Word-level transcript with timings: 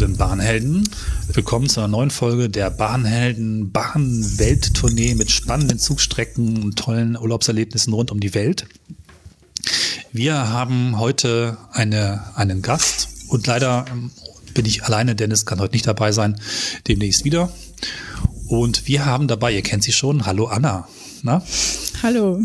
den 0.00 0.16
Bahnhelden. 0.16 0.88
Willkommen 1.28 1.68
zu 1.68 1.80
einer 1.80 1.88
neuen 1.88 2.10
Folge 2.10 2.48
der 2.48 2.70
Bahnhelden 2.70 3.70
Bahnwelttournee 3.70 5.14
mit 5.14 5.30
spannenden 5.30 5.78
Zugstrecken 5.78 6.62
und 6.62 6.78
tollen 6.78 7.18
Urlaubserlebnissen 7.18 7.92
rund 7.92 8.10
um 8.10 8.18
die 8.18 8.32
Welt. 8.32 8.66
Wir 10.10 10.48
haben 10.48 10.98
heute 10.98 11.58
eine, 11.72 12.34
einen 12.34 12.62
Gast 12.62 13.08
und 13.28 13.46
leider 13.46 13.84
ähm, 13.90 14.10
bin 14.54 14.64
ich 14.64 14.84
alleine. 14.84 15.14
Dennis 15.14 15.44
kann 15.44 15.60
heute 15.60 15.74
nicht 15.74 15.86
dabei 15.86 16.12
sein, 16.12 16.40
demnächst 16.88 17.26
wieder. 17.26 17.52
Und 18.46 18.88
wir 18.88 19.04
haben 19.04 19.28
dabei, 19.28 19.52
ihr 19.52 19.62
kennt 19.62 19.84
sie 19.84 19.92
schon, 19.92 20.24
hallo 20.24 20.46
Anna. 20.46 20.88
Na? 21.22 21.44
Hallo, 22.02 22.40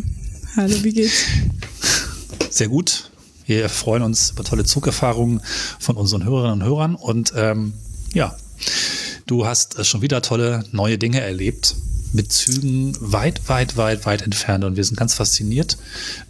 hallo, 0.57 0.75
wie 0.83 0.91
geht's? 0.91 1.23
Sehr 2.49 2.67
gut. 2.67 3.11
Wir 3.45 3.69
freuen 3.69 4.03
uns 4.03 4.31
über 4.31 4.43
tolle 4.43 4.63
Zugerfahrungen 4.63 5.41
von 5.79 5.97
unseren 5.97 6.23
Hörerinnen 6.23 6.61
und 6.61 6.67
Hörern. 6.67 6.95
Und 6.95 7.33
ähm, 7.35 7.73
ja, 8.13 8.35
du 9.27 9.45
hast 9.45 9.85
schon 9.85 10.01
wieder 10.01 10.21
tolle 10.21 10.63
neue 10.71 10.97
Dinge 10.97 11.21
erlebt 11.21 11.75
mit 12.13 12.31
Zügen 12.31 12.95
weit, 12.99 13.47
weit, 13.49 13.77
weit, 13.77 14.05
weit 14.05 14.21
entfernt. 14.21 14.63
Und 14.63 14.77
wir 14.77 14.83
sind 14.83 14.97
ganz 14.97 15.13
fasziniert. 15.13 15.77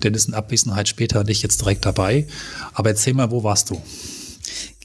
Dennis 0.03 0.25
in 0.25 0.33
Abwesenheit 0.33 0.87
später 0.87 1.23
nicht 1.23 1.43
jetzt 1.43 1.61
direkt 1.61 1.85
dabei. 1.85 2.27
Aber 2.73 2.89
erzähl 2.89 3.13
mal, 3.13 3.31
wo 3.31 3.43
warst 3.43 3.69
du? 3.69 3.81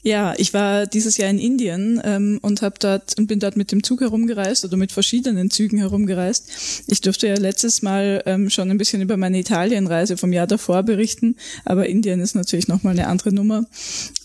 Ja, 0.03 0.33
ich 0.37 0.53
war 0.53 0.87
dieses 0.87 1.17
Jahr 1.17 1.29
in 1.29 1.37
Indien 1.37 2.01
ähm, 2.03 2.39
und 2.41 2.63
habe 2.63 2.75
dort 2.79 3.17
und 3.19 3.27
bin 3.27 3.39
dort 3.39 3.55
mit 3.55 3.71
dem 3.71 3.83
Zug 3.83 4.01
herumgereist 4.01 4.65
oder 4.65 4.75
mit 4.75 4.91
verschiedenen 4.91 5.51
Zügen 5.51 5.77
herumgereist. 5.77 6.83
Ich 6.87 7.01
durfte 7.01 7.27
ja 7.27 7.35
letztes 7.35 7.83
Mal 7.83 8.23
ähm, 8.25 8.49
schon 8.49 8.71
ein 8.71 8.79
bisschen 8.79 9.01
über 9.01 9.15
meine 9.15 9.37
Italienreise 9.37 10.17
vom 10.17 10.33
Jahr 10.33 10.47
davor 10.47 10.81
berichten, 10.81 11.35
aber 11.65 11.87
Indien 11.87 12.19
ist 12.19 12.33
natürlich 12.33 12.67
nochmal 12.67 12.93
eine 12.93 13.07
andere 13.07 13.31
Nummer. 13.31 13.65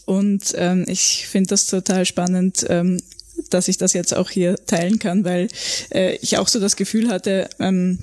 Und 0.06 0.54
ähm, 0.56 0.86
ich 0.88 1.26
finde 1.28 1.48
das 1.48 1.66
total 1.66 2.06
spannend, 2.06 2.64
ähm, 2.70 2.98
dass 3.50 3.68
ich 3.68 3.76
das 3.76 3.92
jetzt 3.92 4.14
auch 4.16 4.30
hier 4.30 4.56
teilen 4.66 4.98
kann, 4.98 5.24
weil 5.24 5.48
äh, 5.90 6.16
ich 6.22 6.38
auch 6.38 6.48
so 6.48 6.58
das 6.58 6.76
Gefühl 6.76 7.10
hatte, 7.10 7.50
ähm, 7.58 7.98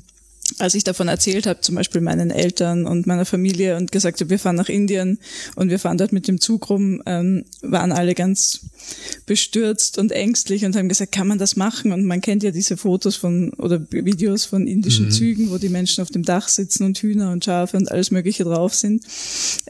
als 0.63 0.75
ich 0.75 0.85
davon 0.85 1.09
erzählt 1.09 1.45
habe, 1.45 1.59
zum 1.59 1.75
Beispiel 1.75 1.99
meinen 1.99 2.31
Eltern 2.31 2.85
und 2.85 3.05
meiner 3.05 3.25
Familie 3.25 3.75
und 3.75 3.91
gesagt 3.91 4.21
habe, 4.21 4.29
wir 4.29 4.39
fahren 4.39 4.55
nach 4.55 4.69
Indien 4.69 5.19
und 5.55 5.69
wir 5.69 5.77
fahren 5.77 5.97
dort 5.97 6.13
mit 6.13 6.29
dem 6.29 6.39
Zug 6.39 6.69
rum, 6.69 7.03
ähm, 7.05 7.43
waren 7.61 7.91
alle 7.91 8.15
ganz 8.15 8.61
bestürzt 9.25 9.97
und 9.97 10.13
ängstlich 10.13 10.63
und 10.63 10.77
haben 10.77 10.87
gesagt, 10.87 11.11
kann 11.11 11.27
man 11.27 11.37
das 11.37 11.57
machen? 11.57 11.91
Und 11.91 12.05
man 12.05 12.21
kennt 12.21 12.43
ja 12.43 12.51
diese 12.51 12.77
Fotos 12.77 13.17
von 13.17 13.49
oder 13.55 13.85
Videos 13.91 14.45
von 14.45 14.65
indischen 14.65 15.07
mhm. 15.07 15.11
Zügen, 15.11 15.51
wo 15.51 15.57
die 15.57 15.67
Menschen 15.67 16.01
auf 16.01 16.11
dem 16.11 16.23
Dach 16.23 16.47
sitzen 16.47 16.85
und 16.85 16.97
Hühner 16.97 17.33
und 17.33 17.43
Schafe 17.43 17.75
und 17.75 17.91
alles 17.91 18.11
Mögliche 18.11 18.45
drauf 18.45 18.73
sind. 18.73 19.03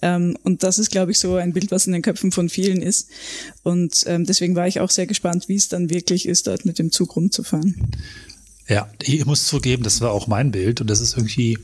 Ähm, 0.04 0.38
und 0.44 0.62
das 0.62 0.78
ist, 0.78 0.92
glaube 0.92 1.12
ich, 1.12 1.18
so 1.18 1.38
ein 1.38 1.54
Bild, 1.54 1.72
was 1.72 1.88
in 1.88 1.94
den 1.94 2.04
Köpfen 2.04 2.32
von 2.32 2.50
vielen 2.50 2.84
ist. 2.84 3.10
Und 3.64 4.04
ähm, 4.06 4.26
deswegen 4.26 4.56
war 4.56 4.68
ich 4.68 4.80
auch 4.80 4.92
sehr 4.92 5.08
gespannt, 5.08 5.50
wie 5.50 5.56
es 5.56 5.70
dann 5.70 5.90
wirklich 5.90 6.28
ist, 6.28 6.46
dort 6.46 6.66
mit 6.66 6.78
dem 6.78 6.92
Zug 6.92 7.16
rumzufahren. 7.16 7.82
Ja, 8.68 8.88
ich 9.02 9.26
muss 9.26 9.46
zugeben, 9.46 9.84
das 9.84 10.00
war 10.00 10.12
auch 10.12 10.28
mein 10.28 10.52
Bild 10.52 10.80
und 10.80 10.90
das 10.90 11.02
ist 11.02 11.18
irgendwie 11.18 11.60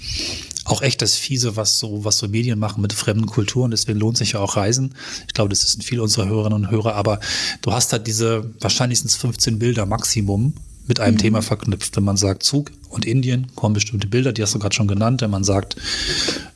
auch 0.65 0.81
echt 0.81 1.01
das 1.01 1.15
Fiese, 1.15 1.55
was 1.55 1.79
so, 1.79 2.03
was 2.03 2.17
so 2.17 2.27
Medien 2.27 2.59
machen 2.59 2.81
mit 2.81 2.93
fremden 2.93 3.25
Kulturen. 3.25 3.71
Deswegen 3.71 3.99
lohnt 3.99 4.17
sich 4.17 4.33
ja 4.33 4.39
auch 4.39 4.57
Reisen. 4.57 4.93
Ich 5.27 5.33
glaube, 5.33 5.49
das 5.49 5.61
sind 5.61 5.83
viele 5.83 6.03
unserer 6.03 6.27
Hörerinnen 6.27 6.65
und 6.65 6.71
Hörer, 6.71 6.95
aber 6.95 7.19
du 7.61 7.71
hast 7.71 7.93
halt 7.93 8.05
diese 8.07 8.53
wahrscheinlich 8.59 8.99
sind 8.99 9.07
es 9.07 9.15
15 9.15 9.59
Bilder 9.59 9.85
Maximum 9.85 10.53
mit 10.87 10.99
einem 10.99 11.15
mhm. 11.15 11.19
Thema 11.19 11.41
verknüpft. 11.41 11.95
Wenn 11.95 12.03
man 12.03 12.17
sagt 12.17 12.43
Zug 12.43 12.71
und 12.89 13.05
Indien, 13.05 13.47
kommen 13.55 13.73
bestimmte 13.73 14.07
Bilder, 14.07 14.33
die 14.33 14.41
hast 14.41 14.53
du 14.53 14.59
gerade 14.59 14.75
schon 14.75 14.87
genannt. 14.87 15.21
Wenn 15.21 15.31
man 15.31 15.43
sagt, 15.43 15.77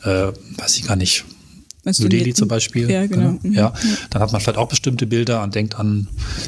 äh, 0.03 0.32
weiß 0.58 0.78
ich 0.78 0.84
gar 0.84 0.98
nicht, 0.98 1.24
New 1.86 2.08
Delhi 2.08 2.34
zum 2.34 2.48
Beispiel. 2.48 2.90
Ja, 2.90 3.06
genau. 3.06 3.38
genau. 3.42 3.60
Ja, 3.60 3.74
dann 4.10 4.22
hat 4.22 4.32
man 4.32 4.42
vielleicht 4.42 4.58
auch 4.58 4.70
bestimmte 4.70 5.06
Bilder 5.06 5.44
und 5.44 5.54
denkt 5.54 5.76
an 5.76 6.08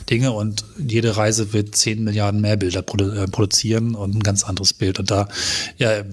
Dinge 0.09 0.31
und 0.31 0.63
jede 0.77 1.17
Reise 1.17 1.51
wird 1.53 1.75
10 1.75 2.03
Milliarden 2.03 2.41
mehr 2.41 2.57
Bilder 2.57 2.81
produ 2.81 3.11
äh, 3.11 3.27
produzieren 3.27 3.95
und 3.95 4.15
ein 4.15 4.23
ganz 4.23 4.43
anderes 4.43 4.73
Bild. 4.73 4.99
Und 4.99 5.11
da, 5.11 5.27
ja, 5.77 6.03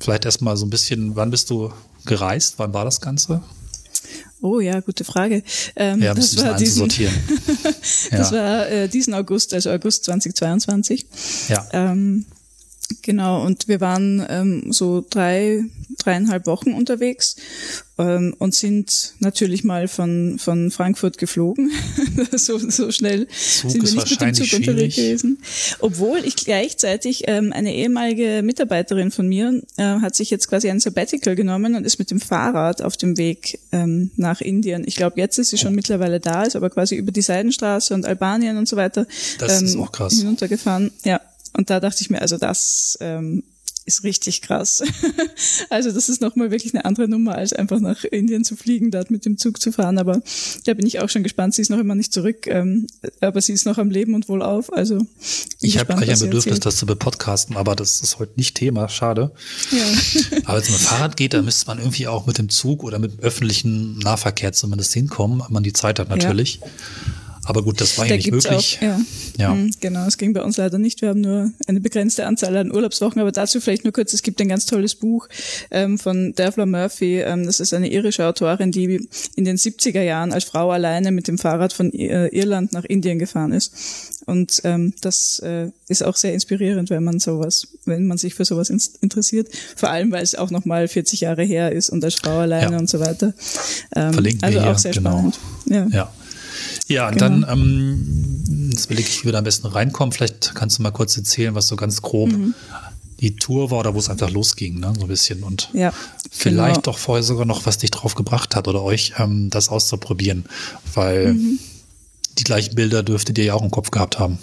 vielleicht 0.00 0.24
erstmal 0.24 0.56
so 0.56 0.66
ein 0.66 0.70
bisschen, 0.70 1.16
wann 1.16 1.30
bist 1.30 1.50
du 1.50 1.72
gereist? 2.04 2.54
Wann 2.58 2.74
war 2.74 2.84
das 2.84 3.00
Ganze? 3.00 3.42
Oh 4.42 4.60
ja, 4.60 4.80
gute 4.80 5.04
Frage. 5.04 5.42
Ähm, 5.74 6.02
ja, 6.02 6.14
das 6.14 6.36
war 6.36 6.56
diesen, 6.56 6.88
das 8.10 8.30
ja. 8.30 8.32
war 8.32 8.68
äh, 8.68 8.88
diesen 8.88 9.14
August, 9.14 9.54
also 9.54 9.70
August 9.70 10.04
2022. 10.04 11.06
Ja. 11.48 11.66
Ähm, 11.72 12.26
Genau, 13.02 13.44
und 13.44 13.68
wir 13.68 13.80
waren 13.80 14.24
ähm, 14.28 14.72
so 14.72 15.04
drei, 15.08 15.64
dreieinhalb 15.98 16.46
Wochen 16.46 16.72
unterwegs 16.72 17.36
ähm, 17.98 18.34
und 18.38 18.54
sind 18.54 19.14
natürlich 19.20 19.64
mal 19.64 19.88
von, 19.88 20.38
von 20.38 20.70
Frankfurt 20.70 21.18
geflogen. 21.18 21.70
so, 22.32 22.58
so 22.58 22.90
schnell 22.92 23.26
Zug 23.26 23.70
sind 23.70 23.84
wir 23.84 23.92
nicht 23.92 24.10
mit 24.10 24.20
dem 24.20 24.34
Zug 24.34 24.46
schwierig. 24.46 24.68
unterwegs 24.68 24.96
gewesen. 24.96 25.38
Obwohl 25.80 26.18
ich 26.24 26.36
gleichzeitig 26.36 27.24
ähm, 27.26 27.52
eine 27.52 27.74
ehemalige 27.74 28.42
Mitarbeiterin 28.44 29.10
von 29.10 29.26
mir 29.26 29.62
äh, 29.76 29.82
hat 29.82 30.14
sich 30.14 30.30
jetzt 30.30 30.48
quasi 30.48 30.70
ein 30.70 30.80
Sabbatical 30.80 31.34
genommen 31.34 31.74
und 31.74 31.84
ist 31.84 31.98
mit 31.98 32.10
dem 32.10 32.20
Fahrrad 32.20 32.82
auf 32.82 32.96
dem 32.96 33.16
Weg 33.16 33.58
ähm, 33.72 34.10
nach 34.16 34.40
Indien. 34.40 34.84
Ich 34.86 34.96
glaube, 34.96 35.18
jetzt 35.20 35.38
ist 35.38 35.50
sie 35.50 35.58
schon 35.58 35.72
oh. 35.72 35.76
mittlerweile 35.76 36.20
da, 36.20 36.44
ist 36.44 36.56
aber 36.56 36.70
quasi 36.70 36.94
über 36.94 37.10
die 37.10 37.22
Seidenstraße 37.22 37.94
und 37.94 38.06
Albanien 38.06 38.58
und 38.58 38.68
so 38.68 38.76
weiter 38.76 39.06
das 39.38 39.60
ähm, 39.60 39.66
ist 39.66 39.76
auch 39.76 39.90
krass. 39.90 40.14
hinuntergefahren. 40.14 40.92
Ja, 41.04 41.20
und 41.56 41.70
da 41.70 41.80
dachte 41.80 42.02
ich 42.02 42.10
mir, 42.10 42.20
also 42.20 42.36
das 42.36 42.98
ähm, 43.00 43.42
ist 43.86 44.02
richtig 44.02 44.42
krass. 44.42 44.82
also 45.70 45.92
das 45.92 46.08
ist 46.08 46.20
nochmal 46.20 46.50
wirklich 46.50 46.74
eine 46.74 46.84
andere 46.84 47.08
Nummer, 47.08 47.36
als 47.36 47.52
einfach 47.52 47.78
nach 47.78 48.02
Indien 48.04 48.44
zu 48.44 48.56
fliegen, 48.56 48.90
dort 48.90 49.12
mit 49.12 49.24
dem 49.24 49.38
Zug 49.38 49.60
zu 49.62 49.70
fahren. 49.70 49.98
Aber 49.98 50.20
da 50.64 50.74
bin 50.74 50.86
ich 50.86 51.00
auch 51.00 51.08
schon 51.08 51.22
gespannt. 51.22 51.54
Sie 51.54 51.62
ist 51.62 51.70
noch 51.70 51.78
immer 51.78 51.94
nicht 51.94 52.12
zurück, 52.12 52.48
ähm, 52.48 52.88
aber 53.20 53.40
sie 53.40 53.52
ist 53.52 53.64
noch 53.64 53.78
am 53.78 53.90
Leben 53.90 54.14
und 54.14 54.28
wohlauf. 54.28 54.72
Also 54.72 55.06
ich 55.60 55.78
habe 55.78 55.94
gleich 55.94 56.10
ein 56.10 56.18
Bedürfnis, 56.18 56.60
das 56.60 56.76
zu 56.76 56.86
bepodcasten, 56.86 57.56
aber 57.56 57.76
das 57.76 58.00
ist 58.00 58.18
heute 58.18 58.32
nicht 58.36 58.56
Thema. 58.56 58.88
Schade. 58.88 59.30
Ja. 59.70 60.38
aber 60.44 60.54
wenn 60.54 60.62
es 60.62 60.70
mit 60.70 60.80
Fahrrad 60.80 61.16
geht, 61.16 61.32
dann 61.32 61.44
müsste 61.44 61.66
man 61.68 61.78
irgendwie 61.78 62.08
auch 62.08 62.26
mit 62.26 62.38
dem 62.38 62.48
Zug 62.48 62.82
oder 62.82 62.98
mit 62.98 63.12
dem 63.12 63.20
öffentlichen 63.20 63.98
Nahverkehr 64.00 64.52
zumindest 64.52 64.92
hinkommen, 64.94 65.40
wenn 65.40 65.52
man 65.52 65.62
die 65.62 65.72
Zeit 65.72 66.00
hat 66.00 66.08
natürlich. 66.08 66.60
Ja. 66.60 66.66
Aber 67.46 67.62
gut, 67.62 67.80
das 67.80 67.96
war 67.96 68.06
ja 68.06 68.16
nicht 68.16 68.30
möglich. 68.30 68.78
Auch, 68.78 68.82
ja. 68.82 69.00
ja. 69.38 69.54
Mhm, 69.54 69.70
genau, 69.80 70.06
es 70.06 70.18
ging 70.18 70.32
bei 70.32 70.42
uns 70.42 70.56
leider 70.56 70.78
nicht. 70.78 71.00
Wir 71.00 71.10
haben 71.10 71.20
nur 71.20 71.52
eine 71.66 71.80
begrenzte 71.80 72.26
Anzahl 72.26 72.56
an 72.56 72.72
Urlaubswochen. 72.72 73.20
Aber 73.20 73.32
dazu 73.32 73.60
vielleicht 73.60 73.84
nur 73.84 73.92
kurz, 73.92 74.12
es 74.12 74.22
gibt 74.22 74.40
ein 74.40 74.48
ganz 74.48 74.66
tolles 74.66 74.96
Buch 74.96 75.28
ähm, 75.70 75.98
von 75.98 76.34
Devla 76.34 76.66
Murphy. 76.66 77.20
Ähm, 77.20 77.46
das 77.46 77.60
ist 77.60 77.72
eine 77.72 77.90
irische 77.90 78.26
Autorin, 78.26 78.72
die 78.72 79.08
in 79.36 79.44
den 79.44 79.56
70er 79.56 80.02
Jahren 80.02 80.32
als 80.32 80.44
Frau 80.44 80.70
alleine 80.70 81.12
mit 81.12 81.28
dem 81.28 81.38
Fahrrad 81.38 81.72
von 81.72 81.92
äh, 81.92 82.26
Irland 82.28 82.72
nach 82.72 82.84
Indien 82.84 83.18
gefahren 83.18 83.52
ist. 83.52 83.72
Und 84.26 84.60
ähm, 84.64 84.92
das 85.00 85.38
äh, 85.38 85.70
ist 85.88 86.04
auch 86.04 86.16
sehr 86.16 86.34
inspirierend, 86.34 86.90
wenn 86.90 87.04
man 87.04 87.20
sowas, 87.20 87.68
wenn 87.84 88.06
man 88.06 88.18
sich 88.18 88.34
für 88.34 88.44
sowas 88.44 88.70
in 88.70 88.80
interessiert. 89.00 89.48
Vor 89.76 89.90
allem, 89.90 90.10
weil 90.10 90.22
es 90.22 90.34
auch 90.34 90.50
nochmal 90.50 90.88
40 90.88 91.20
Jahre 91.20 91.44
her 91.44 91.72
ist 91.72 91.90
und 91.90 92.04
als 92.04 92.16
Frau 92.16 92.38
alleine 92.38 92.72
ja. 92.72 92.78
und 92.78 92.88
so 92.88 93.00
weiter. 93.00 93.34
Ähm, 93.94 94.12
Verlinken 94.12 94.42
also 94.44 94.58
wir 94.58 94.62
auch 94.64 94.70
hier, 94.70 94.78
sehr 94.78 94.92
genau. 94.92 95.10
spannend. 95.10 95.38
Ja. 95.66 95.86
ja. 95.90 96.12
Ja, 96.88 97.08
und 97.08 97.18
genau. 97.18 97.28
dann, 97.28 97.46
ähm, 97.48 98.70
jetzt 98.70 98.90
will 98.90 99.00
ich, 99.00 99.20
wie 99.20 99.26
wir 99.26 99.32
da 99.32 99.38
am 99.38 99.44
besten 99.44 99.66
reinkommen. 99.66 100.12
Vielleicht 100.12 100.54
kannst 100.54 100.78
du 100.78 100.82
mal 100.82 100.92
kurz 100.92 101.16
erzählen, 101.16 101.54
was 101.54 101.66
so 101.66 101.76
ganz 101.76 102.00
grob 102.02 102.30
mhm. 102.30 102.54
die 103.20 103.36
Tour 103.36 103.70
war 103.70 103.80
oder 103.80 103.94
wo 103.94 103.98
es 103.98 104.08
einfach 104.08 104.30
losging, 104.30 104.78
ne? 104.78 104.92
so 104.96 105.02
ein 105.02 105.08
bisschen. 105.08 105.42
Und 105.42 105.70
ja, 105.72 105.92
vielleicht 106.30 106.76
genau. 106.76 106.92
doch 106.92 106.98
vorher 106.98 107.24
sogar 107.24 107.44
noch, 107.44 107.66
was 107.66 107.78
dich 107.78 107.90
drauf 107.90 108.14
gebracht 108.14 108.54
hat 108.54 108.68
oder 108.68 108.82
euch, 108.82 109.14
ähm, 109.18 109.50
das 109.50 109.68
auszuprobieren. 109.68 110.44
Weil 110.94 111.34
mhm. 111.34 111.58
die 112.38 112.44
gleichen 112.44 112.74
Bilder 112.76 113.02
dürftet 113.02 113.36
ihr 113.38 113.44
ja 113.44 113.54
auch 113.54 113.62
im 113.62 113.70
Kopf 113.70 113.90
gehabt 113.90 114.18
haben. 114.18 114.38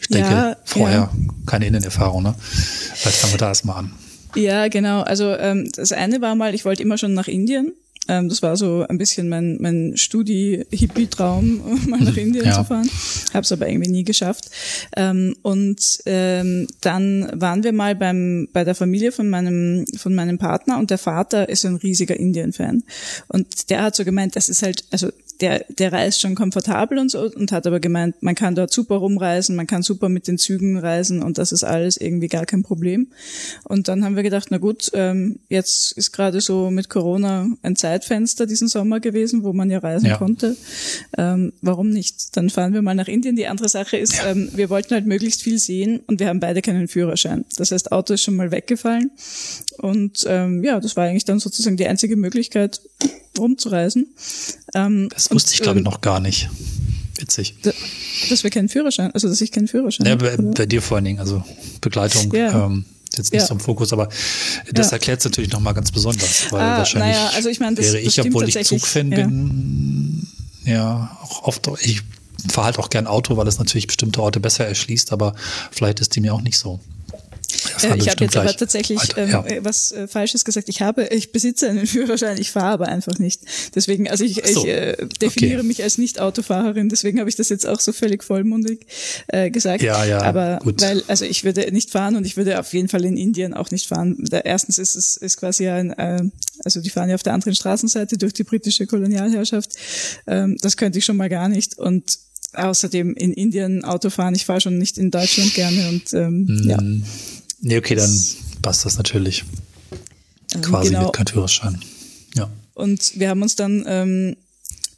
Ich 0.00 0.08
denke, 0.08 0.30
ja, 0.30 0.56
vorher 0.64 0.98
ja. 0.98 1.10
keine 1.46 1.66
Innenerfahrung, 1.66 2.22
ne? 2.22 2.34
Vielleicht 2.40 3.18
fangen 3.18 3.34
wir 3.34 3.38
da 3.38 3.48
erstmal 3.48 3.76
an. 3.76 3.92
Ja, 4.34 4.68
genau. 4.68 5.02
Also 5.02 5.34
ähm, 5.36 5.70
das 5.74 5.92
eine 5.92 6.20
war 6.20 6.34
mal, 6.34 6.54
ich 6.54 6.64
wollte 6.64 6.82
immer 6.82 6.98
schon 6.98 7.14
nach 7.14 7.28
Indien 7.28 7.72
ähm, 8.08 8.28
das 8.28 8.42
war 8.42 8.56
so 8.56 8.84
ein 8.88 8.98
bisschen 8.98 9.28
mein, 9.28 9.58
mein 9.60 9.96
Studi-Hippie-Traum, 9.96 11.88
mal 11.88 12.00
nach 12.00 12.16
Indien 12.16 12.46
ja. 12.46 12.52
zu 12.52 12.64
fahren. 12.64 12.90
Habe 13.32 13.42
es 13.42 13.52
aber 13.52 13.68
irgendwie 13.68 13.90
nie 13.90 14.04
geschafft. 14.04 14.50
Ähm, 14.96 15.36
und 15.42 15.98
ähm, 16.06 16.66
dann 16.80 17.30
waren 17.34 17.62
wir 17.62 17.72
mal 17.72 17.94
beim 17.94 18.48
bei 18.52 18.64
der 18.64 18.74
Familie 18.74 19.12
von 19.12 19.28
meinem 19.28 19.84
von 19.96 20.14
meinem 20.14 20.38
Partner 20.38 20.78
und 20.78 20.90
der 20.90 20.98
Vater 20.98 21.48
ist 21.48 21.64
ein 21.64 21.76
riesiger 21.76 22.18
Indien-Fan 22.18 22.82
und 23.28 23.70
der 23.70 23.82
hat 23.82 23.96
so 23.96 24.04
gemeint, 24.04 24.36
das 24.36 24.48
ist 24.48 24.62
halt 24.62 24.84
also 24.90 25.10
der, 25.40 25.64
der 25.68 25.92
reist 25.92 26.20
schon 26.20 26.34
komfortabel 26.34 26.98
und 26.98 27.10
so 27.10 27.20
und 27.20 27.52
hat 27.52 27.66
aber 27.66 27.78
gemeint, 27.80 28.16
man 28.22 28.34
kann 28.34 28.54
dort 28.54 28.72
super 28.72 28.96
rumreisen, 28.96 29.54
man 29.54 29.66
kann 29.66 29.82
super 29.82 30.08
mit 30.08 30.26
den 30.26 30.36
Zügen 30.36 30.78
reisen 30.78 31.22
und 31.22 31.38
das 31.38 31.52
ist 31.52 31.64
alles 31.64 31.96
irgendwie 31.96 32.28
gar 32.28 32.44
kein 32.44 32.62
Problem. 32.62 33.08
Und 33.64 33.88
dann 33.88 34.04
haben 34.04 34.16
wir 34.16 34.22
gedacht, 34.24 34.48
na 34.50 34.58
gut, 34.58 34.90
ähm, 34.94 35.38
jetzt 35.48 35.92
ist 35.92 36.12
gerade 36.12 36.40
so 36.40 36.70
mit 36.70 36.88
Corona 36.88 37.48
ein 37.62 37.76
Zeitfenster 37.76 38.46
diesen 38.46 38.68
Sommer 38.68 38.98
gewesen, 39.00 39.44
wo 39.44 39.52
man 39.52 39.70
ja 39.70 39.78
reisen 39.78 40.06
ja. 40.06 40.16
konnte. 40.16 40.56
Ähm, 41.16 41.52
warum 41.62 41.90
nicht? 41.90 42.36
Dann 42.36 42.50
fahren 42.50 42.74
wir 42.74 42.82
mal 42.82 42.94
nach 42.94 43.08
Indien. 43.08 43.36
Die 43.36 43.46
andere 43.46 43.68
Sache 43.68 43.96
ist, 43.96 44.16
ja. 44.16 44.30
ähm, 44.30 44.50
wir 44.54 44.70
wollten 44.70 44.94
halt 44.94 45.06
möglichst 45.06 45.42
viel 45.42 45.58
sehen 45.58 46.00
und 46.06 46.18
wir 46.18 46.28
haben 46.28 46.40
beide 46.40 46.62
keinen 46.62 46.88
Führerschein. 46.88 47.44
Das 47.56 47.70
heißt, 47.70 47.92
Auto 47.92 48.14
ist 48.14 48.22
schon 48.22 48.34
mal 48.36 48.50
weggefallen. 48.50 49.12
Und 49.78 50.24
ähm, 50.26 50.64
ja, 50.64 50.80
das 50.80 50.96
war 50.96 51.04
eigentlich 51.04 51.24
dann 51.24 51.38
sozusagen 51.38 51.76
die 51.76 51.86
einzige 51.86 52.16
Möglichkeit, 52.16 52.80
rumzureisen. 53.36 54.06
Ähm, 54.74 55.08
das 55.12 55.30
wusste 55.30 55.50
und, 55.50 55.54
ich, 55.54 55.62
glaube 55.62 55.78
ich, 55.78 55.84
ähm, 55.86 55.90
noch 55.90 56.00
gar 56.00 56.20
nicht. 56.20 56.48
Witzig. 57.18 57.56
Dass 58.30 58.44
wir 58.44 58.50
keinen 58.50 58.68
Führerschein, 58.68 59.10
also 59.12 59.28
dass 59.28 59.40
ich 59.40 59.50
keinen 59.50 59.66
Führerschein 59.66 60.06
Ja, 60.06 60.14
bei, 60.14 60.36
bei, 60.36 60.66
dir 60.66 60.80
vor 60.80 60.96
allen 60.96 61.04
Dingen, 61.04 61.18
also 61.18 61.42
Begleitung. 61.80 62.32
Ja. 62.32 62.66
Ähm, 62.66 62.84
jetzt 63.16 63.32
nicht 63.32 63.40
ja. 63.40 63.46
so 63.46 63.54
im 63.54 63.60
Fokus, 63.60 63.92
aber 63.92 64.08
das 64.72 64.86
ja. 64.86 64.92
erklärt 64.92 65.18
es 65.18 65.24
natürlich 65.24 65.50
nochmal 65.50 65.74
ganz 65.74 65.90
besonders, 65.90 66.52
weil 66.52 66.60
ah, 66.60 66.78
wahrscheinlich 66.78 67.16
naja, 67.16 67.30
also 67.34 67.48
ich 67.48 67.58
meine, 67.58 67.74
das, 67.74 67.86
wäre 67.86 68.00
ich, 68.00 68.20
obwohl 68.20 68.48
ich 68.48 68.64
Zugfan 68.64 69.10
bin, 69.10 70.28
ja, 70.64 71.18
auch 71.22 71.42
oft, 71.42 71.68
ich 71.80 72.02
fahre 72.48 72.66
halt 72.66 72.78
auch 72.78 72.90
gern 72.90 73.06
Auto, 73.06 73.36
weil 73.36 73.48
es 73.48 73.58
natürlich 73.58 73.88
bestimmte 73.88 74.22
Orte 74.22 74.38
besser 74.38 74.66
erschließt, 74.66 75.12
aber 75.12 75.34
vielleicht 75.72 76.00
ist 76.00 76.14
die 76.14 76.20
mir 76.20 76.34
auch 76.34 76.42
nicht 76.42 76.58
so. 76.58 76.78
Äh, 77.82 77.96
ich 77.96 78.08
habe 78.08 78.24
jetzt 78.24 78.36
aber 78.36 78.54
tatsächlich 78.54 78.98
Alter, 78.98 79.18
ähm, 79.18 79.30
ja. 79.30 79.46
Äh, 79.46 79.64
was 79.64 79.92
äh, 79.92 80.06
Falsches 80.06 80.44
gesagt. 80.44 80.68
Ich 80.68 80.82
habe, 80.82 81.06
ich 81.06 81.32
besitze 81.32 81.68
einen 81.68 81.86
Führerschein, 81.86 82.38
ich 82.38 82.50
fahre 82.50 82.72
aber 82.72 82.88
einfach 82.88 83.18
nicht. 83.18 83.40
Deswegen, 83.74 84.08
also 84.08 84.24
ich, 84.24 84.42
so. 84.44 84.64
ich 84.64 84.68
äh, 84.68 84.96
definiere 85.20 85.60
okay. 85.60 85.66
mich 85.66 85.82
als 85.82 85.98
Nicht-Autofahrerin, 85.98 86.88
deswegen 86.88 87.20
habe 87.20 87.30
ich 87.30 87.36
das 87.36 87.48
jetzt 87.48 87.66
auch 87.66 87.80
so 87.80 87.92
völlig 87.92 88.22
vollmundig 88.22 88.86
äh, 89.28 89.50
gesagt. 89.50 89.82
Ja, 89.82 90.04
ja. 90.04 90.22
Aber 90.22 90.58
gut. 90.62 90.82
weil, 90.82 91.02
also 91.08 91.24
ich 91.24 91.44
würde 91.44 91.70
nicht 91.72 91.90
fahren 91.90 92.16
und 92.16 92.26
ich 92.26 92.36
würde 92.36 92.58
auf 92.60 92.72
jeden 92.74 92.88
Fall 92.88 93.04
in 93.04 93.16
Indien 93.16 93.54
auch 93.54 93.70
nicht 93.70 93.86
fahren. 93.86 94.16
Da, 94.28 94.40
erstens 94.40 94.78
ist 94.78 94.94
es 94.96 95.16
ist 95.16 95.38
quasi 95.38 95.68
ein, 95.68 95.92
äh, 95.92 96.22
also 96.64 96.80
die 96.80 96.90
fahren 96.90 97.08
ja 97.08 97.14
auf 97.14 97.22
der 97.22 97.32
anderen 97.32 97.54
Straßenseite 97.54 98.18
durch 98.18 98.34
die 98.34 98.44
britische 98.44 98.86
Kolonialherrschaft. 98.86 99.72
Ähm, 100.26 100.56
das 100.60 100.76
könnte 100.76 100.98
ich 100.98 101.04
schon 101.04 101.16
mal 101.16 101.28
gar 101.28 101.48
nicht. 101.48 101.78
Und 101.78 102.18
außerdem 102.52 103.14
in 103.14 103.32
Indien 103.32 103.84
Autofahren, 103.84 104.34
ich 104.34 104.46
fahre 104.46 104.60
schon 104.60 104.78
nicht 104.78 104.98
in 104.98 105.10
Deutschland 105.10 105.54
gerne 105.54 105.88
und 105.88 106.14
ähm, 106.14 106.44
mm. 106.44 106.68
ja. 106.68 106.78
Nee, 107.60 107.78
okay, 107.78 107.94
dann 107.94 108.10
passt 108.62 108.84
das 108.84 108.96
natürlich. 108.96 109.44
Ähm, 110.54 110.62
Quasi 110.62 110.90
genau. 110.90 111.06
mit 111.06 111.12
kein 111.12 111.26
Führerschein. 111.26 111.80
Ja. 112.34 112.48
Und 112.74 113.18
wir 113.18 113.28
haben 113.28 113.42
uns 113.42 113.56
dann 113.56 113.84
ähm, 113.86 114.36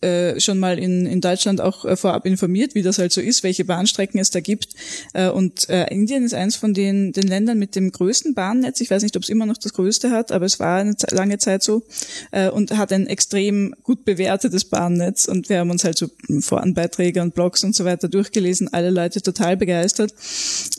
äh, 0.01 0.41
schon 0.41 0.59
mal 0.59 0.79
in, 0.79 1.07
in 1.07 1.21
Deutschland 1.21 1.61
auch 1.61 1.85
äh, 1.85 1.97
vorab 1.97 2.27
informiert, 2.27 2.75
wie 2.75 2.83
das 2.83 2.99
halt 2.99 3.13
so 3.13 3.21
ist, 3.21 3.43
welche 3.43 3.65
Bahnstrecken 3.65 4.19
es 4.21 4.31
da 4.31 4.41
gibt. 4.41 4.75
Äh, 5.13 5.29
und 5.29 5.69
äh, 5.69 5.87
Indien 5.93 6.25
ist 6.25 6.35
eins 6.35 6.57
von 6.57 6.75
den, 6.75 7.13
den 7.13 7.27
Ländern 7.27 7.59
mit 7.59 7.77
dem 7.77 7.93
größten 7.93 8.35
Bahnnetz. 8.35 8.81
Ich 8.81 8.91
weiß 8.91 9.03
nicht, 9.03 9.17
ob 9.17 9.23
es 9.23 9.29
immer 9.29 9.47
noch 9.47 9.59
das 9.59 9.73
größte 9.73 10.11
hat, 10.11 10.33
aber 10.33 10.47
es 10.47 10.59
war 10.59 10.81
eine 10.81 10.95
lange 11.11 11.39
Zeit 11.39 11.63
so 11.63 11.83
äh, 12.31 12.49
und 12.49 12.77
hat 12.77 12.93
ein 12.93 13.07
extrem 13.07 13.75
gut 13.83 14.05
bewertetes 14.05 14.65
Bahnnetz. 14.65 15.27
Und 15.27 15.49
wir 15.49 15.59
haben 15.59 15.71
uns 15.71 15.85
halt 15.85 15.99
so 15.99 16.09
Voranbeiträge 16.41 17.23
und 17.23 17.35
Blogs 17.35 17.65
und 17.65 17.75
so 17.75 17.85
weiter 17.85 18.09
durchgelesen, 18.09 18.73
alle 18.73 18.91
Leute 18.91 19.23
total 19.23 19.57
begeistert 19.57 20.15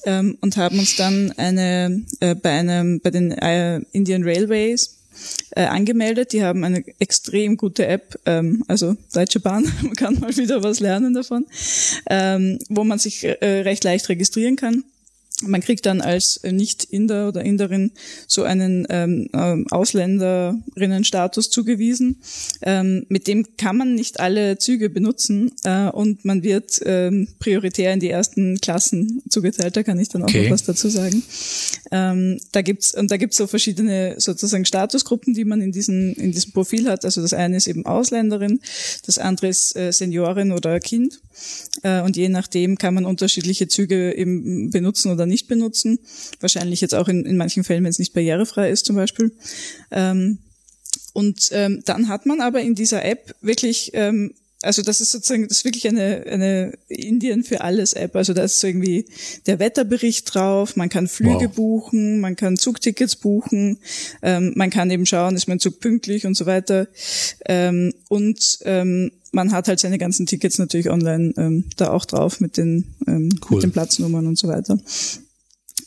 ähm, 0.05 0.37
und 0.41 0.57
haben 0.57 0.79
uns 0.79 0.95
dann 0.95 1.33
eine 1.37 2.03
äh, 2.19 2.35
bei 2.35 2.51
einem 2.51 2.99
bei 3.01 3.11
den 3.11 3.31
äh, 3.31 3.81
Indian 3.91 4.23
Railways 4.23 5.00
äh, 5.51 5.65
angemeldet. 5.65 6.33
Die 6.33 6.43
haben 6.43 6.63
eine 6.63 6.83
extrem 6.99 7.57
gute 7.57 7.85
App, 7.85 8.19
ähm, 8.25 8.63
also 8.67 8.95
Deutsche 9.13 9.39
Bahn, 9.39 9.71
man 9.81 9.95
kann 9.95 10.19
mal 10.19 10.35
wieder 10.35 10.63
was 10.63 10.79
lernen 10.79 11.13
davon, 11.13 11.45
ähm, 12.09 12.59
wo 12.69 12.83
man 12.83 12.99
sich 12.99 13.23
äh, 13.23 13.61
recht 13.61 13.83
leicht 13.83 14.09
registrieren 14.09 14.55
kann. 14.55 14.83
Man 15.41 15.61
kriegt 15.61 15.85
dann 15.85 16.01
als 16.01 16.41
Nicht-Inder 16.43 17.27
oder 17.27 17.43
Inderin 17.43 17.91
so 18.27 18.43
einen 18.43 18.85
ähm, 18.89 19.29
ähm, 19.33 19.67
Ausländerinnenstatus 19.69 21.49
zugewiesen. 21.49 22.21
Ähm, 22.61 23.05
mit 23.09 23.27
dem 23.27 23.45
kann 23.57 23.77
man 23.77 23.95
nicht 23.95 24.19
alle 24.19 24.57
Züge 24.57 24.89
benutzen 24.89 25.51
äh, 25.63 25.89
und 25.89 26.25
man 26.25 26.43
wird 26.43 26.81
ähm, 26.85 27.27
prioritär 27.39 27.93
in 27.93 27.99
die 27.99 28.09
ersten 28.09 28.59
Klassen 28.59 29.21
zugeteilt. 29.29 29.75
Da 29.75 29.83
kann 29.83 29.99
ich 29.99 30.09
dann 30.09 30.23
auch 30.23 30.27
okay. 30.27 30.43
noch 30.43 30.51
was 30.51 30.63
dazu 30.63 30.89
sagen. 30.89 31.23
Ähm, 31.91 32.39
da 32.51 32.61
gibt's 32.61 32.93
und 32.93 33.11
da 33.11 33.17
gibt's 33.17 33.37
so 33.37 33.47
verschiedene 33.47 34.15
sozusagen 34.17 34.65
Statusgruppen, 34.65 35.33
die 35.33 35.45
man 35.45 35.61
in 35.61 35.71
diesem 35.71 36.13
in 36.13 36.31
diesem 36.31 36.51
Profil 36.51 36.89
hat. 36.89 37.05
Also 37.05 37.21
das 37.21 37.33
eine 37.33 37.57
ist 37.57 37.67
eben 37.67 37.85
Ausländerin, 37.85 38.59
das 39.05 39.17
andere 39.17 39.47
ist 39.47 39.75
äh, 39.75 39.91
Seniorin 39.91 40.51
oder 40.51 40.79
Kind. 40.79 41.19
Äh, 41.83 42.01
und 42.01 42.17
je 42.17 42.29
nachdem 42.29 42.77
kann 42.77 42.93
man 42.93 43.05
unterschiedliche 43.05 43.67
Züge 43.67 44.15
eben 44.15 44.69
benutzen 44.69 45.11
oder 45.11 45.25
nicht 45.25 45.47
benutzen. 45.47 45.99
Wahrscheinlich 46.39 46.81
jetzt 46.81 46.95
auch 46.95 47.07
in, 47.07 47.25
in 47.25 47.37
manchen 47.37 47.63
Fällen, 47.63 47.83
wenn 47.83 47.91
es 47.91 47.99
nicht 47.99 48.13
barrierefrei 48.13 48.69
ist 48.69 48.85
zum 48.85 48.95
Beispiel. 48.95 49.31
Ähm, 49.91 50.39
und 51.13 51.49
ähm, 51.51 51.81
dann 51.85 52.07
hat 52.07 52.25
man 52.25 52.41
aber 52.41 52.61
in 52.61 52.75
dieser 52.75 53.03
App 53.03 53.35
wirklich 53.41 53.91
ähm, 53.93 54.33
also 54.63 54.81
das 54.81 55.01
ist 55.01 55.11
sozusagen, 55.11 55.47
das 55.47 55.59
ist 55.59 55.65
wirklich 55.65 55.87
eine, 55.87 56.23
eine 56.27 56.73
Indien 56.87 57.43
für 57.43 57.61
alles 57.61 57.93
App. 57.93 58.15
Also 58.15 58.33
da 58.33 58.43
ist 58.43 58.59
so 58.59 58.67
irgendwie 58.67 59.05
der 59.47 59.59
Wetterbericht 59.59 60.33
drauf, 60.33 60.75
man 60.75 60.89
kann 60.89 61.07
Flüge 61.07 61.47
wow. 61.47 61.55
buchen, 61.55 62.19
man 62.19 62.35
kann 62.35 62.57
Zugtickets 62.57 63.15
buchen, 63.15 63.79
ähm, 64.21 64.53
man 64.55 64.69
kann 64.69 64.91
eben 64.91 65.05
schauen, 65.05 65.35
ist 65.35 65.47
mein 65.47 65.59
Zug 65.59 65.79
pünktlich 65.79 66.25
und 66.25 66.35
so 66.35 66.45
weiter. 66.45 66.87
Ähm, 67.45 67.93
und 68.07 68.59
ähm, 68.65 69.11
man 69.31 69.51
hat 69.51 69.67
halt 69.67 69.79
seine 69.79 69.97
ganzen 69.97 70.25
Tickets 70.25 70.57
natürlich 70.59 70.89
online 70.89 71.33
ähm, 71.37 71.65
da 71.77 71.91
auch 71.91 72.05
drauf 72.05 72.39
mit 72.39 72.57
den, 72.57 72.95
ähm, 73.07 73.29
cool. 73.49 73.57
mit 73.57 73.63
den 73.63 73.71
Platznummern 73.71 74.27
und 74.27 74.37
so 74.37 74.47
weiter. 74.47 74.77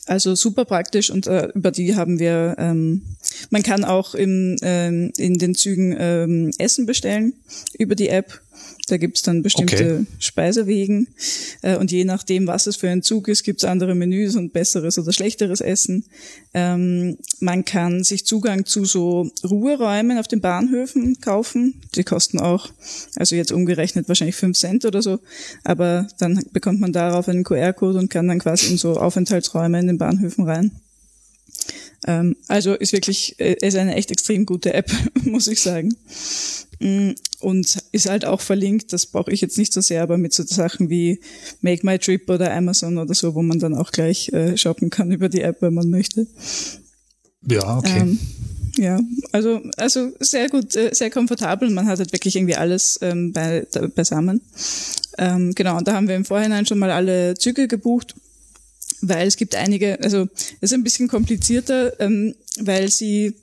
Also 0.07 0.35
super 0.35 0.65
praktisch 0.65 1.09
und 1.09 1.27
äh, 1.27 1.49
über 1.53 1.71
die 1.71 1.95
haben 1.95 2.19
wir, 2.19 2.55
ähm, 2.59 3.01
man 3.49 3.63
kann 3.63 3.83
auch 3.83 4.15
im, 4.15 4.57
ähm, 4.61 5.11
in 5.17 5.35
den 5.35 5.55
Zügen 5.55 5.95
ähm, 5.97 6.51
Essen 6.57 6.85
bestellen 6.85 7.33
über 7.77 7.95
die 7.95 8.09
App 8.09 8.41
da 8.87 8.97
gibt's 8.97 9.23
dann 9.23 9.41
bestimmte 9.41 9.99
okay. 10.01 10.05
Speisewegen 10.19 11.07
äh, 11.61 11.77
und 11.77 11.91
je 11.91 12.05
nachdem, 12.05 12.47
was 12.47 12.67
es 12.67 12.75
für 12.75 12.89
ein 12.89 13.01
Zug 13.01 13.27
ist, 13.27 13.43
gibt's 13.43 13.63
andere 13.63 13.95
Menüs 13.95 14.35
und 14.35 14.53
besseres 14.53 14.99
oder 14.99 15.11
schlechteres 15.11 15.61
Essen. 15.61 16.05
Ähm, 16.53 17.17
man 17.39 17.65
kann 17.65 18.03
sich 18.03 18.25
Zugang 18.25 18.65
zu 18.65 18.85
so 18.85 19.29
Ruheräumen 19.43 20.17
auf 20.19 20.27
den 20.27 20.41
Bahnhöfen 20.41 21.19
kaufen. 21.19 21.81
Die 21.95 22.03
kosten 22.03 22.39
auch, 22.39 22.69
also 23.15 23.35
jetzt 23.35 23.51
umgerechnet 23.51 24.07
wahrscheinlich 24.07 24.35
fünf 24.35 24.57
Cent 24.57 24.85
oder 24.85 25.01
so, 25.01 25.19
aber 25.63 26.07
dann 26.19 26.43
bekommt 26.51 26.79
man 26.79 26.93
darauf 26.93 27.27
einen 27.27 27.43
QR-Code 27.43 27.97
und 27.97 28.09
kann 28.09 28.27
dann 28.27 28.39
quasi 28.39 28.71
in 28.71 28.77
so 28.77 28.97
Aufenthaltsräume 28.97 29.79
in 29.79 29.87
den 29.87 29.97
Bahnhöfen 29.97 30.45
rein. 30.45 30.71
Ähm, 32.07 32.35
also 32.47 32.73
ist 32.73 32.93
wirklich, 32.93 33.39
äh, 33.39 33.55
ist 33.61 33.75
eine 33.75 33.95
echt 33.95 34.11
extrem 34.11 34.45
gute 34.45 34.73
App, 34.73 34.91
muss 35.23 35.47
ich 35.47 35.61
sagen. 35.61 35.95
Mm, 36.79 37.11
und 37.39 37.77
ist 37.91 38.09
halt 38.09 38.25
auch 38.25 38.41
verlinkt, 38.41 38.93
das 38.93 39.07
brauche 39.07 39.31
ich 39.31 39.41
jetzt 39.41 39.57
nicht 39.57 39.73
so 39.73 39.81
sehr, 39.81 40.03
aber 40.03 40.17
mit 40.17 40.33
so 40.33 40.43
Sachen 40.43 40.89
wie 40.89 41.19
Make 41.61 41.85
My 41.85 41.97
Trip 41.97 42.29
oder 42.29 42.53
Amazon 42.53 42.97
oder 42.97 43.13
so, 43.13 43.33
wo 43.33 43.41
man 43.41 43.59
dann 43.59 43.73
auch 43.73 43.91
gleich 43.91 44.29
äh, 44.29 44.55
shoppen 44.57 44.89
kann 44.89 45.11
über 45.13 45.29
die 45.29 45.41
App, 45.41 45.61
wenn 45.61 45.73
man 45.73 45.89
möchte. 45.89 46.27
Ja, 47.47 47.77
okay. 47.77 47.99
Ähm, 47.99 48.19
ja, 48.77 48.99
also, 49.31 49.61
also 49.77 50.11
sehr 50.19 50.49
gut, 50.49 50.75
äh, 50.75 50.93
sehr 50.93 51.09
komfortabel. 51.09 51.69
Man 51.69 51.87
hat 51.87 51.99
halt 51.99 52.11
wirklich 52.11 52.35
irgendwie 52.35 52.55
alles 52.55 52.99
ähm, 53.01 53.31
bei, 53.31 53.65
beisammen. 53.95 54.41
Ähm, 55.17 55.55
genau, 55.55 55.77
und 55.77 55.87
da 55.87 55.93
haben 55.93 56.09
wir 56.09 56.15
im 56.15 56.25
Vorhinein 56.25 56.65
schon 56.65 56.79
mal 56.79 56.91
alle 56.91 57.35
Züge 57.35 57.67
gebucht 57.67 58.15
weil 59.01 59.27
es 59.27 59.37
gibt 59.37 59.55
einige, 59.55 60.01
also 60.01 60.27
es 60.61 60.71
ist 60.71 60.73
ein 60.73 60.83
bisschen 60.83 61.07
komplizierter, 61.07 61.99
ähm, 61.99 62.35
weil 62.59 62.89
sie, 62.89 63.35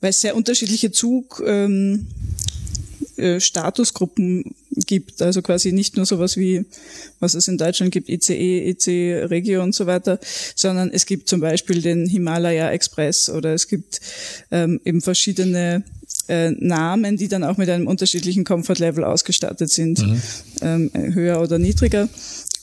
weil 0.00 0.10
es 0.10 0.20
sehr 0.20 0.36
unterschiedliche 0.36 0.90
Zug 0.90 1.42
ähm, 1.46 2.06
äh, 3.16 3.40
Statusgruppen 3.40 4.54
gibt, 4.84 5.22
also 5.22 5.40
quasi 5.40 5.72
nicht 5.72 5.96
nur 5.96 6.04
sowas 6.04 6.36
wie, 6.36 6.66
was 7.18 7.34
es 7.34 7.48
in 7.48 7.56
Deutschland 7.56 7.92
gibt, 7.92 8.10
ICE, 8.10 8.68
EC 8.68 9.30
Regio 9.30 9.62
und 9.62 9.74
so 9.74 9.86
weiter, 9.86 10.18
sondern 10.54 10.90
es 10.90 11.06
gibt 11.06 11.28
zum 11.28 11.40
Beispiel 11.40 11.80
den 11.80 12.06
Himalaya 12.06 12.70
Express 12.70 13.30
oder 13.30 13.54
es 13.54 13.68
gibt 13.68 14.00
ähm, 14.50 14.80
eben 14.84 15.00
verschiedene 15.00 15.82
äh, 16.28 16.50
Namen, 16.50 17.16
die 17.16 17.28
dann 17.28 17.44
auch 17.44 17.56
mit 17.56 17.70
einem 17.70 17.86
unterschiedlichen 17.86 18.44
Comfort 18.44 18.78
Level 18.78 19.04
ausgestattet 19.04 19.70
sind, 19.70 19.98
mhm. 20.00 20.22
ähm, 20.60 20.90
höher 21.14 21.40
oder 21.40 21.58
niedriger. 21.58 22.08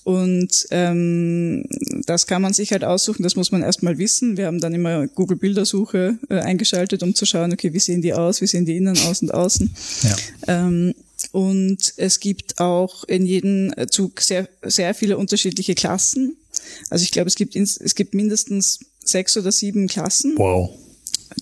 Und 0.03 0.67
ähm, 0.72 1.65
das 2.05 2.27
kann 2.27 2.41
man 2.41 2.53
sich 2.53 2.72
halt 2.72 2.83
aussuchen, 2.83 3.24
das 3.24 3.36
muss 3.36 3.51
man 3.51 3.62
erstmal 3.62 3.98
wissen. 3.98 4.36
Wir 4.38 4.48
haben 4.48 4.60
dann 4.60 4.74
immer 4.74 5.07
Google 5.07 5.38
Bildersuche 5.38 6.17
äh, 6.29 6.39
eingeschaltet, 6.39 7.03
um 7.03 7.15
zu 7.15 7.25
schauen, 7.25 7.53
okay, 7.53 7.74
wie 7.74 7.79
sehen 7.79 8.01
die 8.01 8.13
aus, 8.13 8.41
wie 8.41 8.48
sehen 8.48 8.65
die 8.65 8.75
innen 8.75 8.98
aus 8.98 9.22
und 9.22 9.33
außen. 9.33 9.74
Ja. 10.03 10.15
Ähm, 10.48 10.93
und 11.31 11.93
es 11.95 12.19
gibt 12.19 12.60
auch 12.60 13.05
in 13.05 13.25
jedem 13.25 13.74
Zug 13.89 14.19
sehr, 14.22 14.50
sehr 14.62 14.93
viele 14.93 15.17
unterschiedliche 15.17 15.74
Klassen. 15.74 16.36
Also 16.89 17.03
ich 17.03 17.12
glaube, 17.12 17.29
es 17.29 17.36
gibt, 17.36 17.55
ins, 17.55 17.77
es 17.77 17.95
gibt 17.95 18.13
mindestens 18.13 18.79
sechs 19.03 19.38
oder 19.38 19.51
sieben 19.51 19.88
Klassen. 19.88 20.33
Wow. 20.38 20.72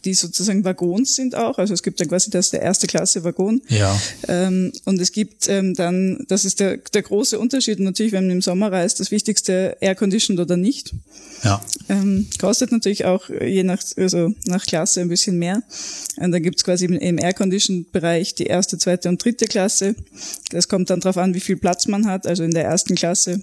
Die 0.06 0.14
sozusagen 0.14 0.64
Waggons 0.64 1.16
sind 1.16 1.36
auch. 1.36 1.58
Also 1.58 1.74
es 1.74 1.84
gibt 1.84 2.00
dann 2.00 2.08
quasi 2.08 2.30
das 2.30 2.50
der 2.50 2.62
erste 2.62 2.88
Klasse 2.88 3.24
Waggon. 3.24 3.62
Ja. 3.70 4.00
Ähm, 4.28 4.72
und 4.86 5.00
es 5.00 5.12
gibt 5.12 5.48
ähm, 5.48 5.74
dann, 5.74 6.26
das 6.28 6.46
ist 6.46 6.60
der, 6.60 6.78
der 6.78 7.02
große 7.02 7.38
Unterschied 7.40 7.80
natürlich, 7.80 8.12
wenn 8.12 8.26
man 8.26 8.38
im 8.38 8.42
Sommer 8.42 8.72
reist, 8.72 9.00
das 9.00 9.12
wichtigste 9.12 9.78
Air-Conditioned 9.82 10.40
oder 10.40 10.58
nicht. 10.58 10.94
Ja. 11.44 11.62
Ähm, 11.90 12.28
kostet 12.40 12.72
natürlich 12.72 13.06
auch 13.06 13.30
je 13.30 13.64
nach, 13.64 13.82
also 13.98 14.34
nach 14.46 14.66
Klasse 14.66 15.02
ein 15.02 15.10
bisschen 15.10 15.38
mehr. 15.38 15.64
Und 16.18 16.32
dann 16.32 16.44
gibt's 16.44 16.64
quasi 16.64 16.86
im 16.86 17.18
Air-Conditioned-Bereich 17.18 18.36
die 18.36 18.46
erste, 18.46 18.78
zweite 18.78 19.10
und 19.10 19.24
dritte 19.24 19.46
Klasse. 19.46 19.96
Das 20.52 20.68
kommt 20.68 20.90
dann 20.90 21.00
darauf 21.00 21.18
an, 21.18 21.34
wie 21.34 21.40
viel 21.40 21.58
Platz 21.58 21.88
man 21.88 22.06
hat. 22.06 22.28
Also 22.28 22.44
in 22.44 22.52
der 22.52 22.66
ersten 22.66 22.96
Klasse 22.96 23.42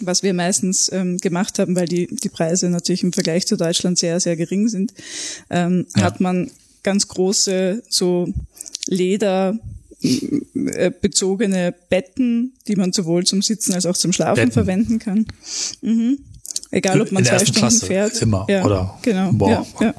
was 0.00 0.22
wir 0.22 0.34
meistens 0.34 0.90
ähm, 0.92 1.18
gemacht 1.18 1.58
haben, 1.58 1.76
weil 1.76 1.86
die, 1.86 2.06
die 2.06 2.28
Preise 2.28 2.68
natürlich 2.68 3.02
im 3.02 3.12
Vergleich 3.12 3.46
zu 3.46 3.56
Deutschland 3.56 3.98
sehr, 3.98 4.18
sehr 4.20 4.36
gering 4.36 4.68
sind, 4.68 4.92
ähm, 5.50 5.86
ja. 5.96 6.02
hat 6.02 6.20
man 6.20 6.50
ganz 6.82 7.08
große 7.08 7.82
so 7.88 8.28
Leder 8.86 9.58
äh, 10.02 10.90
bezogene 11.00 11.74
Betten, 11.88 12.52
die 12.66 12.76
man 12.76 12.92
sowohl 12.92 13.24
zum 13.24 13.40
Sitzen 13.40 13.72
als 13.72 13.86
auch 13.86 13.96
zum 13.96 14.12
Schlafen 14.12 14.36
Betten. 14.36 14.52
verwenden 14.52 14.98
kann. 14.98 15.26
Mhm. 15.80 16.18
Egal, 16.70 17.00
ob 17.00 17.12
man 17.12 17.24
zwei 17.24 17.38
Stunden 17.38 17.58
Klasse 17.60 17.86
fährt. 17.86 18.20
Immer, 18.20 18.46
ja, 18.48 18.64
oder? 18.64 18.98
Genau. 19.02 19.48
Ja, 19.48 19.64
ja. 19.80 19.94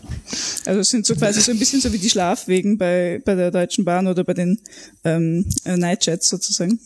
Also 0.66 0.82
es 0.82 0.90
sind 0.90 1.06
so 1.06 1.16
quasi 1.16 1.40
so 1.40 1.52
ein 1.52 1.60
bisschen 1.60 1.80
so 1.80 1.92
wie 1.94 1.98
die 1.98 2.10
Schlafwegen 2.10 2.78
bei, 2.78 3.22
bei 3.24 3.34
der 3.34 3.50
Deutschen 3.50 3.86
Bahn 3.86 4.08
oder 4.08 4.26
bei 4.26 4.34
den 4.34 4.60
ähm, 5.06 5.46
Nightjets 5.64 6.28
sozusagen 6.28 6.80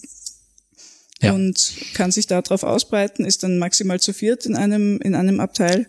ja. 1.21 1.33
und 1.33 1.73
kann 1.93 2.11
sich 2.11 2.27
darauf 2.27 2.63
ausbreiten, 2.63 3.25
ist 3.25 3.43
dann 3.43 3.57
maximal 3.57 3.99
zu 3.99 4.13
viert 4.13 4.45
in 4.45 4.55
einem, 4.55 4.99
in 5.01 5.15
einem 5.15 5.39
Abteil, 5.39 5.87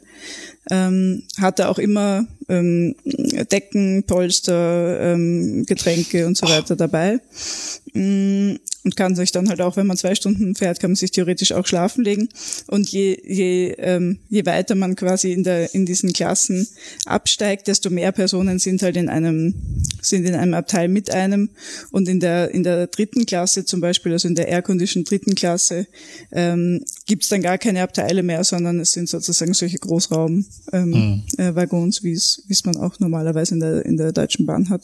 ähm, 0.70 1.24
hat 1.38 1.58
da 1.58 1.68
auch 1.68 1.78
immer 1.78 2.26
ähm, 2.48 2.96
Decken, 3.52 4.04
Polster, 4.04 5.00
ähm, 5.00 5.64
Getränke 5.66 6.26
und 6.26 6.36
so 6.36 6.48
weiter 6.48 6.76
dabei. 6.76 7.20
Mm, 7.94 8.56
und 8.84 8.96
kann 8.96 9.14
sich 9.14 9.32
dann 9.32 9.48
halt 9.48 9.60
auch, 9.60 9.76
wenn 9.76 9.86
man 9.86 9.96
zwei 9.96 10.14
Stunden 10.14 10.54
fährt, 10.54 10.80
kann 10.80 10.92
man 10.92 10.96
sich 10.96 11.10
theoretisch 11.10 11.52
auch 11.52 11.66
schlafen 11.66 12.04
legen. 12.04 12.28
Und 12.66 12.88
je, 12.90 13.18
je, 13.24 13.74
ähm, 13.78 14.18
je 14.28 14.46
weiter 14.46 14.74
man 14.74 14.96
quasi 14.96 15.32
in, 15.32 15.44
der, 15.44 15.74
in 15.74 15.86
diesen 15.86 16.12
Klassen 16.12 16.66
absteigt, 17.04 17.66
desto 17.68 17.90
mehr 17.90 18.12
Personen 18.12 18.58
sind 18.58 18.82
halt 18.82 18.96
in 18.96 19.08
einem, 19.08 19.54
sind 20.00 20.26
in 20.26 20.34
einem 20.34 20.54
Abteil 20.54 20.88
mit 20.88 21.10
einem. 21.10 21.50
Und 21.90 22.08
in 22.08 22.20
der, 22.20 22.52
in 22.52 22.62
der 22.62 22.86
dritten 22.86 23.26
Klasse 23.26 23.64
zum 23.64 23.80
Beispiel, 23.80 24.12
also 24.12 24.28
in 24.28 24.34
der 24.34 24.48
Air-Condition 24.48 25.04
dritten 25.04 25.34
Klasse, 25.34 25.86
ähm, 26.32 26.84
gibt 27.06 27.24
es 27.24 27.28
dann 27.28 27.42
gar 27.42 27.58
keine 27.58 27.82
Abteile 27.82 28.22
mehr, 28.22 28.44
sondern 28.44 28.80
es 28.80 28.92
sind 28.92 29.08
sozusagen 29.08 29.54
solche 29.54 29.78
Großraumwaggons, 29.78 30.62
ähm, 30.72 30.90
mhm. 30.90 31.22
äh, 31.38 31.54
Waggons, 31.54 32.02
wie 32.02 32.12
es 32.12 32.42
wie 32.46 32.52
es 32.52 32.64
man 32.64 32.76
auch 32.76 32.98
normalerweise 32.98 33.54
in 33.54 33.60
der, 33.60 33.84
in 33.84 33.96
der 33.96 34.12
Deutschen 34.12 34.46
Bahn 34.46 34.68
hat. 34.70 34.82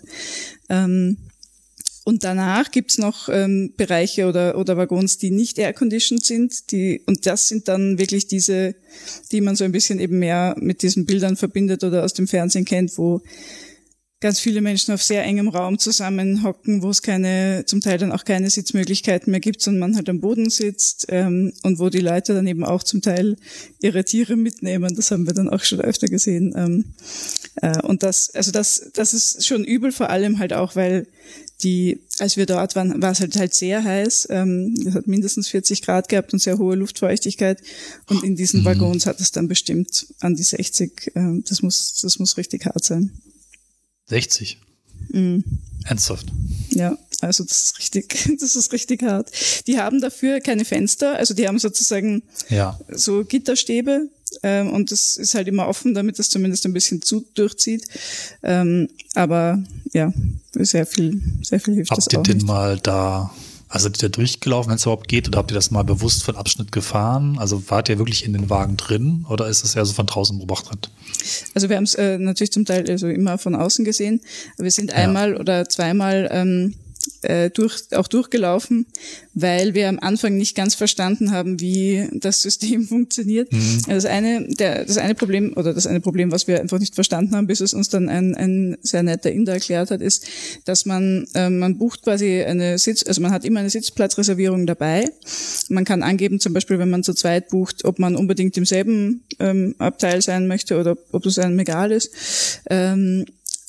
Ähm, 0.69 1.17
und 2.07 2.23
danach 2.23 2.71
gibt's 2.71 2.99
noch 2.99 3.29
ähm, 3.29 3.75
Bereiche 3.77 4.29
oder, 4.29 4.57
oder 4.59 4.77
Waggons, 4.77 5.19
die 5.19 5.33
nicht 5.33 5.59
air-conditioned 5.59 6.25
sind. 6.25 6.71
Die, 6.71 7.03
und 7.05 7.27
das 7.27 7.49
sind 7.49 7.67
dann 7.67 7.99
wirklich 7.99 8.29
diese, 8.29 8.77
die 9.33 9.41
man 9.41 9.57
so 9.57 9.65
ein 9.65 9.73
bisschen 9.73 9.99
eben 9.99 10.21
mehr 10.21 10.55
mit 10.61 10.83
diesen 10.83 11.05
Bildern 11.05 11.37
verbindet 11.37 11.83
oder 11.83 12.05
aus 12.05 12.15
dem 12.15 12.29
Fernsehen 12.29 12.65
kennt, 12.65 12.97
wo 12.97 13.23
ganz 14.21 14.39
viele 14.39 14.61
Menschen 14.61 14.95
auf 14.95 15.03
sehr 15.03 15.25
engem 15.25 15.49
Raum 15.49 15.81
zusammenhocken, 15.81 16.81
wo 16.83 16.91
es 16.91 17.03
keine, 17.03 17.65
zum 17.67 17.81
Teil 17.81 17.99
dann 17.99 18.13
auch 18.13 18.25
keine 18.25 18.51
Sitzmöglichkeiten 18.51 19.33
mehr 19.33 19.41
gibt, 19.41 19.61
sondern 19.61 19.81
man 19.81 19.97
halt 19.97 20.09
am 20.09 20.21
Boden 20.21 20.49
sitzt 20.49 21.07
ähm, 21.09 21.53
und 21.65 21.81
wo 21.81 21.91
die 21.91 21.99
Leute 21.99 22.35
dann 22.35 22.47
eben 22.47 22.65
auch 22.65 22.85
zum 22.85 23.03
Teil 23.03 23.35
ihre 23.81 24.05
Tiere 24.05 24.37
mitnehmen. 24.37 24.95
Das 24.95 25.11
haben 25.11 25.27
wir 25.27 25.35
dann 25.35 25.51
auch 25.51 25.65
schon 25.65 25.81
öfter 25.81 26.07
gesehen. 26.07 26.55
Ähm, 26.57 26.85
äh, 27.57 27.83
und 27.83 28.05
das, 28.05 28.33
also 28.33 28.53
das, 28.53 28.91
das 28.95 29.13
ist 29.13 29.45
schon 29.45 29.65
übel, 29.65 29.91
vor 29.91 30.09
allem 30.09 30.39
halt 30.39 30.53
auch, 30.53 30.77
weil 30.77 31.09
die, 31.63 32.01
als 32.19 32.37
wir 32.37 32.45
dort 32.45 32.77
waren, 32.77 33.01
war 33.01 33.13
es 33.13 33.21
halt 33.21 33.37
halt 33.37 33.55
sehr 33.55 33.83
heiß. 33.83 34.29
Ähm, 34.31 34.75
es 34.87 34.95
hat 34.95 35.07
mindestens 35.07 35.49
40 35.49 35.83
Grad 35.83 36.09
gehabt 36.09 36.33
und 36.33 36.39
sehr 36.39 36.59
hohe 36.59 36.77
Luftfeuchtigkeit. 36.77 37.63
Und 38.09 38.25
in 38.25 38.37
diesen 38.37 38.61
mhm. 38.61 38.67
Waggons 38.67 39.07
hat 39.07 39.21
es 39.21 39.33
dann 39.33 39.49
bestimmt 39.49 40.07
an 40.21 40.35
die 40.35 40.43
60. 40.43 41.13
Ähm, 41.15 41.45
das 41.49 41.63
muss, 41.63 42.01
das 42.03 42.19
muss 42.19 42.37
richtig 42.37 42.67
hart 42.67 42.85
sein. 42.85 43.11
60. 44.07 44.59
Mhm. 45.09 45.45
Ernsthaft. 45.87 46.27
Ja, 46.71 46.97
also 47.21 47.45
das 47.45 47.65
ist 47.65 47.79
richtig, 47.79 48.37
das 48.41 48.57
ist 48.57 48.73
richtig 48.73 49.03
hart. 49.03 49.31
Die 49.67 49.79
haben 49.79 50.01
dafür 50.01 50.41
keine 50.41 50.65
Fenster, 50.65 51.17
also 51.17 51.35
die 51.35 51.49
haben 51.49 51.59
sozusagen 51.59 52.23
ja. 52.49 52.79
so 52.91 53.25
Gitterstäbe, 53.25 54.09
ähm, 54.43 54.73
und 54.73 54.93
das 54.93 55.17
ist 55.17 55.35
halt 55.35 55.49
immer 55.49 55.69
offen, 55.69 55.95
damit 55.95 56.19
das 56.19 56.29
zumindest 56.29 56.67
ein 56.67 56.73
bisschen 56.73 57.03
zu 57.03 57.25
durchzieht. 57.35 57.87
Ähm, 58.43 58.89
aber 59.15 59.63
ja, 59.93 60.13
sehr 60.53 60.87
viel, 60.87 61.23
sehr 61.43 61.61
viel 61.61 61.75
hilft 61.75 61.91
habt 61.91 61.99
das 61.99 62.09
auch. 62.09 62.19
Habt 62.19 62.29
ihr 62.29 62.35
den 62.35 62.47
mal 62.47 62.79
da, 62.79 63.33
also 63.69 63.89
ihr 63.89 63.93
da 63.93 64.09
durchgelaufen, 64.09 64.71
wenn 64.71 64.77
es 64.77 64.85
überhaupt 64.85 65.09
geht, 65.09 65.29
oder 65.29 65.39
habt 65.39 65.51
ihr 65.51 65.57
das 65.57 65.71
mal 65.71 65.83
bewusst 65.83 66.23
von 66.23 66.37
Abschnitt 66.37 66.71
gefahren? 66.73 67.39
Also 67.39 67.63
wart 67.69 67.89
ihr 67.89 67.99
wirklich 67.99 68.25
in 68.25 68.33
den 68.33 68.49
Wagen 68.49 68.77
drin 68.77 69.27
oder 69.29 69.49
ist 69.49 69.65
das 69.65 69.75
eher 69.75 69.85
so 69.85 69.93
von 69.93 70.07
draußen 70.07 70.39
beobachtet? 70.39 70.91
Also 71.55 71.69
wir 71.69 71.77
haben 71.77 71.85
es 71.85 71.95
äh, 71.95 72.19
natürlich 72.19 72.53
zum 72.53 72.65
Teil 72.65 72.89
also 72.89 73.09
immer 73.09 73.39
von 73.39 73.55
außen 73.55 73.85
gesehen. 73.85 74.21
Wir 74.57 74.71
sind 74.71 74.93
einmal 74.93 75.33
ja. 75.33 75.41
oder 75.41 75.69
zweimal 75.69 76.29
ähm, 76.31 76.75
äh, 77.29 77.51
durch, 77.51 77.83
auch 77.93 78.09
durchgelaufen, 78.09 78.87
weil 79.35 79.75
wir 79.75 79.89
am 79.89 79.99
Anfang 79.99 80.37
nicht 80.37 80.55
ganz 80.55 80.75
verstanden 80.75 81.33
haben, 81.33 81.61
wie 81.61 82.09
das 82.13 82.43
System 82.43 82.85
funktioniert. 82.89 83.53
Mhm. 83.53 83.83
Das 83.89 84.05
eine, 84.05 84.47
der, 84.49 84.85
das 84.85 84.97
eine 84.99 85.15
Problem 85.15 85.53
oder 85.57 85.75
das 85.75 85.87
eine 85.87 86.01
Problem, 86.01 86.33
was 86.33 86.47
wir 86.47 86.61
einfach 86.61 86.79
nicht 86.79 86.95
verstanden 86.95 87.35
haben, 87.35 87.47
bis 87.47 87.61
es 87.61 87.75
uns 87.75 87.89
dann 87.89 88.09
ein, 88.09 88.35
ein 88.35 88.79
sehr 88.83 89.03
netter 89.03 89.31
Inder 89.31 89.55
erklärt 89.55 89.91
hat, 89.91 90.01
ist, 90.01 90.27
dass 90.65 90.87
man 90.87 91.27
äh, 91.35 91.51
man 91.51 91.79
bucht 91.79 92.03
quasi 92.03 92.43
eine 92.43 92.79
Sitz, 92.79 93.05
also 93.07 93.21
man 93.21 93.33
hat 93.33 93.45
immer 93.45 93.61
eine 93.61 93.71
Sitzplatzreservierung 93.71 94.67
dabei. 94.67 95.09
Man 95.69 95.85
kann 95.85 96.03
angeben, 96.03 96.41
zum 96.41 96.53
Beispiel, 96.53 96.79
wenn 96.79 96.91
man 96.91 97.03
zu 97.03 97.15
zweit 97.15 97.49
bucht, 97.49 97.85
ob 97.85 97.99
man 97.99 98.17
unbedingt 98.17 98.57
im 98.57 98.65
selben 98.65 99.25
ähm, 99.39 99.75
Abteil 99.79 100.23
sein 100.23 100.47
möchte 100.47 100.79
oder 100.79 100.97
ob 101.13 101.27
es 101.27 101.39
einem 101.39 101.59
egal 101.59 101.93
ist. 101.93 102.63
Ähm, 102.71 103.27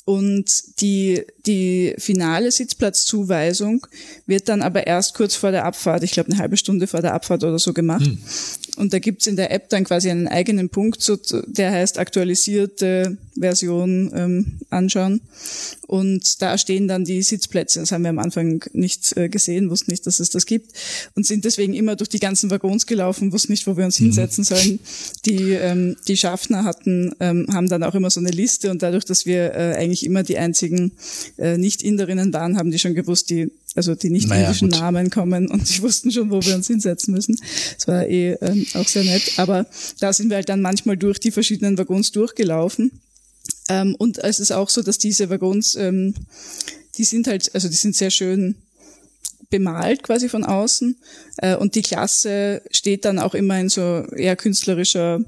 und 0.08 0.80
die, 0.80 1.22
die 1.44 1.94
finale 1.98 2.50
Sitzplatzzuweisung 2.50 3.86
wird 4.24 4.48
dann 4.48 4.62
aber 4.62 4.86
erst 4.86 5.12
kurz 5.12 5.34
vor 5.34 5.50
der 5.50 5.66
Abfahrt, 5.66 6.02
ich 6.02 6.12
glaube 6.12 6.30
eine 6.30 6.38
halbe 6.38 6.56
Stunde 6.56 6.86
vor 6.86 7.02
der 7.02 7.12
Abfahrt 7.12 7.44
oder 7.44 7.58
so 7.58 7.74
gemacht. 7.74 8.06
Hm. 8.06 8.18
Und 8.78 8.92
da 8.92 9.00
gibt's 9.00 9.26
in 9.26 9.34
der 9.34 9.50
App 9.50 9.68
dann 9.70 9.82
quasi 9.82 10.08
einen 10.08 10.28
eigenen 10.28 10.68
Punkt, 10.68 11.02
so, 11.02 11.18
der 11.46 11.72
heißt 11.72 11.98
aktualisierte 11.98 13.18
Version 13.36 14.12
ähm, 14.14 14.46
anschauen. 14.70 15.20
Und 15.88 16.40
da 16.42 16.56
stehen 16.58 16.86
dann 16.86 17.04
die 17.04 17.22
Sitzplätze. 17.22 17.80
Das 17.80 17.90
haben 17.90 18.02
wir 18.02 18.10
am 18.10 18.20
Anfang 18.20 18.64
nicht 18.72 19.16
äh, 19.16 19.28
gesehen, 19.28 19.70
wussten 19.70 19.90
nicht, 19.90 20.06
dass 20.06 20.20
es 20.20 20.30
das 20.30 20.46
gibt. 20.46 20.72
Und 21.16 21.26
sind 21.26 21.44
deswegen 21.44 21.74
immer 21.74 21.96
durch 21.96 22.08
die 22.08 22.20
ganzen 22.20 22.50
Waggons 22.50 22.86
gelaufen, 22.86 23.32
wussten 23.32 23.52
nicht, 23.52 23.66
wo 23.66 23.76
wir 23.76 23.84
uns 23.84 23.98
mhm. 23.98 24.04
hinsetzen 24.04 24.44
sollen. 24.44 24.78
Die, 25.26 25.52
ähm, 25.54 25.96
die 26.06 26.16
Schaffner 26.16 26.62
hatten, 26.62 27.14
ähm, 27.18 27.46
haben 27.52 27.68
dann 27.68 27.82
auch 27.82 27.96
immer 27.96 28.10
so 28.10 28.20
eine 28.20 28.30
Liste 28.30 28.70
und 28.70 28.82
dadurch, 28.82 29.04
dass 29.04 29.26
wir 29.26 29.54
äh, 29.54 29.74
eigentlich 29.76 30.06
immer 30.06 30.22
die 30.22 30.38
einzigen 30.38 30.92
äh, 31.36 31.58
Nicht-Inderinnen 31.58 32.32
waren, 32.32 32.56
haben 32.56 32.70
die 32.70 32.78
schon 32.78 32.94
gewusst, 32.94 33.30
die 33.30 33.50
also 33.78 33.94
die 33.94 34.10
nicht 34.10 34.30
indischen 34.30 34.68
naja, 34.68 34.82
Namen 34.82 35.08
kommen 35.08 35.48
und 35.48 35.68
die 35.70 35.82
wussten 35.82 36.10
schon, 36.10 36.30
wo 36.30 36.42
wir 36.42 36.54
uns 36.54 36.66
hinsetzen 36.66 37.14
müssen. 37.14 37.38
Das 37.76 37.88
war 37.88 38.06
eh 38.06 38.32
ähm, 38.42 38.66
auch 38.74 38.86
sehr 38.86 39.04
nett. 39.04 39.38
Aber 39.38 39.66
da 40.00 40.12
sind 40.12 40.28
wir 40.28 40.36
halt 40.36 40.48
dann 40.48 40.60
manchmal 40.60 40.96
durch 40.96 41.18
die 41.20 41.30
verschiedenen 41.30 41.78
Waggons 41.78 42.12
durchgelaufen 42.12 42.90
ähm, 43.68 43.94
und 43.98 44.18
es 44.18 44.40
ist 44.40 44.52
auch 44.52 44.68
so, 44.68 44.82
dass 44.82 44.98
diese 44.98 45.30
Waggons, 45.30 45.76
ähm, 45.76 46.14
die 46.96 47.04
sind 47.04 47.26
halt, 47.26 47.54
also 47.54 47.68
die 47.68 47.74
sind 47.74 47.96
sehr 47.96 48.10
schön 48.10 48.56
bemalt 49.50 50.02
quasi 50.02 50.28
von 50.28 50.44
außen 50.44 50.96
äh, 51.38 51.56
und 51.56 51.74
die 51.74 51.82
Klasse 51.82 52.62
steht 52.70 53.04
dann 53.04 53.18
auch 53.18 53.34
immer 53.34 53.58
in 53.58 53.68
so 53.68 54.04
eher 54.14 54.36
künstlerischer 54.36 55.20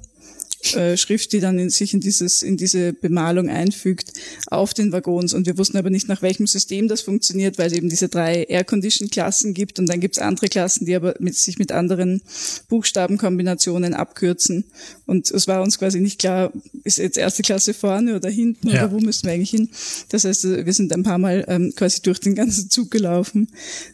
äh, 0.74 0.96
Schrift, 0.96 1.32
die 1.32 1.40
dann 1.40 1.58
in 1.58 1.70
sich 1.70 1.94
in 1.94 2.00
dieses 2.00 2.42
in 2.42 2.56
diese 2.56 2.92
Bemalung 2.92 3.48
einfügt 3.48 4.12
auf 4.46 4.74
den 4.74 4.92
Waggons. 4.92 5.32
Und 5.32 5.46
wir 5.46 5.56
wussten 5.56 5.78
aber 5.78 5.90
nicht, 5.90 6.08
nach 6.08 6.22
welchem 6.22 6.46
System 6.46 6.86
das 6.86 7.00
funktioniert, 7.00 7.58
weil 7.58 7.68
es 7.68 7.72
eben 7.72 7.88
diese 7.88 8.08
drei 8.08 8.44
Air-Condition-Klassen 8.44 9.54
gibt 9.54 9.78
und 9.78 9.88
dann 9.88 10.00
gibt 10.00 10.16
es 10.16 10.22
andere 10.22 10.48
Klassen, 10.48 10.84
die 10.84 10.94
aber 10.94 11.14
mit, 11.18 11.34
sich 11.34 11.58
mit 11.58 11.72
anderen 11.72 12.22
Buchstabenkombinationen 12.68 13.94
abkürzen. 13.94 14.64
Und 15.06 15.30
es 15.30 15.48
war 15.48 15.62
uns 15.62 15.78
quasi 15.78 16.00
nicht 16.00 16.18
klar, 16.18 16.52
ist 16.84 16.98
jetzt 16.98 17.18
erste 17.18 17.42
Klasse 17.42 17.74
vorne 17.74 18.16
oder 18.16 18.28
hinten 18.28 18.68
ja. 18.68 18.84
oder 18.84 18.92
wo 18.92 18.98
müssen 18.98 19.26
wir 19.26 19.32
eigentlich 19.32 19.50
hin. 19.50 19.70
Das 20.10 20.24
heißt, 20.24 20.44
wir 20.44 20.72
sind 20.72 20.92
ein 20.92 21.02
paar 21.02 21.18
Mal 21.18 21.44
ähm, 21.48 21.72
quasi 21.74 22.02
durch 22.02 22.20
den 22.20 22.34
ganzen 22.34 22.70
Zug 22.70 22.90
gelaufen 22.90 23.48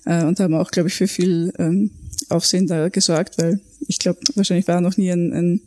äh, 0.04 0.24
und 0.24 0.40
haben 0.40 0.54
auch, 0.54 0.70
glaube 0.70 0.88
ich, 0.88 0.94
für 0.94 1.08
viel 1.08 1.52
ähm, 1.58 1.90
Aufsehen 2.28 2.66
da 2.66 2.88
gesorgt, 2.88 3.38
weil 3.38 3.60
ich 3.86 3.98
glaube, 3.98 4.20
wahrscheinlich 4.34 4.68
war 4.68 4.80
noch 4.80 4.96
nie 4.96 5.10
ein, 5.10 5.32
ein, 5.32 5.60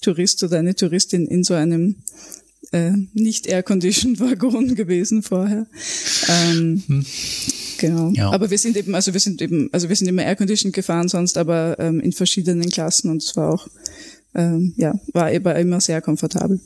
Tourist 0.00 0.42
oder 0.42 0.58
eine 0.58 0.74
Touristin 0.74 1.26
in 1.26 1.44
so 1.44 1.54
einem 1.54 1.96
äh, 2.72 2.92
nicht 3.12 3.46
air-conditioned 3.46 4.20
Waggon 4.20 4.74
gewesen 4.74 5.22
vorher. 5.22 5.66
Ähm, 6.28 6.82
hm. 6.86 7.06
Genau. 7.78 8.10
Ja. 8.14 8.30
Aber 8.30 8.50
wir 8.50 8.58
sind 8.58 8.76
eben, 8.76 8.94
also 8.94 9.12
wir 9.12 9.20
sind 9.20 9.42
eben, 9.42 9.68
also 9.72 9.88
wir 9.88 9.96
sind 9.96 10.08
immer 10.08 10.24
air-conditioned 10.24 10.74
gefahren 10.74 11.08
sonst, 11.08 11.36
aber 11.36 11.76
ähm, 11.78 12.00
in 12.00 12.12
verschiedenen 12.12 12.70
Klassen 12.70 13.10
und 13.10 13.22
es 13.22 13.36
war 13.36 13.52
auch, 13.52 13.68
ähm, 14.34 14.74
ja, 14.76 14.98
war 15.12 15.32
eben 15.32 15.54
immer 15.56 15.80
sehr 15.80 16.00
komfortabel. 16.00 16.60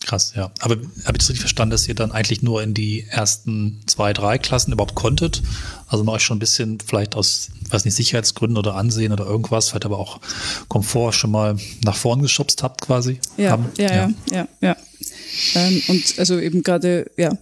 Krass, 0.00 0.32
ja. 0.34 0.50
Aber 0.60 0.76
habe 0.76 0.86
ich 1.12 1.18
das 1.18 1.28
richtig 1.28 1.40
verstanden, 1.40 1.72
dass 1.72 1.86
ihr 1.86 1.94
dann 1.94 2.10
eigentlich 2.10 2.42
nur 2.42 2.62
in 2.62 2.72
die 2.72 3.06
ersten 3.10 3.80
zwei, 3.86 4.14
drei 4.14 4.38
Klassen 4.38 4.72
überhaupt 4.72 4.94
konntet? 4.94 5.42
Also 5.88 6.04
noch 6.04 6.14
euch 6.14 6.22
schon 6.22 6.38
ein 6.38 6.40
bisschen 6.40 6.78
vielleicht 6.80 7.14
aus, 7.14 7.50
weiß 7.68 7.84
nicht, 7.84 7.94
Sicherheitsgründen 7.94 8.56
oder 8.56 8.76
Ansehen 8.76 9.12
oder 9.12 9.26
irgendwas, 9.26 9.68
vielleicht 9.68 9.84
aber 9.84 9.98
auch 9.98 10.20
Komfort 10.68 11.12
schon 11.12 11.30
mal 11.30 11.56
nach 11.84 11.96
vorn 11.96 12.22
geschubst 12.22 12.62
habt 12.62 12.80
quasi? 12.80 13.20
Ja, 13.36 13.58
ja, 13.76 13.94
ja, 13.94 14.10
ja, 14.30 14.48
ja. 14.62 14.76
Ähm, 15.54 15.82
und 15.88 16.18
also 16.18 16.40
eben 16.40 16.62
gerade, 16.62 17.10
ja, 17.16 17.36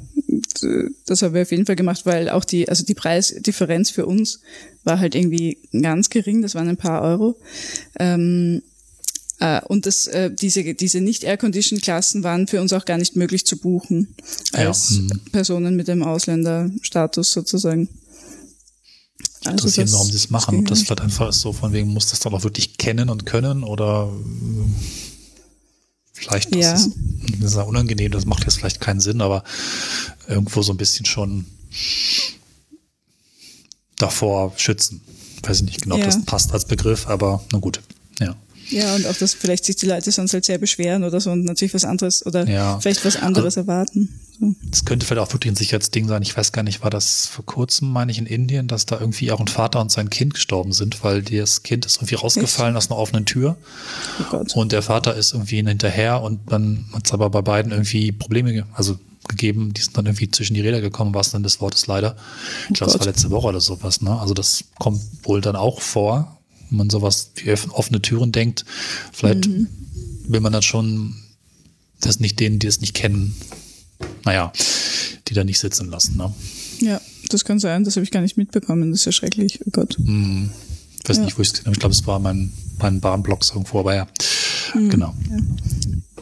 das 1.07 1.23
haben 1.23 1.35
wir 1.35 1.43
auf 1.43 1.50
jeden 1.50 1.67
Fall 1.67 1.77
gemacht, 1.77 2.07
weil 2.07 2.29
auch 2.29 2.45
die, 2.45 2.69
also 2.69 2.85
die 2.85 2.95
Preisdifferenz 2.95 3.91
für 3.91 4.07
uns 4.07 4.41
war 4.85 4.99
halt 4.99 5.15
irgendwie 5.15 5.59
ganz 5.81 6.11
gering, 6.11 6.43
das 6.43 6.55
waren 6.55 6.69
ein 6.69 6.77
paar 6.77 7.03
Euro. 7.03 7.38
Ähm, 7.99 8.62
äh, 8.62 8.68
und 9.68 9.87
das, 9.87 10.07
äh, 10.09 10.30
diese, 10.33 10.75
diese 10.75 11.00
nicht 11.00 11.23
Air-Condition-Klassen 11.23 12.25
waren 12.25 12.49
für 12.49 12.61
uns 12.61 12.73
auch 12.73 12.85
gar 12.85 12.99
nicht 12.99 13.14
möglich 13.14 13.47
zu 13.47 13.57
buchen 13.57 14.14
als 14.52 14.90
ja. 14.90 15.02
Mhm. 15.02 15.21
Personen 15.30 15.76
mit 15.76 15.87
dem 15.87 16.02
Ausländerstatus 16.02 17.30
sozusagen. 17.30 17.88
Also 19.45 19.50
Interessieren, 19.50 19.87
das, 19.87 19.92
warum 19.92 20.07
sie 20.09 20.16
es 20.16 20.30
machen. 20.30 20.59
Ob 20.59 20.66
das 20.66 20.83
vielleicht 20.83 21.00
einfach 21.00 21.28
ist 21.28 21.40
so, 21.40 21.52
von 21.52 21.73
wegen 21.73 21.88
muss 21.88 22.09
das 22.11 22.18
dann 22.18 22.35
auch 22.35 22.42
wirklich 22.42 22.78
kennen 22.78 23.09
und 23.09 23.26
können 23.26 23.62
oder 23.62 24.12
vielleicht 26.12 26.52
das, 26.52 26.61
ja. 26.61 26.75
ist, 26.75 26.90
das 27.40 27.50
ist 27.52 27.57
ja 27.57 27.62
unangenehm, 27.62 28.11
das 28.11 28.26
macht 28.26 28.42
jetzt 28.45 28.59
vielleicht 28.59 28.80
keinen 28.80 29.00
Sinn, 29.00 29.21
aber 29.21 29.45
irgendwo 30.26 30.62
so 30.62 30.73
ein 30.73 30.76
bisschen 30.76 31.07
schon 31.07 31.47
davor 33.97 34.52
schützen. 34.57 35.00
Weiß 35.45 35.59
ich 35.59 35.66
nicht 35.66 35.83
genau, 35.83 35.95
ob 35.95 36.00
ja. 36.00 36.07
das 36.07 36.25
passt 36.25 36.52
als 36.52 36.64
Begriff, 36.64 37.07
aber 37.07 37.45
na 37.52 37.59
gut, 37.61 37.80
ja. 38.18 38.35
Ja, 38.71 38.95
und 38.95 39.07
auch, 39.07 39.17
dass 39.17 39.35
vielleicht 39.35 39.65
sich 39.65 39.77
die 39.77 39.87
Leute 39.87 40.11
sonst 40.11 40.33
halt 40.33 40.45
sehr 40.45 40.59
beschweren 40.59 41.05
oder 41.05 41.21
so 41.21 41.31
und 41.31 41.45
natürlich 41.45 41.75
was 41.75 41.85
anderes 41.85 42.25
oder 42.25 42.47
ja. 42.49 42.79
vielleicht 42.81 43.05
was 43.05 43.17
anderes 43.17 43.57
also, 43.57 43.61
erwarten. 43.61 44.21
Das 44.71 44.85
könnte 44.85 45.05
vielleicht 45.05 45.27
auch 45.27 45.33
wirklich 45.33 45.53
ein 45.53 45.57
Sicherheitsding 45.57 46.07
sein. 46.07 46.23
Ich 46.23 46.37
weiß 46.37 46.53
gar 46.53 46.63
nicht, 46.63 46.83
war 46.83 46.91
das 46.91 47.27
vor 47.27 47.45
kurzem, 47.45 47.91
meine 47.91 48.13
ich, 48.13 48.19
in 48.19 48.27
Indien, 48.27 48.69
dass 48.69 48.87
da 48.87 49.01
irgendwie 49.01 49.33
auch 49.33 49.41
ein 49.41 49.49
Vater 49.49 49.81
und 49.81 49.91
sein 49.91 50.11
Kind 50.11 50.35
gestorben 50.35 50.73
sind, 50.73 51.03
weil 51.03 51.23
das 51.23 51.63
Kind 51.63 51.87
ist 51.87 51.97
irgendwie 51.97 52.15
rausgefallen 52.15 52.77
Echt? 52.77 52.85
aus 52.85 52.91
einer 52.91 53.01
offenen 53.01 53.25
Tür. 53.25 53.57
Oh 54.33 54.45
und 54.55 54.73
der 54.73 54.83
Vater 54.83 55.15
ist 55.15 55.33
irgendwie 55.33 55.63
hinterher 55.63 56.23
und 56.23 56.41
dann 56.53 56.85
hat 56.93 57.07
es 57.07 57.13
aber 57.13 57.31
bei 57.31 57.43
beiden 57.43 57.73
irgendwie 57.73 58.13
Probleme, 58.13 58.65
also 58.75 58.99
gegeben, 59.29 59.75
die 59.75 59.83
sind 59.83 59.97
dann 59.97 60.07
irgendwie 60.07 60.31
zwischen 60.31 60.55
die 60.55 60.61
Räder 60.61 60.81
gekommen, 60.81 61.15
was 61.15 61.31
dann 61.31 61.43
des 61.43 61.61
Wortes 61.61 61.87
leider. 61.87 62.17
Ich 62.69 62.75
glaube, 62.75 62.93
oh 62.93 62.97
das 62.97 63.01
war 63.01 63.07
letzte 63.07 63.31
Woche 63.31 63.49
oder 63.49 63.61
sowas, 63.61 64.01
ne? 64.01 64.19
Also 64.19 64.35
das 64.35 64.65
kommt 64.79 65.01
wohl 65.25 65.41
dann 65.41 65.57
auch 65.57 65.81
vor, 65.81 66.38
wenn 66.71 66.79
man 66.79 66.91
sowas 66.91 67.33
wie 67.37 67.51
offene 67.71 68.03
Türen 68.03 68.33
denkt. 68.33 68.65
Vielleicht 69.13 69.47
mhm. 69.47 69.69
will 70.27 70.41
man 70.41 70.53
dann 70.53 70.63
schon 70.63 71.15
das 72.01 72.21
nicht 72.21 72.39
denen, 72.41 72.59
die 72.59 72.67
es 72.67 72.81
nicht 72.81 72.95
kennen, 72.95 73.35
naja, 74.25 74.53
die 75.27 75.35
da 75.35 75.45
nicht 75.45 75.59
sitzen 75.59 75.91
lassen. 75.91 76.17
Ne? 76.17 76.33
Ja, 76.81 77.01
das 77.29 77.45
kann 77.45 77.59
sein, 77.59 77.85
das 77.85 77.97
habe 77.97 78.05
ich 78.05 78.11
gar 78.11 78.21
nicht 78.21 78.37
mitbekommen, 78.37 78.91
das 78.91 79.01
ist 79.01 79.07
ja 79.07 79.13
schrecklich, 79.13 79.61
oh 79.67 79.71
Gott. 79.73 79.97
Hm. 79.97 80.51
Ich 81.03 81.09
weiß 81.09 81.19
ja. 81.19 81.25
nicht, 81.25 81.39
wo 81.39 81.43
ich 81.43 81.49
es 81.49 81.53
gesehen 81.53 81.67
habe. 81.67 81.75
Ich 81.75 81.81
glaube, 81.81 81.95
es 81.95 82.07
war 82.07 82.19
mein, 82.19 82.53
mein 82.79 83.01
Bahnblock 83.01 83.47
irgendwo, 83.49 83.81
aber 83.81 83.95
ja, 83.95 84.07
mhm. 84.75 84.91
genau. 84.91 85.15
Ja. 85.31 85.37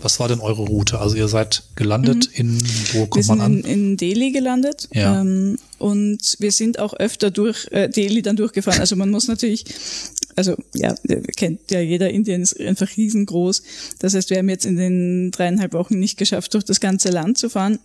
Was 0.06 0.20
war 0.20 0.28
denn 0.28 0.38
eure 0.38 0.62
Route? 0.62 1.00
Also 1.00 1.16
ihr 1.16 1.26
seid 1.26 1.64
gelandet 1.74 2.28
mhm. 2.28 2.40
in, 2.40 2.62
wo 2.92 3.06
kommt 3.06 3.26
wir 3.26 3.34
man 3.34 3.40
an? 3.40 3.58
In, 3.58 3.64
in 3.64 3.96
Delhi 3.96 4.30
gelandet. 4.30 4.88
Ja. 4.92 5.20
Ähm, 5.20 5.58
und 5.78 6.36
wir 6.38 6.52
sind 6.52 6.78
auch 6.78 6.94
öfter 6.94 7.32
durch 7.32 7.66
äh, 7.72 7.88
Delhi 7.88 8.22
dann 8.22 8.36
durchgefahren. 8.36 8.78
Also 8.78 8.94
man 8.94 9.10
muss 9.10 9.26
natürlich 9.26 9.64
also 10.36 10.54
ja, 10.74 10.94
kennt 11.36 11.72
ja 11.72 11.80
jeder, 11.80 12.10
Indien 12.10 12.42
ist 12.42 12.60
einfach 12.60 12.96
riesengroß. 12.96 13.62
Das 13.98 14.14
heißt, 14.14 14.30
wir 14.30 14.38
haben 14.38 14.48
jetzt 14.48 14.64
in 14.64 14.76
den 14.76 15.32
dreieinhalb 15.32 15.72
Wochen 15.72 15.98
nicht 15.98 16.18
geschafft, 16.18 16.54
durch 16.54 16.64
das 16.64 16.78
ganze 16.78 17.10
Land 17.10 17.38
zu 17.38 17.48
fahren. 17.48 17.80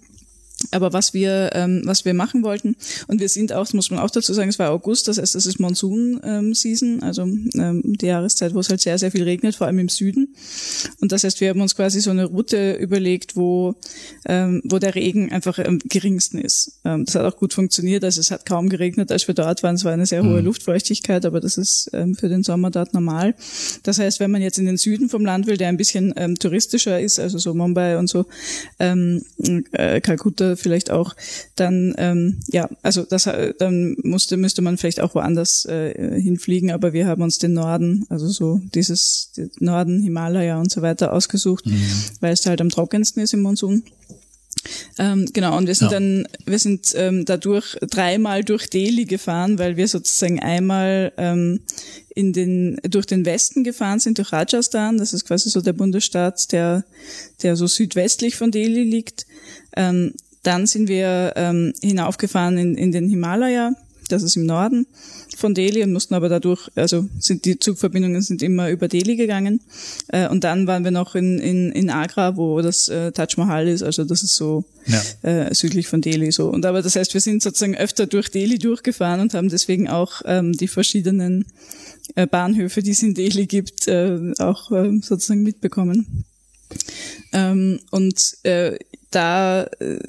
Aber 0.71 0.93
was 0.93 1.13
wir, 1.13 1.49
ähm, 1.53 1.81
was 1.85 2.05
wir 2.05 2.13
machen 2.13 2.43
wollten, 2.43 2.75
und 3.07 3.19
wir 3.19 3.29
sind 3.29 3.53
auch, 3.53 3.71
muss 3.73 3.91
man 3.91 3.99
auch 3.99 4.11
dazu 4.11 4.33
sagen, 4.33 4.49
es 4.49 4.59
war 4.59 4.71
August, 4.71 5.07
das 5.07 5.17
heißt, 5.17 5.35
das 5.35 5.45
ist 5.45 5.59
Monsun-Season, 5.59 6.93
ähm, 6.93 7.03
also 7.03 7.23
ähm, 7.23 7.81
die 7.83 8.05
Jahreszeit, 8.05 8.53
wo 8.53 8.59
es 8.59 8.69
halt 8.69 8.81
sehr, 8.81 8.97
sehr 8.97 9.11
viel 9.11 9.23
regnet, 9.23 9.55
vor 9.55 9.67
allem 9.67 9.79
im 9.79 9.89
Süden. 9.89 10.35
Und 10.99 11.11
das 11.11 11.23
heißt, 11.23 11.41
wir 11.41 11.49
haben 11.49 11.61
uns 11.61 11.75
quasi 11.75 12.01
so 12.01 12.11
eine 12.11 12.25
Route 12.25 12.73
überlegt, 12.73 13.35
wo, 13.35 13.75
ähm, 14.25 14.61
wo 14.65 14.79
der 14.79 14.95
Regen 14.95 15.31
einfach 15.31 15.57
am 15.59 15.79
geringsten 15.79 16.37
ist. 16.37 16.79
Ähm, 16.85 17.05
das 17.05 17.15
hat 17.15 17.25
auch 17.25 17.37
gut 17.37 17.53
funktioniert, 17.53 18.03
also 18.03 18.19
es 18.19 18.31
hat 18.31 18.45
kaum 18.45 18.69
geregnet, 18.69 19.11
als 19.11 19.27
wir 19.27 19.35
dort 19.35 19.63
waren. 19.63 19.75
Es 19.75 19.85
war 19.85 19.93
eine 19.93 20.05
sehr 20.05 20.23
hohe 20.23 20.39
mhm. 20.39 20.45
Luftfeuchtigkeit, 20.45 21.25
aber 21.25 21.39
das 21.39 21.57
ist 21.57 21.89
ähm, 21.93 22.15
für 22.15 22.29
den 22.29 22.43
Sommer 22.43 22.71
dort 22.71 22.93
normal. 22.93 23.35
Das 23.83 23.99
heißt, 23.99 24.19
wenn 24.19 24.31
man 24.31 24.41
jetzt 24.41 24.59
in 24.59 24.65
den 24.65 24.77
Süden 24.77 25.09
vom 25.09 25.25
Land 25.25 25.47
will, 25.47 25.57
der 25.57 25.69
ein 25.69 25.77
bisschen 25.77 26.13
ähm, 26.17 26.35
touristischer 26.35 26.99
ist, 26.99 27.19
also 27.19 27.37
so 27.37 27.53
Mumbai 27.53 27.97
und 27.97 28.07
so, 28.07 28.25
ähm, 28.79 29.23
äh, 29.71 30.01
Kalkutta 30.01 30.50
vielleicht 30.57 30.91
auch 30.91 31.15
dann, 31.55 31.93
ähm, 31.97 32.39
ja, 32.47 32.69
also 32.81 33.03
das 33.03 33.29
dann 33.59 33.95
musste, 34.03 34.37
müsste 34.37 34.61
man 34.61 34.77
vielleicht 34.77 35.01
auch 35.01 35.15
woanders 35.15 35.65
äh, 35.65 36.19
hinfliegen, 36.19 36.71
aber 36.71 36.93
wir 36.93 37.07
haben 37.07 37.21
uns 37.21 37.37
den 37.37 37.53
Norden, 37.53 38.05
also 38.09 38.27
so 38.27 38.61
dieses 38.73 39.31
Norden, 39.59 40.01
Himalaya 40.01 40.59
und 40.59 40.71
so 40.71 40.81
weiter 40.81 41.13
ausgesucht, 41.13 41.65
mhm. 41.65 41.81
weil 42.19 42.33
es 42.33 42.45
halt 42.45 42.61
am 42.61 42.69
trockensten 42.69 43.21
ist 43.21 43.33
im 43.33 43.41
Monsun. 43.41 43.83
Ähm, 44.99 45.27
genau, 45.33 45.57
und 45.57 45.67
wir 45.67 45.75
sind 45.75 45.91
ja. 45.91 45.99
dann, 45.99 46.27
wir 46.45 46.59
sind 46.59 46.93
ähm, 46.95 47.25
dadurch 47.25 47.77
dreimal 47.81 48.43
durch 48.43 48.69
Delhi 48.69 49.05
gefahren, 49.05 49.57
weil 49.57 49.77
wir 49.77 49.87
sozusagen 49.87 50.39
einmal 50.39 51.13
ähm, 51.17 51.61
in 52.13 52.33
den, 52.33 52.79
durch 52.83 53.05
den 53.05 53.25
Westen 53.25 53.63
gefahren 53.63 53.99
sind, 53.99 54.17
durch 54.17 54.31
Rajasthan, 54.31 54.97
das 54.97 55.13
ist 55.13 55.25
quasi 55.25 55.49
so 55.49 55.61
der 55.61 55.73
Bundesstaat, 55.73 56.51
der, 56.51 56.85
der 57.41 57.55
so 57.55 57.67
südwestlich 57.67 58.35
von 58.35 58.51
Delhi 58.51 58.83
liegt. 58.83 59.25
Ähm, 59.75 60.13
dann 60.43 60.65
sind 60.65 60.87
wir 60.87 61.33
ähm, 61.35 61.73
hinaufgefahren 61.81 62.57
in, 62.57 62.75
in 62.75 62.91
den 62.91 63.09
Himalaya, 63.09 63.73
das 64.11 64.23
ist 64.23 64.35
im 64.35 64.45
Norden 64.45 64.87
von 65.37 65.53
Delhi 65.53 65.83
und 65.83 65.93
mussten 65.93 66.13
aber 66.13 66.29
dadurch, 66.29 66.69
also 66.75 67.07
sind 67.19 67.45
die 67.45 67.57
Zugverbindungen 67.57 68.21
sind 68.21 68.41
immer 68.41 68.69
über 68.69 68.87
Delhi 68.87 69.15
gegangen. 69.15 69.61
Äh, 70.09 70.27
und 70.27 70.43
dann 70.43 70.67
waren 70.67 70.83
wir 70.83 70.91
noch 70.91 71.15
in, 71.15 71.39
in, 71.39 71.71
in 71.71 71.89
Agra, 71.89 72.35
wo 72.35 72.61
das 72.61 72.89
äh, 72.89 73.11
Taj 73.11 73.37
Mahal 73.37 73.67
ist, 73.67 73.83
also 73.83 74.03
das 74.03 74.23
ist 74.23 74.35
so 74.35 74.65
ja. 74.85 75.01
äh, 75.29 75.53
südlich 75.53 75.87
von 75.87 76.01
Delhi 76.01 76.31
so. 76.31 76.49
Und 76.49 76.65
aber 76.65 76.81
das 76.81 76.95
heißt, 76.95 77.13
wir 77.13 77.21
sind 77.21 77.41
sozusagen 77.41 77.75
öfter 77.75 78.07
durch 78.07 78.29
Delhi 78.29 78.57
durchgefahren 78.57 79.21
und 79.21 79.33
haben 79.33 79.49
deswegen 79.49 79.87
auch 79.87 80.21
ähm, 80.25 80.53
die 80.53 80.67
verschiedenen 80.67 81.45
äh, 82.15 82.27
Bahnhöfe, 82.27 82.83
die 82.83 82.91
es 82.91 83.03
in 83.03 83.13
Delhi 83.13 83.47
gibt, 83.47 83.87
äh, 83.87 84.33
auch 84.39 84.71
äh, 84.71 84.99
sozusagen 85.01 85.43
mitbekommen. 85.43 86.25
Ähm, 87.33 87.79
und 87.91 88.37
äh, 88.43 88.77
da 89.11 89.63
äh, 89.63 89.99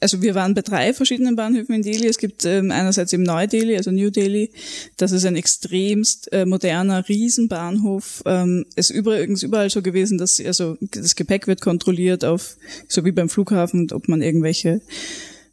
also 0.00 0.22
wir 0.22 0.34
waren 0.34 0.54
bei 0.54 0.62
drei 0.62 0.94
verschiedenen 0.94 1.36
Bahnhöfen 1.36 1.74
in 1.74 1.82
Delhi. 1.82 2.06
Es 2.06 2.18
gibt 2.18 2.44
ähm, 2.44 2.70
einerseits 2.70 3.12
im 3.12 3.22
Neu-Delhi, 3.22 3.76
also 3.76 3.90
New 3.90 4.10
Delhi. 4.10 4.50
Das 4.96 5.12
ist 5.12 5.24
ein 5.24 5.36
extremst 5.36 6.32
äh, 6.32 6.46
moderner 6.46 7.08
Riesenbahnhof. 7.08 8.22
Ähm, 8.26 8.66
ist 8.76 8.90
übrigens 8.90 9.42
überall 9.42 9.70
so 9.70 9.82
gewesen, 9.82 10.18
dass 10.18 10.40
also 10.44 10.76
das 10.80 11.16
Gepäck 11.16 11.46
wird 11.46 11.60
kontrolliert 11.60 12.24
auf, 12.24 12.56
so 12.86 13.04
wie 13.04 13.12
beim 13.12 13.28
Flughafen, 13.28 13.90
ob 13.92 14.08
man 14.08 14.22
irgendwelche 14.22 14.80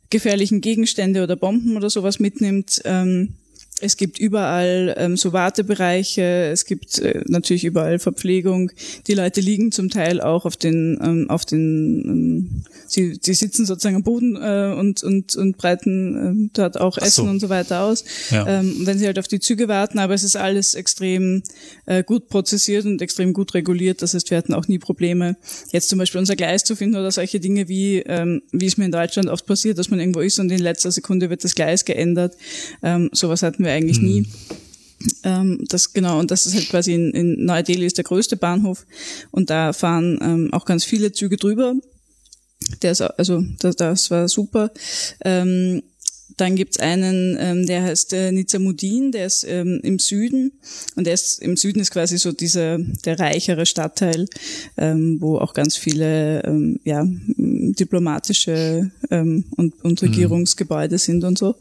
gefährlichen 0.10 0.62
Gegenstände 0.62 1.24
oder 1.24 1.36
Bomben 1.36 1.76
oder 1.76 1.90
sowas 1.90 2.20
mitnimmt. 2.20 2.82
Ähm, 2.86 3.34
es 3.82 3.98
gibt 3.98 4.20
überall 4.20 4.96
ähm, 4.98 5.18
so 5.18 5.34
Wartebereiche, 5.34 6.50
es 6.52 6.64
gibt 6.64 6.98
äh, 7.00 7.22
natürlich 7.28 7.66
überall 7.66 8.00
Verpflegung. 8.00 8.72
Die 9.08 9.14
Leute 9.14 9.42
liegen 9.42 9.74
zum 9.74 9.90
Teil 9.90 10.22
auch 10.22 10.46
auf 10.46 10.56
den, 10.56 10.98
ähm, 11.04 11.30
auf 11.30 11.44
den, 11.44 12.04
ähm, 12.06 12.64
sie, 12.88 13.20
sie 13.22 13.34
sitzen 13.34 13.66
sozusagen 13.66 13.98
am 13.98 14.04
Boden 14.04 14.38
äh, 14.38 14.74
und, 14.80 15.04
und, 15.04 15.36
und 15.36 15.58
breiten 15.58 16.46
äh, 16.46 16.50
dort 16.54 16.80
auch 16.80 16.98
Essen 16.98 17.26
so. 17.26 17.30
und 17.30 17.42
so 17.42 17.50
weiter 17.50 17.82
aus, 17.82 18.06
ja. 18.32 18.48
ähm, 18.48 18.74
wenn 18.86 18.98
sie 18.98 19.08
halt 19.08 19.20
auf 19.20 19.28
die 19.28 19.42
Züge 19.42 19.68
warten. 19.68 20.00
Aber 20.00 20.14
es 20.14 20.24
ist 20.24 20.38
alles 20.38 20.76
extrem 20.76 21.44
äh, 21.86 22.02
gut 22.02 22.30
prozessiert 22.30 22.86
und 22.86 23.02
extrem 23.02 23.34
gut 23.34 23.54
reguliert. 23.56 24.02
Das 24.02 24.14
heißt, 24.14 24.32
wir 24.32 24.38
hatten 24.38 24.54
auch 24.54 24.70
nie 24.70 24.80
Probleme, 24.80 25.36
jetzt 25.74 25.90
zum 25.90 26.00
Beispiel 26.00 26.20
unser 26.20 26.38
Gleis 26.38 26.64
zu 26.64 26.78
finden 26.78 26.96
oder 26.96 27.12
solche 27.12 27.42
Dinge 27.42 27.68
wie, 27.68 27.98
ähm, 27.98 28.42
wie 28.54 28.68
es 28.68 28.78
mir 28.78 28.86
in 28.86 28.94
Deutschland 28.94 29.28
oft 29.28 29.46
passiert, 29.46 29.78
dass 29.78 29.90
man 29.90 30.00
irgendwo 30.00 30.22
ist 30.22 30.40
und 30.40 30.50
in 30.50 30.60
letzter 30.60 30.92
Sekunde 30.92 31.30
wird 31.30 31.44
das 31.44 31.56
Gleis 31.56 31.84
geändert. 31.84 32.38
Ähm, 32.82 33.10
sowas 33.12 33.44
hatten 33.44 33.65
wir 33.66 33.74
eigentlich 33.74 34.00
mhm. 34.00 34.08
nie. 34.08 34.28
Ähm, 35.24 35.66
das 35.68 35.94
genau, 35.94 36.20
und 36.20 36.32
das 36.32 36.46
ist 36.46 36.56
halt 36.56 36.70
quasi 36.70 36.94
in, 36.94 37.12
in 37.12 37.46
Neu-Delhi 37.46 37.86
ist 37.86 37.98
der 37.98 38.06
größte 38.06 38.38
Bahnhof 38.38 38.86
und 39.32 39.50
da 39.50 39.74
fahren 39.74 40.20
ähm, 40.22 40.54
auch 40.54 40.66
ganz 40.66 40.84
viele 40.84 41.12
Züge 41.12 41.38
drüber. 41.38 41.76
Der 42.82 42.92
ist, 42.92 43.02
also 43.02 43.44
das, 43.60 43.76
das 43.76 44.10
war 44.10 44.28
super. 44.28 44.72
Ähm, 45.24 45.84
dann 46.38 46.56
gibt's 46.56 46.80
einen, 46.80 47.38
ähm, 47.40 47.66
der 47.66 47.84
heißt 47.84 48.14
äh, 48.14 48.32
Nizamudin, 48.32 49.12
der 49.12 49.28
ist 49.28 49.46
ähm, 49.48 49.80
im 49.84 50.00
Süden 50.00 50.52
und 50.96 51.08
der 51.08 51.14
ist 51.14 51.42
im 51.42 51.56
Süden 51.56 51.80
ist 51.80 51.92
quasi 51.92 52.18
so 52.18 52.32
dieser 52.32 52.78
der 52.78 53.20
reichere 53.20 53.66
Stadtteil, 53.66 54.26
ähm, 54.78 55.18
wo 55.22 55.38
auch 55.38 55.54
ganz 55.54 55.78
viele 55.78 56.44
ähm, 56.44 56.80
ja 56.84 57.06
diplomatische 57.08 58.92
ähm, 59.12 59.46
und, 59.56 59.82
und 59.84 60.02
mhm. 60.02 60.08
Regierungsgebäude 60.08 60.98
sind 60.98 61.24
und 61.24 61.38
so. 61.38 61.56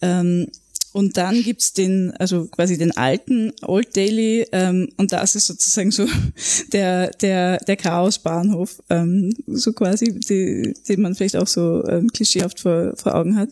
Ähm, 0.00 0.48
und 0.94 1.16
dann 1.16 1.42
gibt's 1.42 1.72
den, 1.72 2.12
also 2.20 2.46
quasi 2.46 2.78
den 2.78 2.96
alten 2.96 3.52
Old 3.62 3.96
Daily, 3.96 4.46
ähm, 4.52 4.88
und 4.96 5.12
das 5.12 5.34
ist 5.34 5.48
sozusagen 5.48 5.90
so 5.90 6.06
der, 6.72 7.10
der, 7.10 7.58
der 7.58 7.76
Chaosbahnhof, 7.76 8.80
ähm, 8.90 9.34
so 9.48 9.72
quasi, 9.72 10.20
die, 10.20 10.72
den 10.88 11.02
man 11.02 11.16
vielleicht 11.16 11.34
auch 11.34 11.48
so 11.48 11.84
ähm, 11.88 12.12
klischeehaft 12.12 12.60
vor, 12.60 12.94
vor 12.96 13.16
Augen 13.16 13.34
hat. 13.34 13.48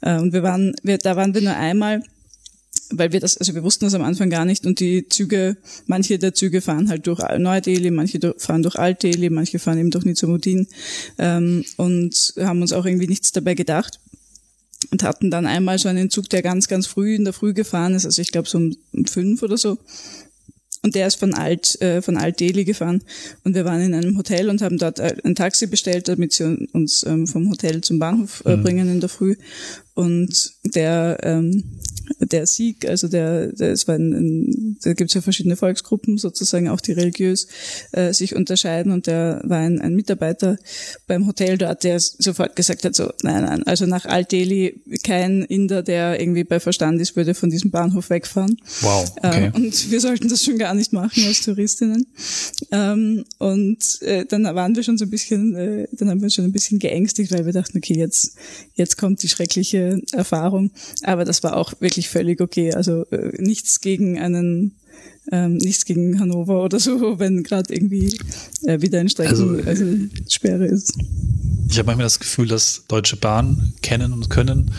Äh, 0.00 0.18
und 0.18 0.32
wir 0.32 0.42
waren, 0.42 0.74
wir, 0.82 0.96
da 0.96 1.14
waren 1.14 1.34
wir 1.34 1.42
nur 1.42 1.56
einmal 1.56 2.02
weil 2.90 3.12
wir 3.12 3.20
das, 3.20 3.36
also 3.36 3.54
wir 3.54 3.62
wussten 3.62 3.84
das 3.84 3.92
am 3.92 4.02
Anfang 4.02 4.30
gar 4.30 4.46
nicht 4.46 4.64
und 4.64 4.80
die 4.80 5.06
Züge, 5.08 5.58
manche 5.86 6.18
der 6.18 6.32
Züge 6.32 6.62
fahren 6.62 6.88
halt 6.88 7.06
durch 7.06 7.20
Neu-Delhi, 7.36 7.90
manche 7.90 8.18
fahren 8.38 8.62
durch 8.62 8.76
Alt-Delhi, 8.76 9.28
manche 9.28 9.58
fahren 9.58 9.78
eben 9.78 9.90
durch 9.90 10.06
Nizamudin 10.06 10.66
ähm, 11.18 11.66
und 11.76 12.32
haben 12.38 12.62
uns 12.62 12.72
auch 12.72 12.86
irgendwie 12.86 13.08
nichts 13.08 13.32
dabei 13.32 13.52
gedacht 13.52 14.00
und 14.90 15.02
hatten 15.02 15.30
dann 15.30 15.46
einmal 15.46 15.78
so 15.78 15.88
einen 15.88 16.10
Zug, 16.10 16.28
der 16.28 16.42
ganz, 16.42 16.68
ganz 16.68 16.86
früh 16.86 17.14
in 17.14 17.24
der 17.24 17.32
Früh 17.32 17.52
gefahren 17.54 17.94
ist, 17.94 18.04
also 18.04 18.20
ich 18.22 18.32
glaube 18.32 18.48
so 18.48 18.58
um, 18.58 18.76
um 18.92 19.04
fünf 19.04 19.42
oder 19.42 19.56
so 19.56 19.78
und 20.82 20.94
der 20.94 21.06
ist 21.06 21.16
von 21.16 21.34
Alt, 21.34 21.80
äh, 21.82 22.02
von 22.02 22.16
Alt 22.16 22.40
Delhi 22.40 22.64
gefahren. 22.64 23.02
Und 23.44 23.54
wir 23.54 23.64
waren 23.64 23.80
in 23.80 23.94
einem 23.94 24.16
Hotel 24.16 24.48
und 24.48 24.62
haben 24.62 24.78
dort 24.78 24.98
äh, 24.98 25.16
ein 25.24 25.34
Taxi 25.34 25.66
bestellt, 25.66 26.08
damit 26.08 26.32
sie 26.32 26.66
uns 26.72 27.04
ähm, 27.04 27.26
vom 27.26 27.50
Hotel 27.50 27.80
zum 27.80 27.98
Bahnhof 27.98 28.42
äh, 28.46 28.56
mhm. 28.56 28.62
bringen 28.62 28.88
in 28.88 29.00
der 29.00 29.08
Früh. 29.08 29.36
Und 29.94 30.52
der, 30.64 31.18
ähm, 31.22 31.64
der 32.20 32.46
Sieg, 32.46 32.88
also 32.88 33.08
der, 33.08 33.52
der 33.52 33.72
es 33.72 33.88
war 33.88 33.94
ein, 33.94 34.12
ein 34.12 34.76
da 34.82 34.92
gibt 34.92 35.10
es 35.10 35.14
ja 35.14 35.20
verschiedene 35.20 35.56
Volksgruppen 35.56 36.18
sozusagen, 36.18 36.68
auch 36.68 36.80
die 36.80 36.92
religiös 36.92 37.48
äh, 37.92 38.12
sich 38.12 38.34
unterscheiden 38.34 38.92
und 38.92 39.06
der 39.06 39.42
war 39.44 39.58
ein, 39.58 39.80
ein 39.80 39.94
Mitarbeiter 39.94 40.58
beim 41.06 41.26
Hotel 41.26 41.58
dort, 41.58 41.84
der 41.84 41.98
sofort 42.00 42.56
gesagt 42.56 42.84
hat, 42.84 42.94
so, 42.94 43.12
nein, 43.22 43.44
nein, 43.44 43.62
also 43.64 43.86
nach 43.86 44.04
Alt-Delhi 44.04 44.80
kein 45.04 45.42
Inder, 45.42 45.82
der 45.82 46.20
irgendwie 46.20 46.44
bei 46.44 46.60
Verstand 46.60 47.00
ist, 47.00 47.16
würde 47.16 47.34
von 47.34 47.50
diesem 47.50 47.70
Bahnhof 47.70 48.10
wegfahren. 48.10 48.56
Wow. 48.80 49.12
Okay. 49.16 49.46
Äh, 49.46 49.56
und 49.56 49.90
wir 49.90 50.00
sollten 50.00 50.28
das 50.28 50.44
schon 50.44 50.58
gar 50.58 50.74
nicht 50.74 50.92
machen 50.92 51.24
als 51.26 51.42
Touristinnen. 51.42 52.06
Ähm, 52.70 53.24
und 53.38 54.02
äh, 54.02 54.24
dann 54.26 54.44
waren 54.44 54.76
wir 54.76 54.82
schon 54.82 54.98
so 54.98 55.04
ein 55.04 55.10
bisschen, 55.10 55.54
äh, 55.54 55.88
dann 55.92 56.10
haben 56.10 56.22
wir 56.22 56.30
schon 56.30 56.44
ein 56.44 56.52
bisschen 56.52 56.78
geängstigt, 56.78 57.32
weil 57.32 57.46
wir 57.46 57.52
dachten, 57.52 57.78
okay, 57.78 57.94
jetzt, 57.94 58.36
jetzt 58.74 58.96
kommt 58.96 59.22
die 59.22 59.28
schreckliche 59.28 60.00
Erfahrung. 60.12 60.70
Aber 61.02 61.24
das 61.24 61.42
war 61.42 61.56
auch 61.56 61.74
wirklich 61.80 61.97
völlig 62.06 62.40
okay. 62.40 62.72
Also 62.72 63.04
äh, 63.06 63.32
nichts 63.42 63.80
gegen 63.80 64.18
einen 64.20 64.76
ähm, 65.30 65.56
nichts 65.56 65.84
gegen 65.84 66.18
Hannover 66.20 66.62
oder 66.62 66.78
so, 66.78 67.18
wenn 67.18 67.42
gerade 67.42 67.74
irgendwie 67.74 68.16
äh, 68.64 68.80
wieder 68.80 69.00
ein 69.00 69.08
Strecken, 69.08 69.30
also, 69.30 69.58
also 69.66 69.84
Sperre 70.28 70.66
ist. 70.66 70.94
Ich 71.70 71.78
habe 71.78 71.86
manchmal 71.86 72.06
das 72.06 72.18
Gefühl, 72.18 72.48
dass 72.48 72.84
Deutsche 72.88 73.16
Bahn 73.16 73.74
kennen 73.82 74.12
und 74.12 74.30
können 74.30 74.70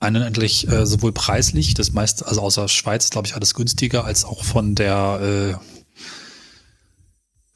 einen 0.00 0.22
endlich 0.22 0.68
äh, 0.68 0.86
sowohl 0.86 1.12
preislich, 1.12 1.74
das 1.74 1.92
meiste, 1.92 2.26
also 2.26 2.40
außer 2.40 2.68
Schweiz, 2.68 3.10
glaube 3.10 3.26
ich, 3.26 3.34
alles 3.34 3.54
günstiger, 3.54 4.04
als 4.04 4.24
auch 4.24 4.44
von 4.44 4.76
der 4.76 5.58
äh, 5.58 5.64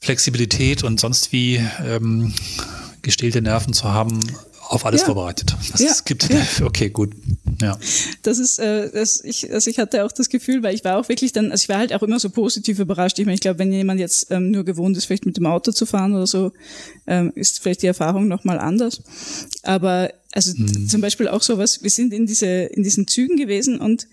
Flexibilität 0.00 0.82
und 0.82 0.98
sonst 0.98 1.30
wie 1.30 1.64
ähm, 1.84 2.34
gestählte 3.02 3.42
Nerven 3.42 3.72
zu 3.72 3.84
haben, 3.84 4.18
auf 4.68 4.86
alles 4.86 5.02
ja. 5.02 5.06
vorbereitet. 5.06 5.54
Was 5.70 5.80
ja. 5.80 5.90
es 5.90 6.04
gibt. 6.04 6.28
Okay, 6.62 6.90
gut. 6.90 7.12
Ja. 7.60 7.78
Das 8.22 8.38
ist, 8.38 8.58
äh, 8.58 8.90
das, 8.90 9.22
ich, 9.22 9.52
also 9.52 9.70
ich 9.70 9.78
hatte 9.78 10.04
auch 10.04 10.12
das 10.12 10.28
Gefühl, 10.28 10.62
weil 10.62 10.74
ich 10.74 10.84
war 10.84 10.98
auch 10.98 11.08
wirklich 11.08 11.32
dann, 11.32 11.50
also 11.50 11.62
ich 11.62 11.68
war 11.68 11.78
halt 11.78 11.92
auch 11.92 12.02
immer 12.02 12.18
so 12.18 12.30
positiv 12.30 12.78
überrascht. 12.78 13.18
Ich 13.18 13.26
meine, 13.26 13.34
ich 13.34 13.40
glaube, 13.40 13.58
wenn 13.58 13.72
jemand 13.72 14.00
jetzt 14.00 14.30
ähm, 14.30 14.50
nur 14.50 14.64
gewohnt 14.64 14.96
ist, 14.96 15.06
vielleicht 15.06 15.26
mit 15.26 15.36
dem 15.36 15.46
Auto 15.46 15.72
zu 15.72 15.86
fahren 15.86 16.14
oder 16.14 16.26
so, 16.26 16.52
ähm, 17.06 17.32
ist 17.34 17.60
vielleicht 17.60 17.82
die 17.82 17.86
Erfahrung 17.86 18.28
nochmal 18.28 18.58
anders. 18.58 19.02
Aber 19.62 20.12
also 20.32 20.52
hm. 20.54 20.88
zum 20.88 21.00
Beispiel 21.00 21.28
auch 21.28 21.42
sowas, 21.42 21.82
wir 21.82 21.90
sind 21.90 22.12
in 22.12 22.26
diese, 22.26 22.46
in 22.46 22.82
diesen 22.82 23.06
Zügen 23.06 23.36
gewesen 23.36 23.80
und 23.80 24.06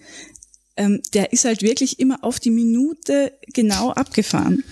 ähm, 0.75 1.01
der 1.13 1.33
ist 1.33 1.45
halt 1.45 1.61
wirklich 1.61 1.99
immer 1.99 2.23
auf 2.23 2.39
die 2.39 2.51
Minute 2.51 3.33
genau 3.53 3.91
abgefahren. 3.91 4.63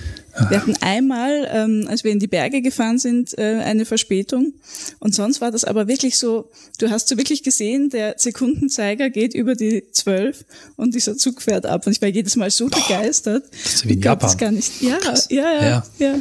Wir 0.50 0.62
hatten 0.62 0.76
einmal, 0.82 1.48
ähm, 1.52 1.88
als 1.90 2.04
wir 2.04 2.12
in 2.12 2.20
die 2.20 2.28
Berge 2.28 2.62
gefahren 2.62 3.00
sind, 3.00 3.38
äh, 3.38 3.62
eine 3.64 3.86
Verspätung. 3.86 4.54
Und 5.00 5.16
sonst 5.16 5.42
war 5.42 5.52
das 5.52 5.64
aber 5.64 5.88
wirklich 5.88 6.18
so, 6.18 6.50
du 6.78 6.90
hast 6.90 7.08
so 7.08 7.18
wirklich 7.18 7.44
gesehen, 7.44 7.90
der 7.90 8.16
Sekundenzeiger 8.18 9.10
geht 9.10 9.34
über 9.34 9.56
die 9.56 9.84
zwölf 9.92 10.46
und 10.76 10.94
dieser 10.94 11.18
Zug 11.18 11.42
fährt 11.42 11.66
ab. 11.66 11.88
Und 11.88 11.94
ich 11.94 12.02
war 12.02 12.10
jedes 12.10 12.36
Mal 12.36 12.52
so 12.52 12.68
Boah, 12.68 12.80
begeistert. 12.80 13.46
Das 13.64 13.76
ist 13.76 13.88
wie 13.88 13.94
in 13.94 14.02
Japan. 14.02 14.30
Das 14.30 14.38
gar 14.38 14.52
nicht. 14.52 14.82
Ja, 14.82 15.00
ja, 15.30 15.52
ja, 15.54 15.62
ja, 15.62 15.84
ja. 16.00 16.20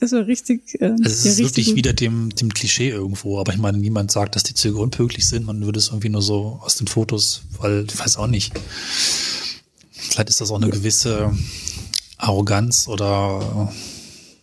Also 0.00 0.20
richtig. 0.20 0.80
Äh, 0.80 0.86
also 0.86 1.04
es 1.04 1.24
ja, 1.24 1.30
ist 1.32 1.38
wirklich 1.38 1.66
gut. 1.66 1.76
wieder 1.76 1.92
dem, 1.92 2.30
dem 2.34 2.52
Klischee 2.54 2.90
irgendwo. 2.90 3.38
Aber 3.38 3.52
ich 3.52 3.58
meine, 3.58 3.78
niemand 3.78 4.10
sagt, 4.10 4.36
dass 4.36 4.42
die 4.42 4.54
Züge 4.54 4.78
unpünktlich 4.78 5.26
sind. 5.26 5.44
Man 5.44 5.64
würde 5.64 5.78
es 5.78 5.88
irgendwie 5.88 6.08
nur 6.08 6.22
so 6.22 6.60
aus 6.62 6.76
den 6.76 6.86
Fotos, 6.86 7.42
weil 7.58 7.84
ich 7.88 7.98
weiß 7.98 8.16
auch 8.16 8.26
nicht. 8.26 8.52
Vielleicht 9.90 10.30
ist 10.30 10.40
das 10.40 10.50
auch 10.50 10.56
eine 10.60 10.70
gewisse 10.70 11.32
Arroganz 12.18 12.88
oder 12.88 13.72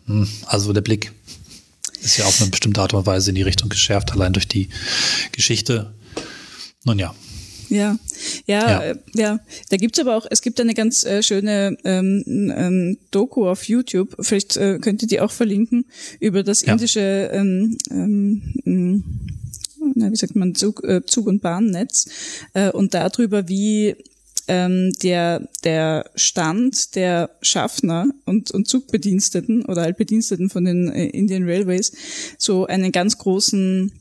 hm, 0.07 0.27
also 0.45 0.73
der 0.73 0.81
Blick 0.81 1.11
ist 2.01 2.17
ja 2.17 2.25
auf 2.25 2.39
eine 2.41 2.49
bestimmte 2.49 2.81
Art 2.81 2.93
und 2.93 3.05
Weise 3.05 3.29
in 3.29 3.35
die 3.35 3.41
Richtung 3.41 3.69
geschärft, 3.69 4.13
allein 4.13 4.33
durch 4.33 4.47
die 4.47 4.69
Geschichte. 5.31 5.93
Nun 6.83 6.99
ja. 6.99 7.13
Ja, 7.69 7.97
ja, 8.45 8.69
ja. 8.69 8.79
Äh, 8.83 8.95
ja. 9.15 9.39
Da 9.69 9.77
gibt's 9.77 9.99
aber 9.99 10.15
auch, 10.15 10.27
es 10.29 10.43
gibt 10.43 10.61
eine 10.61 10.75
ganz 10.75 11.03
äh, 11.03 11.23
schöne 11.23 11.75
ähm, 11.83 12.23
ähm, 12.27 12.97
Doku 13.09 13.47
auf 13.47 13.67
YouTube, 13.67 14.15
vielleicht 14.19 14.55
äh, 14.55 14.77
könnt 14.79 15.01
ihr 15.01 15.07
die 15.07 15.19
auch 15.19 15.31
verlinken, 15.31 15.85
über 16.19 16.43
das 16.43 16.61
ja. 16.61 16.73
indische 16.73 17.31
ähm, 17.33 17.77
ähm, 17.89 19.03
na, 19.95 20.11
wie 20.11 20.15
sagt 20.15 20.35
man, 20.35 20.55
Zug, 20.55 20.83
äh, 20.83 21.05
Zug- 21.05 21.27
und 21.27 21.41
Bahnnetz 21.41 22.07
äh, 22.53 22.69
und 22.71 22.93
darüber, 22.93 23.47
wie 23.47 23.95
ähm, 24.47 24.91
der, 25.01 25.47
der 25.63 26.09
Stand 26.15 26.95
der 26.95 27.31
Schaffner 27.41 28.07
und, 28.25 28.51
und 28.51 28.67
Zugbediensteten 28.67 29.65
oder 29.65 29.81
halt 29.81 29.97
Bediensteten 29.97 30.49
von 30.49 30.65
den 30.65 30.91
äh, 30.91 31.07
Indian 31.07 31.43
Railways 31.43 31.91
so 32.37 32.65
einen 32.65 32.91
ganz 32.91 33.17
großen 33.17 33.91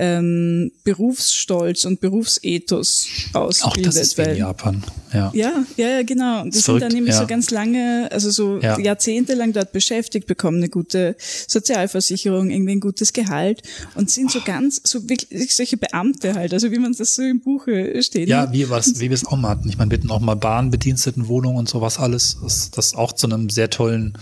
ähm, 0.00 0.72
Berufsstolz 0.82 1.84
und 1.84 2.00
Berufsethos 2.00 3.06
ausbildet. 3.34 3.64
Auch 3.64 3.76
das 3.92 3.96
ist 3.96 4.16
weil, 4.16 4.30
in 4.30 4.38
Japan, 4.38 4.82
ja. 5.12 5.30
Ja, 5.34 5.52
ja, 5.76 5.88
ja 5.88 6.02
genau. 6.02 6.44
Das, 6.46 6.54
das 6.54 6.64
sind 6.64 6.80
dann 6.80 6.92
nämlich 6.92 7.14
ja. 7.14 7.20
so 7.20 7.26
ganz 7.26 7.50
lange, 7.50 8.08
also 8.10 8.30
so 8.30 8.58
ja. 8.60 8.78
jahrzehntelang 8.78 9.52
dort 9.52 9.72
beschäftigt, 9.72 10.26
bekommen 10.26 10.56
eine 10.56 10.70
gute 10.70 11.16
Sozialversicherung, 11.18 12.48
irgendwie 12.48 12.72
ein 12.72 12.80
gutes 12.80 13.12
Gehalt 13.12 13.62
und 13.94 14.10
sind 14.10 14.30
so 14.30 14.40
ganz, 14.42 14.80
so 14.84 15.06
wirklich 15.06 15.54
solche 15.54 15.76
Beamte 15.76 16.34
halt, 16.34 16.54
also 16.54 16.72
wie 16.72 16.78
man 16.78 16.94
das 16.94 17.14
so 17.14 17.22
im 17.22 17.40
Buche 17.40 18.02
steht. 18.02 18.30
Ja, 18.30 18.46
ne? 18.46 18.52
wie, 18.54 18.70
was, 18.70 19.00
wie 19.00 19.10
wir 19.10 19.14
es 19.14 19.26
auch 19.26 19.36
mal 19.36 19.50
hatten. 19.50 19.68
Ich 19.68 19.76
meine, 19.76 19.90
wir 19.90 19.98
hatten 19.98 20.10
auch 20.10 20.20
mal 20.20 20.34
Bahnbedienstetenwohnungen 20.34 21.58
und 21.58 21.68
sowas 21.68 21.98
alles, 21.98 22.38
das, 22.42 22.70
das 22.70 22.94
auch 22.94 23.12
zu 23.12 23.26
einem 23.26 23.50
sehr 23.50 23.68
tollen 23.68 24.16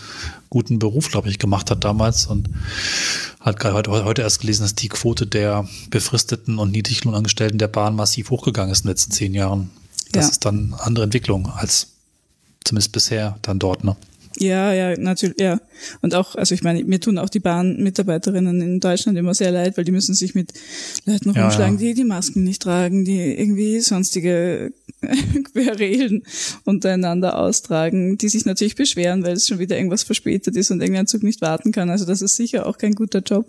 guten 0.50 0.78
Beruf, 0.80 1.10
glaube 1.10 1.28
ich, 1.28 1.38
gemacht 1.38 1.70
hat 1.70 1.84
damals 1.84 2.26
und 2.26 2.48
hat 3.40 3.60
gerade 3.60 3.90
heute, 3.90 4.22
erst 4.22 4.40
gelesen, 4.40 4.62
dass 4.62 4.74
die 4.74 4.88
Quote 4.88 5.26
der 5.26 5.68
befristeten 5.90 6.58
und 6.58 6.72
Niedriglohnangestellten 6.72 7.58
der 7.58 7.68
Bahn 7.68 7.94
massiv 7.94 8.30
hochgegangen 8.30 8.72
ist 8.72 8.80
in 8.80 8.84
den 8.84 8.90
letzten 8.90 9.12
zehn 9.12 9.34
Jahren. 9.34 9.70
Das 10.12 10.26
ja. 10.26 10.30
ist 10.30 10.44
dann 10.44 10.74
eine 10.74 10.82
andere 10.82 11.04
Entwicklung 11.04 11.46
als 11.46 11.88
zumindest 12.64 12.92
bisher 12.92 13.38
dann 13.42 13.58
dort, 13.58 13.84
ne? 13.84 13.96
Ja, 14.40 14.72
ja, 14.72 14.96
natürlich, 14.96 15.40
ja. 15.40 15.60
Und 16.00 16.14
auch, 16.14 16.36
also 16.36 16.54
ich 16.54 16.62
meine, 16.62 16.84
mir 16.84 17.00
tun 17.00 17.18
auch 17.18 17.28
die 17.28 17.40
Bahnmitarbeiterinnen 17.40 18.60
in 18.60 18.80
Deutschland 18.80 19.18
immer 19.18 19.34
sehr 19.34 19.50
leid, 19.50 19.76
weil 19.76 19.84
die 19.84 19.92
müssen 19.92 20.14
sich 20.14 20.34
mit 20.34 20.52
Leuten 21.06 21.30
rumschlagen, 21.30 21.78
ja, 21.78 21.86
ja. 21.86 21.88
die 21.88 21.94
die 21.94 22.04
Masken 22.04 22.44
nicht 22.44 22.62
tragen, 22.62 23.04
die 23.04 23.38
irgendwie 23.38 23.80
sonstige 23.80 24.72
Querelen 25.52 26.22
untereinander 26.64 27.38
austragen, 27.38 28.16
die 28.18 28.28
sich 28.28 28.44
natürlich 28.44 28.76
beschweren, 28.76 29.24
weil 29.24 29.32
es 29.32 29.46
schon 29.46 29.58
wieder 29.58 29.76
irgendwas 29.76 30.04
verspätet 30.04 30.56
ist 30.56 30.70
und 30.70 30.80
irgendein 30.80 31.06
Zug 31.06 31.22
nicht 31.22 31.40
warten 31.40 31.72
kann. 31.72 31.90
Also 31.90 32.04
das 32.04 32.22
ist 32.22 32.36
sicher 32.36 32.66
auch 32.66 32.78
kein 32.78 32.94
guter 32.94 33.20
Job. 33.20 33.46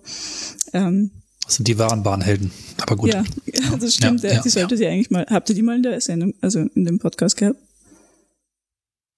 Ähm, 0.73 1.11
das 1.45 1.55
sind 1.55 1.67
die 1.67 1.77
wahren 1.79 2.03
Bahnhelden. 2.03 2.51
Aber 2.81 2.95
gut. 2.95 3.13
Ja, 3.13 3.23
ja 3.45 3.77
das 3.77 3.95
stimmt. 3.95 4.23
Ja, 4.23 4.41
die 4.41 4.49
solltet 4.49 4.79
ihr 4.79 4.89
eigentlich 4.89 5.09
mal, 5.09 5.25
habt 5.29 5.49
ihr 5.49 5.55
die 5.55 5.63
mal 5.63 5.75
in 5.75 5.83
der 5.83 5.99
Sendung, 6.01 6.33
also 6.41 6.59
in 6.59 6.85
dem 6.85 6.99
Podcast 6.99 7.37
gehabt? 7.37 7.59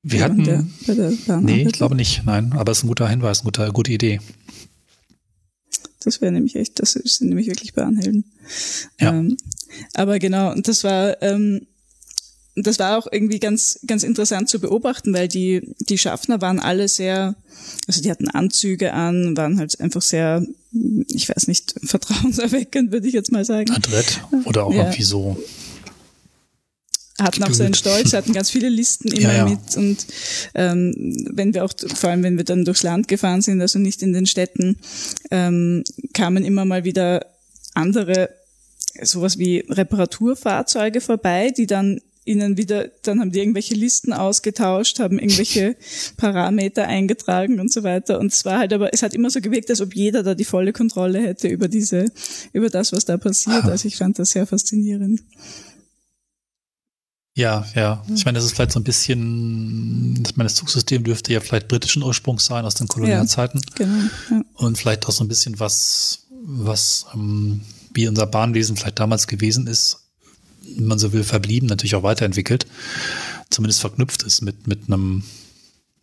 Wir 0.04 0.24
hatten, 0.24 0.44
der, 0.44 0.66
bei 0.88 0.96
der 0.96 1.12
nee, 1.42 1.64
ich 1.64 1.74
glaube 1.74 1.96
nicht, 1.96 2.24
nein, 2.26 2.54
aber 2.54 2.72
es 2.72 2.80
ist 2.80 2.84
ein 2.84 2.88
guter 2.88 3.08
Hinweis, 3.08 3.42
eine 3.42 3.46
gute, 3.46 3.72
gute 3.72 3.92
Idee. 3.92 4.20
Das 6.04 6.22
wäre 6.22 6.32
nämlich 6.32 6.56
echt, 6.56 6.80
das 6.80 6.94
sind 6.94 7.30
nämlich 7.30 7.48
wirklich 7.48 7.74
Bahnhelden. 7.74 8.26
Ja. 9.00 9.12
Ähm, 9.12 9.38
aber 9.94 10.18
genau, 10.18 10.52
und 10.52 10.68
das 10.68 10.84
war, 10.84 11.22
ähm, 11.22 11.68
das 12.56 12.80
war 12.80 12.98
auch 12.98 13.08
irgendwie 13.12 13.40
ganz, 13.40 13.80
ganz 13.86 14.04
interessant 14.04 14.50
zu 14.50 14.60
beobachten, 14.60 15.14
weil 15.14 15.28
die, 15.28 15.74
die 15.80 15.98
Schaffner 15.98 16.42
waren 16.42 16.60
alle 16.60 16.88
sehr, 16.88 17.36
also 17.88 18.02
die 18.02 18.10
hatten 18.10 18.28
Anzüge 18.28 18.94
an, 18.94 19.38
waren 19.38 19.60
halt 19.60 19.80
einfach 19.80 20.02
sehr, 20.02 20.46
ich 21.14 21.30
weiß 21.30 21.48
nicht, 21.48 21.76
vertrauenserweckend, 21.84 22.92
würde 22.92 23.08
ich 23.08 23.14
jetzt 23.14 23.32
mal 23.32 23.46
sagen. 23.46 23.72
Adrett 23.72 24.22
oder 24.46 24.66
auch 24.66 24.74
ja. 24.74 24.84
irgendwie 24.84 25.04
so 25.04 25.38
hatten 27.22 27.44
auch 27.44 27.54
seinen 27.54 27.74
Stolz, 27.74 28.14
hatten 28.14 28.34
ganz 28.34 28.50
viele 28.50 28.70
Listen 28.70 29.10
immer 29.10 29.34
ja, 29.34 29.38
ja. 29.38 29.46
mit 29.46 29.78
und 29.78 30.06
ähm, 30.56 30.94
wenn 31.32 31.54
wir 31.54 31.66
auch, 31.66 31.74
vor 31.96 32.10
allem 32.10 32.24
wenn 32.24 32.38
wir 32.38 32.46
dann 32.46 32.66
durchs 32.66 32.84
Land 32.84 33.08
gefahren 33.08 33.42
sind, 33.42 33.62
also 33.62 33.80
nicht 33.80 34.02
in 34.02 34.14
den 34.14 34.26
Städten, 34.26 34.78
ähm, 35.30 35.84
kamen 36.14 36.44
immer 36.44 36.66
mal 36.66 36.84
wieder 36.84 37.26
andere 37.74 38.30
sowas 39.02 39.38
wie 39.38 39.60
Reparaturfahrzeuge 39.70 41.02
vorbei, 41.02 41.52
die 41.56 41.68
dann 41.68 42.02
ihnen 42.24 42.56
wieder, 42.56 42.90
dann 43.02 43.20
haben 43.20 43.32
die 43.32 43.40
irgendwelche 43.40 43.74
Listen 43.74 44.14
ausgetauscht, 44.14 45.00
haben 45.00 45.18
irgendwelche 45.18 45.76
Parameter 46.18 46.88
eingetragen 46.88 47.60
und 47.60 47.72
so 47.72 47.84
weiter. 47.84 48.20
Und 48.20 48.32
es 48.32 48.46
war 48.46 48.60
halt 48.60 48.74
aber, 48.74 48.94
es 48.94 49.02
hat 49.02 49.14
immer 49.14 49.30
so 49.32 49.42
gewirkt, 49.42 49.70
als 49.70 49.82
ob 49.82 49.96
jeder 49.96 50.22
da 50.22 50.36
die 50.36 50.46
volle 50.46 50.72
Kontrolle 50.72 51.20
hätte 51.20 51.48
über 51.48 51.68
diese, 51.68 52.06
über 52.54 52.70
das, 52.70 52.92
was 52.94 53.06
da 53.06 53.18
passiert. 53.18 53.66
Also 53.66 53.88
ich 53.88 53.98
fand 53.98 54.20
das 54.20 54.32
sehr 54.32 54.46
faszinierend. 54.46 55.22
Ja, 57.34 57.66
ja. 57.76 58.04
Ich 58.14 58.26
meine, 58.26 58.38
das 58.38 58.46
ist 58.46 58.56
vielleicht 58.56 58.74
so 58.74 58.80
ein 58.80 58.84
bisschen, 58.84 60.22
ich 60.26 60.36
meine, 60.36 60.48
das 60.50 60.56
Zugsystem 60.56 61.04
dürfte 61.04 61.32
ja 61.32 61.40
vielleicht 61.40 61.70
britischen 61.70 62.04
Ursprungs 62.04 62.46
sein 62.46 62.66
aus 62.66 62.76
den 62.76 62.88
Kolonialzeiten. 62.88 63.62
Ja, 63.62 63.86
genau. 63.86 64.10
Ja. 64.30 64.42
Und 64.56 64.78
vielleicht 64.78 65.08
auch 65.08 65.12
so 65.12 65.24
ein 65.24 65.30
bisschen 65.30 65.60
was, 65.60 66.26
was 66.44 67.06
ähm, 67.14 67.62
wie 67.94 68.08
unser 68.08 68.26
Bahnwesen 68.26 68.76
vielleicht 68.76 69.00
damals 69.00 69.28
gewesen 69.28 69.68
ist, 69.68 70.00
wenn 70.76 70.88
man 70.88 71.00
so 71.00 71.14
will, 71.14 71.24
verblieben, 71.24 71.68
natürlich 71.68 71.96
auch 71.96 72.04
weiterentwickelt, 72.04 72.68
zumindest 73.50 73.82
verknüpft 73.82 74.24
ist 74.24 74.42
mit, 74.42 74.68
mit 74.68 74.88
einem 74.88 75.24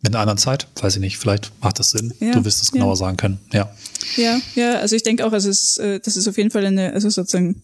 mit 0.01 0.13
einer 0.13 0.21
anderen 0.21 0.37
Zeit, 0.37 0.67
weiß 0.81 0.95
ich 0.95 1.01
nicht, 1.01 1.17
vielleicht 1.17 1.51
macht 1.61 1.77
das 1.79 1.91
Sinn. 1.91 2.13
Ja, 2.21 2.31
du 2.31 2.45
wirst 2.45 2.63
es 2.63 2.71
genauer 2.71 2.93
ja. 2.93 2.95
sagen 2.95 3.17
können. 3.17 3.39
Ja. 3.51 3.69
Ja, 4.15 4.39
ja, 4.55 4.79
also 4.79 4.95
ich 4.95 5.03
denke 5.03 5.25
auch, 5.25 5.33
also 5.33 5.49
es, 5.49 5.77
äh, 5.77 5.99
das 5.99 6.15
ist 6.15 6.25
auf 6.27 6.37
jeden 6.37 6.51
Fall 6.51 6.65
eine, 6.65 6.93
also 6.93 7.09
sozusagen, 7.09 7.61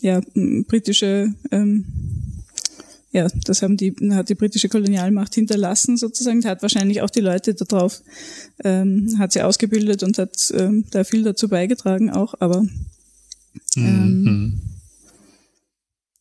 ja, 0.00 0.20
britische, 0.34 1.32
ähm, 1.52 1.84
ja, 3.16 3.28
das 3.44 3.62
haben 3.62 3.78
die, 3.78 3.96
hat 4.10 4.28
die 4.28 4.34
britische 4.34 4.68
Kolonialmacht 4.68 5.34
hinterlassen 5.34 5.96
sozusagen, 5.96 6.44
hat 6.44 6.60
wahrscheinlich 6.60 7.00
auch 7.00 7.08
die 7.08 7.20
Leute 7.20 7.54
darauf, 7.54 8.02
ähm, 8.62 9.16
hat 9.18 9.32
sie 9.32 9.40
ausgebildet 9.40 10.02
und 10.02 10.18
hat 10.18 10.52
ähm, 10.54 10.84
da 10.90 11.02
viel 11.02 11.22
dazu 11.22 11.48
beigetragen 11.48 12.10
auch, 12.10 12.34
aber 12.40 12.66
ähm, 13.76 14.22
mhm 14.22 14.75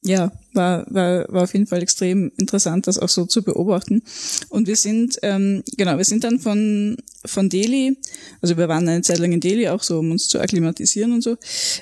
ja, 0.05 0.31
war, 0.53 0.85
war, 0.89 1.25
war 1.29 1.43
auf 1.43 1.53
jeden 1.53 1.65
Fall 1.65 1.81
extrem 1.81 2.31
interessant, 2.37 2.85
das 2.85 2.99
auch 2.99 3.09
so 3.09 3.25
zu 3.25 3.43
beobachten. 3.43 4.03
Und 4.49 4.67
wir 4.67 4.75
sind, 4.75 5.17
ähm, 5.23 5.63
genau, 5.77 5.97
wir 5.97 6.05
sind 6.05 6.23
dann 6.23 6.39
von, 6.39 6.97
von 7.25 7.49
Delhi, 7.49 7.97
also 8.41 8.55
wir 8.55 8.67
waren 8.67 8.87
eine 8.87 9.01
Zeit 9.01 9.17
lang 9.17 9.31
in 9.31 9.39
Delhi 9.39 9.67
auch 9.67 9.81
so, 9.81 9.99
um 9.99 10.11
uns 10.11 10.27
zu 10.27 10.39
akklimatisieren 10.39 11.11
und 11.11 11.21
so, 11.21 11.37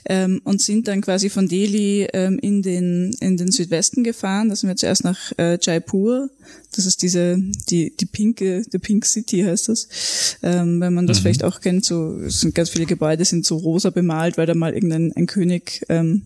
ähm, 0.06 0.42
und 0.46 0.62
sind 0.62 0.88
dann 0.88 1.02
quasi 1.02 1.30
von 1.30 1.50
Delhi 1.50 2.08
ähm, 2.14 2.40
in, 2.42 2.62
den, 2.62 3.14
in 3.20 3.36
den 3.36 3.52
Südwesten 3.52 4.06
gefahren. 4.06 4.48
Da 4.48 4.56
sind 4.56 4.70
wir 4.70 4.78
zuerst 4.78 5.04
nach 5.04 5.34
äh, 5.38 5.58
Jaipur, 5.62 6.30
das 6.76 6.86
ist 6.86 7.02
diese, 7.02 7.38
die, 7.70 7.94
die 7.96 8.06
pinke, 8.06 8.64
the 8.72 8.80
Pink 8.80 9.06
City 9.06 9.42
heißt 9.42 9.70
das. 9.70 10.38
Ähm, 10.42 10.80
wenn 10.80 10.94
man 10.94 11.08
das 11.08 11.20
mhm. 11.20 11.24
vielleicht 11.24 11.44
auch 11.44 11.60
kennt, 11.60 11.84
so, 11.86 12.18
sind 12.30 12.56
ganz 12.56 12.70
viele 12.70 12.86
Gebäude, 12.86 13.26
sind 13.26 13.46
so 13.46 13.58
rosa 13.58 13.90
bemalt, 13.90 14.38
weil 14.38 14.48
da 14.48 14.56
mal 14.56 14.74
irgendein 14.74 15.12
ein 15.14 15.28
König 15.28 15.86
ähm, 15.90 16.24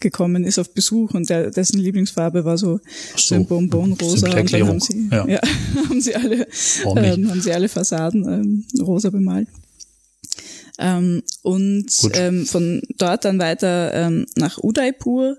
gekommen 0.00 0.44
ist 0.44 0.58
auf 0.58 0.72
Besuch 0.72 1.14
und 1.14 1.28
der, 1.30 1.50
dessen 1.50 1.78
Lieblingsfarbe 1.78 2.44
war 2.44 2.58
so, 2.58 2.80
so, 3.16 3.34
ein 3.34 3.46
Bonbonrosa 3.46 4.28
und 4.28 4.52
dann 4.52 4.68
haben 4.68 4.80
sie, 4.80 5.08
ja. 5.10 5.26
ja 5.26 5.40
haben 5.88 6.00
sie 6.00 6.14
alle, 6.14 6.46
ähm, 6.96 7.30
haben 7.30 7.40
sie 7.40 7.52
alle 7.52 7.68
Fassaden 7.68 8.24
ähm, 8.28 8.64
rosa 8.82 9.10
bemalt. 9.10 9.48
Ähm, 10.78 11.22
und 11.42 11.86
ähm, 12.12 12.44
von 12.44 12.82
dort 12.98 13.24
dann 13.24 13.38
weiter 13.38 13.94
ähm, 13.94 14.26
nach 14.36 14.58
Udaipur. 14.58 15.38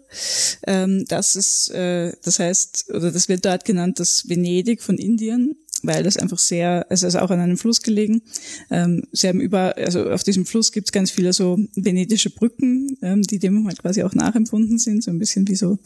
Ähm, 0.66 1.06
das 1.08 1.36
ist, 1.36 1.70
äh, 1.72 2.14
das 2.24 2.40
heißt, 2.40 2.92
oder 2.94 3.12
das 3.12 3.30
wird 3.30 3.46
dort 3.46 3.64
genannt 3.64 4.00
das 4.00 4.28
Venedig 4.28 4.82
von 4.82 4.98
Indien 4.98 5.56
weil 5.84 6.04
das 6.04 6.18
einfach 6.18 6.40
sehr, 6.40 6.86
also 6.90 7.08
es 7.08 7.14
ist 7.14 7.20
auch 7.20 7.30
an 7.30 7.40
einem 7.40 7.58
Fluss 7.58 7.82
gelegen. 7.82 8.22
Ähm, 8.70 9.04
sie 9.12 9.28
haben 9.28 9.42
über, 9.42 9.76
also 9.78 10.10
auf 10.10 10.24
diesem 10.24 10.46
Fluss 10.46 10.72
gibt 10.72 10.88
es 10.88 10.92
ganz 10.92 11.12
viele 11.12 11.34
so 11.34 11.58
venedische 11.76 12.30
Brücken, 12.30 12.98
ähm, 13.02 13.22
die 13.22 13.40
dem 13.40 13.66
halt 13.68 13.80
quasi 13.80 14.04
auch 14.04 14.14
nachempfunden 14.14 14.78
sind, 14.80 15.04
so 15.04 15.12
ein 15.12 15.20
bisschen 15.20 15.48
wie 15.48 15.56
so 15.56 15.78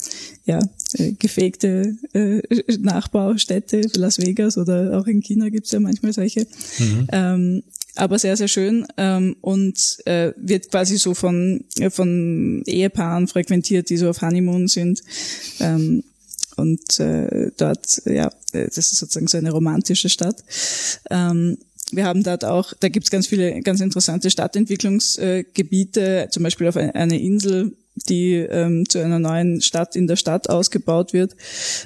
ja 0.45 0.59
äh, 0.93 1.13
gefegte 1.13 1.97
äh, 2.13 2.41
Nachbaustädte, 2.79 3.81
Las 3.95 4.19
Vegas 4.19 4.57
oder 4.57 4.99
auch 4.99 5.07
in 5.07 5.21
China 5.21 5.49
gibt 5.49 5.65
es 5.65 5.71
ja 5.71 5.79
manchmal 5.79 6.13
solche. 6.13 6.47
Mhm. 6.79 7.07
Ähm, 7.11 7.63
aber 7.95 8.19
sehr, 8.19 8.37
sehr 8.37 8.47
schön 8.47 8.85
ähm, 8.97 9.35
und 9.41 9.97
äh, 10.05 10.31
wird 10.37 10.71
quasi 10.71 10.97
so 10.97 11.13
von, 11.13 11.65
äh, 11.77 11.89
von 11.89 12.63
Ehepaaren 12.65 13.27
frequentiert, 13.27 13.89
die 13.89 13.97
so 13.97 14.09
auf 14.09 14.21
Honeymoon 14.21 14.67
sind. 14.67 15.01
Ähm, 15.59 16.03
und 16.57 16.99
äh, 16.99 17.51
dort, 17.57 18.01
ja, 18.05 18.31
das 18.51 18.77
ist 18.77 18.97
sozusagen 18.97 19.27
so 19.27 19.37
eine 19.37 19.51
romantische 19.51 20.09
Stadt. 20.09 20.43
Ähm, 21.09 21.57
wir 21.91 22.05
haben 22.05 22.23
dort 22.23 22.45
auch, 22.45 22.73
da 22.79 22.89
gibt's 22.89 23.11
ganz 23.11 23.27
viele 23.27 23.61
ganz 23.61 23.81
interessante 23.81 24.31
Stadtentwicklungsgebiete, 24.31 26.29
zum 26.31 26.43
Beispiel 26.43 26.67
auf 26.67 26.77
eine 26.77 27.21
Insel, 27.21 27.75
die 28.07 28.35
ähm, 28.35 28.87
zu 28.87 28.99
einer 28.99 29.19
neuen 29.19 29.61
Stadt 29.61 29.95
in 29.95 30.07
der 30.07 30.15
Stadt 30.15 30.49
ausgebaut 30.49 31.13
wird. 31.13 31.35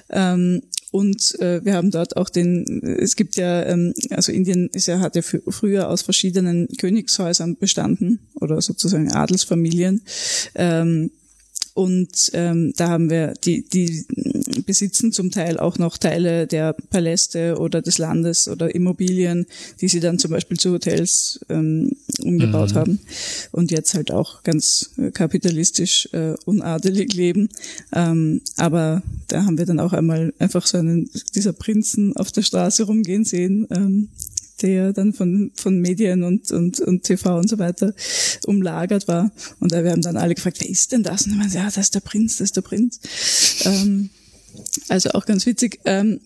Ähm, 0.09 0.61
und 0.91 1.37
äh, 1.41 1.65
wir 1.65 1.73
haben 1.73 1.91
dort 1.91 2.15
auch 2.15 2.29
den, 2.29 2.81
es 2.83 3.17
gibt 3.17 3.35
ja, 3.35 3.65
ähm, 3.65 3.93
also 4.11 4.31
Indien 4.31 4.69
ist 4.69 4.85
ja, 4.85 4.99
hat 4.99 5.15
ja 5.15 5.21
früher 5.21 5.89
aus 5.89 6.03
verschiedenen 6.03 6.69
Königshäusern 6.77 7.57
bestanden 7.57 8.19
oder 8.35 8.61
sozusagen 8.61 9.11
Adelsfamilien. 9.11 10.03
Ähm, 10.53 11.11
und 11.75 12.31
ähm, 12.31 12.71
da 12.77 12.87
haben 12.87 13.09
wir, 13.09 13.33
die, 13.43 13.67
die 13.67 14.05
besitzen 14.65 15.11
zum 15.11 15.29
Teil 15.29 15.59
auch 15.59 15.77
noch 15.77 15.97
Teile 15.97 16.47
der 16.47 16.71
Paläste 16.71 17.57
oder 17.59 17.81
des 17.81 17.97
Landes 17.97 18.47
oder 18.47 18.73
Immobilien, 18.73 19.45
die 19.81 19.89
sie 19.89 19.99
dann 19.99 20.17
zum 20.17 20.31
Beispiel 20.31 20.57
zu 20.57 20.71
Hotels 20.71 21.41
ähm, 21.49 21.91
umgebaut 22.23 22.71
mhm. 22.71 22.75
haben 22.77 22.99
und 23.51 23.71
jetzt 23.71 23.93
halt 23.93 24.09
auch 24.09 24.41
ganz 24.43 24.91
kapitalistisch 25.13 26.07
äh, 26.13 26.35
unadelig 26.45 27.13
leben. 27.13 27.49
Ähm, 27.91 28.39
aber 28.55 29.03
da 29.27 29.43
haben 29.43 29.57
wir 29.57 29.65
dann 29.65 29.81
auch 29.81 29.91
einmal 29.91 30.33
einfach 30.39 30.65
so 30.65 30.77
einen 30.77 31.09
dieser 31.35 31.51
Prinzen 31.51 32.15
auf 32.15 32.31
der 32.31 32.43
Straße 32.43 32.83
rumgehen 32.83 33.25
sehen, 33.25 33.67
ähm, 33.69 34.07
der 34.65 34.93
dann 34.93 35.13
von, 35.13 35.51
von 35.55 35.79
Medien 35.79 36.23
und, 36.23 36.51
und, 36.51 36.79
und 36.79 37.03
TV 37.03 37.37
und 37.37 37.49
so 37.49 37.59
weiter 37.59 37.93
umlagert 38.45 39.07
war. 39.07 39.31
Und 39.59 39.71
da 39.71 39.83
werden 39.83 40.01
dann 40.01 40.17
alle 40.17 40.35
gefragt, 40.35 40.57
wer 40.59 40.69
ist 40.69 40.91
denn 40.91 41.03
das? 41.03 41.23
Und 41.23 41.31
dann 41.31 41.39
meinen 41.39 41.49
sie, 41.49 41.57
ja, 41.57 41.65
das 41.65 41.77
ist 41.77 41.95
der 41.95 41.99
Prinz, 42.01 42.37
das 42.37 42.45
ist 42.45 42.55
der 42.55 42.61
Prinz. 42.61 42.99
Ähm, 43.65 44.09
also 44.89 45.11
auch 45.11 45.25
ganz 45.25 45.45
witzig. 45.45 45.79
Ähm, 45.85 46.19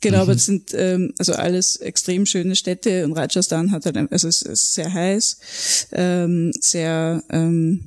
Genau, 0.00 0.18
mhm. 0.18 0.22
aber 0.22 0.32
das 0.32 0.46
sind 0.46 0.70
ähm, 0.72 1.12
also 1.18 1.34
alles 1.34 1.76
extrem 1.76 2.24
schöne 2.24 2.56
Städte 2.56 3.04
und 3.04 3.12
Rajasthan 3.12 3.72
hat 3.72 3.84
halt, 3.84 4.10
also 4.10 4.26
es 4.26 4.40
ist 4.40 4.72
sehr 4.72 4.90
heiß, 4.90 5.36
ähm, 5.92 6.50
sehr 6.58 7.22
ähm, 7.28 7.80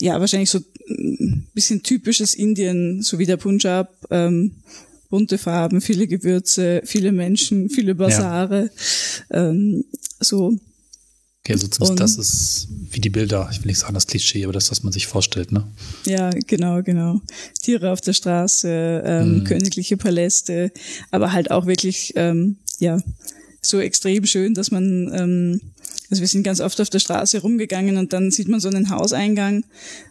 ja 0.00 0.18
wahrscheinlich 0.18 0.48
so 0.48 0.60
ein 0.88 1.46
bisschen 1.52 1.82
typisches 1.82 2.34
Indien, 2.34 3.02
so 3.02 3.18
wie 3.18 3.26
der 3.26 3.36
Punjab, 3.36 3.94
ähm, 4.10 4.62
bunte 5.10 5.36
Farben, 5.38 5.80
viele 5.80 6.06
Gewürze, 6.06 6.80
viele 6.84 7.12
Menschen, 7.12 7.68
viele 7.68 7.94
Basare. 7.94 8.70
Ja. 9.30 9.50
Ähm, 9.50 9.84
so. 10.20 10.56
Okay, 11.42 11.54
also 11.54 11.68
zumindest 11.68 12.18
das 12.18 12.26
ist 12.26 12.68
wie 12.90 13.00
die 13.00 13.10
Bilder, 13.10 13.48
ich 13.50 13.60
will 13.60 13.66
nicht 13.66 13.78
sagen 13.78 13.94
das 13.94 14.06
Klischee, 14.06 14.44
aber 14.44 14.52
das, 14.52 14.70
was 14.70 14.82
man 14.82 14.92
sich 14.92 15.06
vorstellt, 15.06 15.52
ne? 15.52 15.66
Ja, 16.06 16.30
genau, 16.30 16.82
genau. 16.82 17.20
Tiere 17.60 17.92
auf 17.92 18.00
der 18.00 18.12
Straße, 18.12 19.02
ähm, 19.04 19.38
mm. 19.38 19.44
königliche 19.44 19.96
Paläste, 19.96 20.70
aber 21.10 21.32
halt 21.32 21.50
auch 21.50 21.66
wirklich, 21.66 22.12
ähm, 22.16 22.56
ja, 22.78 23.00
so 23.62 23.80
extrem 23.80 24.26
schön, 24.26 24.54
dass 24.54 24.70
man 24.70 25.10
ähm, 25.14 25.60
also 26.10 26.22
wir 26.22 26.28
sind 26.28 26.42
ganz 26.42 26.60
oft 26.60 26.80
auf 26.80 26.90
der 26.90 26.98
Straße 26.98 27.40
rumgegangen 27.40 27.96
und 27.96 28.12
dann 28.12 28.32
sieht 28.32 28.48
man 28.48 28.58
so 28.58 28.68
einen 28.68 28.90
Hauseingang 28.90 29.64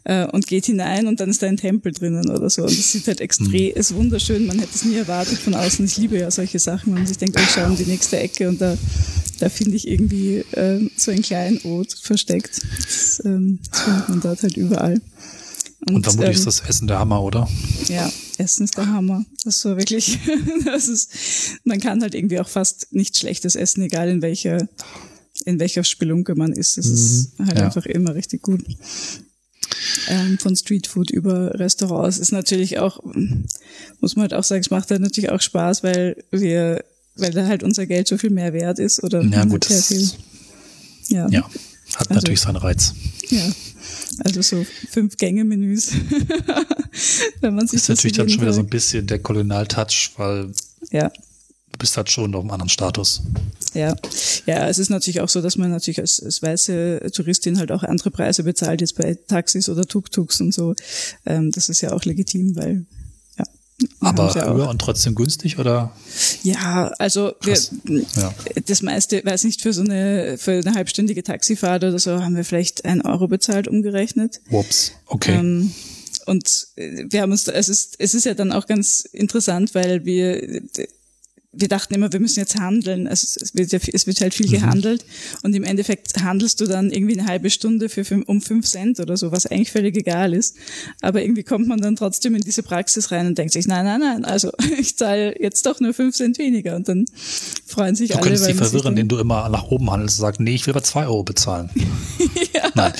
äh, 0.06 0.26
und 0.28 0.48
geht 0.48 0.66
hinein 0.66 1.08
und 1.08 1.20
dann 1.20 1.30
ist 1.30 1.42
da 1.42 1.48
ein 1.48 1.58
Tempel 1.58 1.92
drinnen 1.92 2.30
oder 2.30 2.50
so. 2.50 2.62
Und 2.62 2.72
das 2.72 2.94
sieht 2.94 3.06
halt 3.08 3.20
extrem, 3.20 3.72
mhm. 3.72 3.76
ist 3.76 3.94
wunderschön. 3.94 4.48
Man 4.48 4.60
hätte 4.60 4.72
es 4.74 4.86
nie 4.86 4.96
erwartet 4.96 5.40
von 5.40 5.54
außen. 5.56 5.84
Ich 5.84 5.98
liebe 5.98 6.18
ja 6.18 6.32
solche 6.32 6.58
Sachen. 6.58 6.96
Und 6.96 7.12
ich 7.12 7.18
denke, 7.18 7.38
oh, 7.38 7.44
ich 7.44 7.50
schaue 7.50 7.68
um 7.68 7.76
die 7.76 7.84
nächste 7.84 8.18
Ecke 8.18 8.48
und 8.48 8.62
da, 8.62 8.78
da 9.40 9.50
finde 9.50 9.76
ich 9.76 9.90
irgendwie 9.90 10.38
äh, 10.52 10.90
so 10.96 11.12
ein 11.12 11.22
Kleinod 11.22 11.92
versteckt. 12.02 12.62
Das, 12.78 13.22
ähm, 13.26 13.60
das 13.70 13.82
findet 13.82 14.10
man 14.10 14.22
dort 14.22 14.42
halt 14.42 14.56
überall. 14.56 15.02
Und, 15.86 15.96
und 15.96 16.04
vermutlich 16.04 16.36
ähm, 16.36 16.40
ist 16.40 16.48
das 16.48 16.62
Essen 16.62 16.88
der 16.88 17.00
Hammer, 17.00 17.22
oder? 17.22 17.50
Ja, 17.88 18.10
Essen 18.38 18.64
ist 18.64 18.78
der 18.78 18.88
Hammer. 18.88 19.26
Das 19.44 19.60
so 19.60 19.76
wirklich, 19.76 20.18
das 20.66 20.88
ist, 20.88 21.12
man 21.66 21.82
kann 21.82 22.02
halt 22.02 22.16
irgendwie 22.16 22.40
auch 22.40 22.50
fast 22.50 22.88
nichts 22.92 23.20
Schlechtes 23.20 23.56
essen, 23.56 23.82
egal 23.84 24.08
in 24.08 24.22
welcher 24.22 24.68
in 25.46 25.60
welcher 25.60 25.84
Spelunke 25.84 26.36
man 26.36 26.54
ist. 26.54 26.78
Es 26.78 26.88
mhm. 26.88 26.94
ist 26.94 27.32
halt 27.40 27.58
ja. 27.58 27.66
einfach 27.66 27.86
immer 27.86 28.16
richtig 28.16 28.42
gut. 28.42 28.64
Ähm, 30.08 30.38
von 30.40 30.56
Streetfood 30.56 31.12
über 31.12 31.60
Restaurants 31.60 32.18
ist 32.18 32.32
natürlich 32.32 32.80
auch, 32.80 33.04
muss 34.00 34.16
man 34.16 34.24
halt 34.24 34.34
auch 34.34 34.44
sagen, 34.44 34.62
es 34.62 34.72
macht 34.72 34.90
halt 34.90 35.02
natürlich 35.02 35.30
auch 35.30 35.42
Spaß, 35.42 35.84
weil 35.84 36.24
wir, 36.32 36.84
weil 37.16 37.32
da 37.32 37.46
halt 37.48 37.64
unser 37.64 37.86
Geld 37.86 38.08
so 38.08 38.18
viel 38.18 38.32
mehr 38.32 38.54
wert 38.54 38.80
ist 38.80 39.04
oder 39.04 39.24
ja, 39.24 39.46
gut, 39.46 39.66
sehr 39.66 39.82
viel. 39.82 40.10
Ja. 41.08 41.28
ja, 41.30 41.44
hat 41.96 42.10
also, 42.10 42.14
natürlich 42.14 42.42
seinen 42.42 42.58
Reiz. 42.58 42.94
Ja, 43.30 43.52
also 44.26 44.42
so 44.42 44.66
fünf 44.90 45.18
Gänge-Menüs. 45.18 45.92
Wenn 47.42 47.56
man 47.56 47.68
sich 47.68 47.82
das 47.82 47.84
ist 47.84 47.90
natürlich 47.90 48.18
dann 48.18 48.30
schon 48.30 48.42
wieder 48.42 48.54
so 48.54 48.62
ein 48.62 48.68
bisschen 48.68 49.08
der 49.08 49.20
Kolonial-Touch, 49.20 50.14
weil 50.18 50.52
ja 50.92 51.12
bist 51.80 51.98
halt 51.98 52.12
schon 52.12 52.36
auf 52.36 52.42
einem 52.42 52.52
anderen 52.52 52.70
Status. 52.70 53.24
Ja, 53.74 53.96
ja, 54.46 54.68
es 54.68 54.78
ist 54.78 54.90
natürlich 54.90 55.22
auch 55.22 55.30
so, 55.30 55.42
dass 55.42 55.58
man 55.58 55.72
natürlich 55.72 56.00
als, 56.00 56.22
als 56.22 56.42
weiße 56.42 57.10
Touristin 57.14 57.58
halt 57.58 57.72
auch 57.72 57.84
andere 57.84 58.12
Preise 58.12 58.44
bezahlt, 58.44 58.82
jetzt 58.82 58.96
bei 58.96 59.18
Taxis 59.28 59.70
oder 59.70 59.86
Tuk-Tuks 59.86 60.42
und 60.42 60.54
so. 60.54 60.76
Ähm, 61.26 61.52
das 61.52 61.70
ist 61.70 61.82
ja 61.82 61.94
auch 61.94 62.04
legitim, 62.04 62.56
weil 62.56 62.86
ja. 63.38 63.46
Aber 64.02 64.32
ja 64.36 64.54
höher 64.54 64.70
und 64.70 64.80
trotzdem 64.80 65.16
günstig 65.16 65.58
oder? 65.58 65.96
Ja, 66.44 66.92
also 67.00 67.34
wir, 67.42 67.58
ja. 68.16 68.34
das 68.66 68.82
meiste, 68.82 69.24
weiß 69.24 69.46
nicht, 69.46 69.62
für 69.62 69.74
so 69.74 69.82
eine, 69.82 70.38
für 70.38 70.52
eine 70.52 70.74
halbstündige 70.74 71.24
Taxifahrt 71.24 71.84
oder 71.84 71.98
so 71.98 72.22
haben 72.24 72.36
wir 72.36 72.44
vielleicht 72.44 72.86
ein 72.86 73.02
Euro 73.02 73.28
bezahlt, 73.28 73.68
umgerechnet. 73.68 74.42
Whoops, 74.50 74.92
okay. 75.06 75.36
Ähm, 75.36 75.72
und 76.26 76.68
wir 76.76 77.22
haben 77.22 77.32
uns, 77.32 77.48
es 77.48 77.70
ist, 77.70 77.96
es 77.98 78.14
ist 78.14 78.26
ja 78.26 78.36
dann 78.36 78.52
auch 78.52 78.68
ganz 78.68 79.02
interessant, 79.02 79.74
weil 79.74 80.06
wir 80.06 80.62
wir 81.52 81.68
dachten 81.68 81.96
immer, 81.96 82.14
wir 82.14 82.20
müssen 82.20 82.40
jetzt 82.40 82.60
handeln. 82.60 83.08
Also 83.08 83.40
es 83.42 83.56
wird, 83.56 83.72
ja, 83.72 83.80
es 83.92 84.06
wird 84.06 84.22
halt 84.22 84.36
viel 84.36 84.48
mhm. 84.48 84.52
gehandelt 84.52 85.06
und 85.42 85.56
im 85.56 85.64
Endeffekt 85.64 86.22
handelst 86.22 86.62
du 86.62 86.66
dann 86.66 86.92
irgendwie 86.92 87.18
eine 87.18 87.28
halbe 87.28 87.50
Stunde 87.50 87.90
für 87.90 88.06
fünf, 88.06 88.28
um 88.28 88.40
fünf 88.40 88.68
Cent 88.68 89.00
oder 89.00 89.18
so, 89.18 89.32
was 89.32 89.48
eigentlich 89.48 89.72
völlig 89.72 89.98
egal 89.98 90.34
ist. 90.34 90.56
Aber 91.02 91.24
irgendwie 91.24 91.44
kommt 91.44 91.68
man 91.68 91.82
dann 91.82 91.96
trotzdem 91.96 92.36
in 92.36 92.42
diese 92.42 92.62
Praxis 92.62 93.12
rein 93.12 93.26
und 93.26 93.38
denkt 93.38 93.54
sich, 93.54 93.66
nein, 93.66 93.84
nein, 93.84 94.00
nein, 94.00 94.26
also 94.26 94.52
ich 94.80 94.96
zahle 94.96 95.36
jetzt 95.42 95.66
doch 95.66 95.80
nur 95.80 95.94
fünf 95.94 96.16
Cent 96.16 96.38
weniger 96.38 96.76
und 96.76 96.88
dann 96.88 97.06
freuen 97.66 97.96
sich 97.96 98.10
du 98.10 98.16
alle. 98.16 98.22
Du 98.22 98.28
könntest 98.28 98.46
sie 98.46 98.54
verwirren, 98.54 98.94
indem 98.94 99.08
du 99.08 99.18
immer 99.18 99.50
nach 99.50 99.64
oben 99.64 99.90
handelst 99.90 100.20
und 100.20 100.22
sagst, 100.22 100.40
nee, 100.40 100.54
ich 100.54 100.68
will 100.68 100.74
aber 100.74 100.84
zwei 100.84 101.06
Euro 101.06 101.24
bezahlen. 101.24 101.72
ja. 102.54 102.70
Nein. 102.76 102.94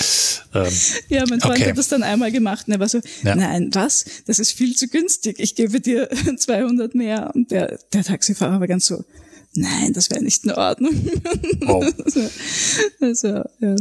Ähm, 0.56 0.74
ja, 1.10 1.24
mein 1.30 1.40
Freund 1.40 1.60
okay. 1.60 1.70
hat 1.70 1.78
das 1.78 1.90
dann 1.90 2.02
einmal 2.02 2.32
gemacht 2.32 2.68
und 2.68 2.74
er 2.74 2.80
war 2.80 2.90
so, 2.90 3.00
ja. 3.24 3.36
nein, 3.36 3.70
was? 3.74 4.06
Das 4.26 4.40
ist 4.40 4.54
viel 4.54 4.76
zu 4.76 4.88
günstig. 4.88 5.40
Ich 5.40 5.54
gebe 5.54 5.80
dir 5.80 6.10
200 6.38 6.96
mehr 6.96 7.32
und 7.36 7.52
der, 7.52 7.78
der 7.94 8.04
Taxifahrer 8.04 8.39
Fahrer 8.40 8.56
aber 8.56 8.68
ganz 8.68 8.86
so, 8.86 9.04
nein, 9.56 9.94
das 9.94 10.10
wäre 10.10 10.24
nicht 10.24 10.46
in 10.46 10.52
Ordnung. 10.52 10.94
Oh. 11.68 11.84
also, 13.02 13.28
ja. 13.60 13.76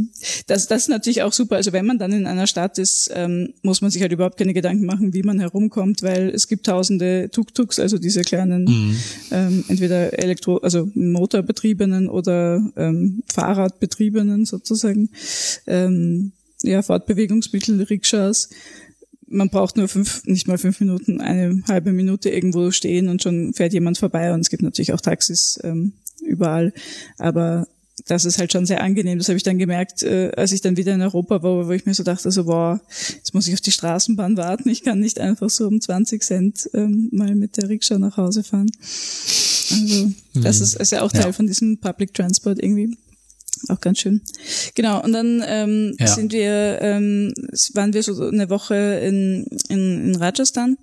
das, 0.47 0.67
das 0.67 0.83
ist 0.83 0.89
natürlich 0.89 1.23
auch 1.23 1.33
super. 1.33 1.57
Also 1.57 1.73
wenn 1.73 1.87
man 1.87 1.99
dann 1.99 2.13
in 2.13 2.27
einer 2.27 2.47
Stadt 2.47 2.79
ist, 2.79 3.11
ähm, 3.15 3.55
muss 3.63 3.81
man 3.81 3.91
sich 3.91 4.03
halt 4.03 4.13
überhaupt 4.13 4.39
keine 4.39 4.55
Gedanken 4.55 4.87
machen, 4.87 5.15
wie 5.15 5.23
man 5.23 5.41
herumkommt, 5.41 6.03
weil 6.03 6.31
es 6.31 6.49
gibt 6.49 6.67
tausende 6.67 7.31
Tuk-Tuks, 7.31 7.79
also 7.79 7.99
diese 7.99 8.23
kleinen, 8.23 8.65
mhm. 8.65 8.97
ähm, 9.31 9.65
entweder 9.69 10.19
Elektro, 10.19 10.59
also 10.59 10.89
Motorbetriebenen 10.95 12.09
oder 12.09 12.63
ähm, 12.77 13.23
Fahrradbetriebenen 13.33 14.45
sozusagen, 14.45 15.11
ähm, 15.67 16.33
ja, 16.63 16.83
Fortbewegungsmittel, 16.83 17.83
Rikschas 17.83 18.49
man 19.31 19.51
braucht 19.51 19.77
nur 19.77 19.89
fünf, 19.89 20.25
nicht 20.25 20.49
mal 20.49 20.59
fünf 20.59 20.81
Minuten, 20.81 21.21
eine 21.21 21.63
halbe 21.69 21.93
Minute 21.93 22.31
irgendwo 22.31 22.71
stehen 22.71 23.09
und 23.09 23.23
schon 23.23 23.53
fährt 23.53 23.73
jemand 23.73 23.99
vorbei. 23.99 24.33
Und 24.33 24.41
es 24.41 24.51
gibt 24.51 24.63
natürlich 24.63 24.93
auch 24.93 25.01
Taxis 25.01 25.59
ähm, 25.63 25.93
überall. 26.23 26.73
Aber 27.19 27.67
das 28.07 28.25
ist 28.25 28.39
halt 28.39 28.53
schon 28.53 28.67
sehr 28.67 28.83
angenehm. 28.83 29.19
Das 29.19 29.29
habe 29.29 29.37
ich 29.37 29.43
dann 29.43 29.59
gemerkt, 29.59 30.03
äh, 30.03 30.31
als 30.37 30.53
ich 30.53 30.61
dann 30.61 30.77
wieder 30.77 30.95
in 30.95 31.03
Europa 31.03 31.43
war, 31.43 31.67
wo 31.67 31.71
ich 31.73 31.87
mir 31.87 31.95
so 31.95 32.03
dachte, 32.03 32.31
so, 32.31 32.45
boah, 32.45 32.81
jetzt 33.15 33.35
muss 33.35 33.49
ich 33.49 33.55
auf 33.55 33.61
die 33.61 33.73
Straßenbahn 33.73 34.37
warten. 34.37 34.69
Ich 34.69 34.85
kann 34.85 35.01
nicht 35.01 35.21
einfach 35.21 35.51
so 35.51 35.67
um 35.67 35.81
20 35.81 36.23
Cent 36.23 36.71
ähm, 36.75 37.09
mal 37.13 37.35
mit 37.35 37.57
der 37.57 37.69
Rikscha 37.69 37.99
nach 37.99 38.17
Hause 38.17 38.45
fahren. 38.45 38.71
Also 39.71 40.11
das 40.35 40.59
mhm. 40.59 40.65
ist, 40.65 40.77
ist 40.77 40.93
ja 40.93 41.03
auch 41.03 41.13
Teil 41.13 41.27
ja. 41.27 41.33
von 41.33 41.47
diesem 41.47 41.79
Public 41.79 42.15
Transport 42.15 42.63
irgendwie 42.63 42.97
auch 43.69 43.81
ganz 43.81 43.99
schön. 43.99 44.21
Genau, 44.75 45.03
und 45.03 45.13
dann 45.13 45.43
ähm, 45.47 45.97
ja. 45.99 46.07
sind 46.07 46.33
wir, 46.33 46.79
ähm, 46.81 47.33
waren 47.75 47.93
wir 47.93 48.03
so 48.03 48.23
eine 48.23 48.51
Woche 48.51 48.75
in, 48.75 49.47
in, 49.69 50.11
in 50.11 50.17
Rajasthan 50.17 50.79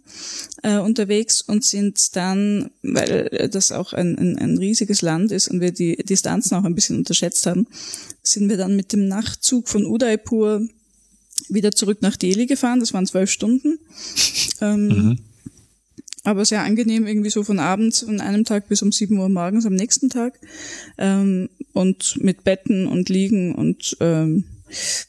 äh, 0.64 0.78
unterwegs 0.78 1.42
und 1.42 1.64
sind 1.64 2.16
dann, 2.16 2.72
weil 2.84 3.50
das 3.52 3.72
auch 3.72 3.94
ein, 3.94 4.18
ein, 4.18 4.38
ein 4.38 4.58
riesiges 4.58 5.02
Land 5.02 5.32
ist 5.32 5.48
und 5.48 5.62
wir 5.62 5.72
die 5.72 5.96
Distanzen 5.98 6.58
auch 6.58 6.64
ein 6.64 6.76
bisschen 6.76 6.98
unterschätzt 6.98 7.46
haben, 7.46 7.68
sind 8.24 8.50
wir 8.50 8.58
dann 8.58 8.76
mit 8.76 8.94
dem 8.94 9.08
Nachtzug 9.08 9.70
von 9.70 9.86
Udaipur 9.86 10.62
wieder 11.50 11.72
zurück 11.72 12.02
nach 12.02 12.16
Delhi 12.16 12.46
gefahren. 12.46 12.80
Das 12.80 12.94
waren 12.94 13.06
zwölf 13.06 13.30
Stunden. 13.30 13.80
Ähm, 14.62 14.88
mhm 14.88 15.20
aber 16.26 16.44
sehr 16.44 16.64
angenehm, 16.64 17.06
irgendwie 17.06 17.30
so 17.30 17.44
von 17.44 17.60
abends 17.60 18.02
von 18.02 18.20
einem 18.20 18.46
Tag 18.46 18.68
bis 18.68 18.82
um 18.82 18.92
sieben 18.92 19.20
Uhr 19.20 19.30
morgens 19.30 19.66
am 19.66 19.76
nächsten 19.76 20.10
Tag. 20.10 20.40
Ähm, 20.98 21.50
und 21.76 22.18
mit 22.22 22.44
Betten 22.44 22.88
und 22.88 23.10
Liegen 23.10 23.54
und 23.54 23.98
ähm, 24.00 24.46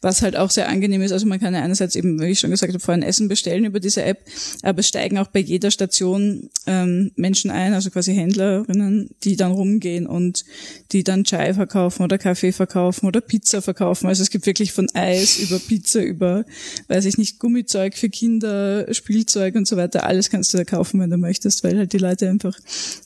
was 0.02 0.22
halt 0.22 0.37
auch 0.37 0.50
sehr 0.50 0.68
angenehm 0.68 1.02
ist. 1.02 1.12
Also 1.12 1.26
man 1.26 1.40
kann 1.40 1.55
ja 1.55 1.62
einerseits 1.62 1.96
eben, 1.96 2.20
wie 2.20 2.26
ich 2.26 2.40
schon 2.40 2.50
gesagt 2.50 2.72
habe, 2.72 2.83
vorhin 2.83 3.02
Essen 3.02 3.29
bestellen 3.29 3.64
über 3.64 3.81
diese 3.81 4.02
App, 4.02 4.18
aber 4.62 4.81
es 4.81 4.88
steigen 4.88 5.18
auch 5.18 5.29
bei 5.29 5.40
jeder 5.40 5.70
Station 5.70 6.50
ähm, 6.66 7.12
Menschen 7.16 7.50
ein, 7.50 7.72
also 7.72 7.90
quasi 7.90 8.14
Händlerinnen, 8.14 9.11
die 9.24 9.37
dann 9.37 9.52
rumgehen 9.52 10.07
und 10.07 10.44
die 10.92 11.05
dann 11.05 11.24
Chai 11.24 11.55
verkaufen 11.55 12.02
oder 12.02 12.18
Kaffee 12.18 12.52
verkaufen 12.52 13.07
oder 13.07 13.20
Pizza 13.20 13.62
verkaufen. 13.62 14.07
Also 14.07 14.22
es 14.22 14.31
gibt 14.31 14.46
wirklich 14.46 14.72
von 14.72 14.88
Eis 14.94 15.38
über 15.38 15.59
Pizza 15.59 16.02
über, 16.02 16.44
weiß 16.88 17.05
ich 17.07 17.18
nicht, 17.18 17.38
Gummizeug 17.38 17.96
für 17.96 18.11
Kinder, 18.11 18.92
Spielzeug 18.92 19.55
und 19.55 19.66
so 19.66 19.76
weiter. 19.76 20.05
Alles 20.05 20.31
kannst 20.31 20.52
du 20.52 20.59
da 20.59 20.64
kaufen, 20.64 21.00
wenn 21.00 21.11
du 21.11 21.16
möchtest, 21.16 21.64
weil 21.64 21.79
halt 21.79 21.92
die 21.92 21.98
Leute 21.98 22.29
einfach 22.29 22.59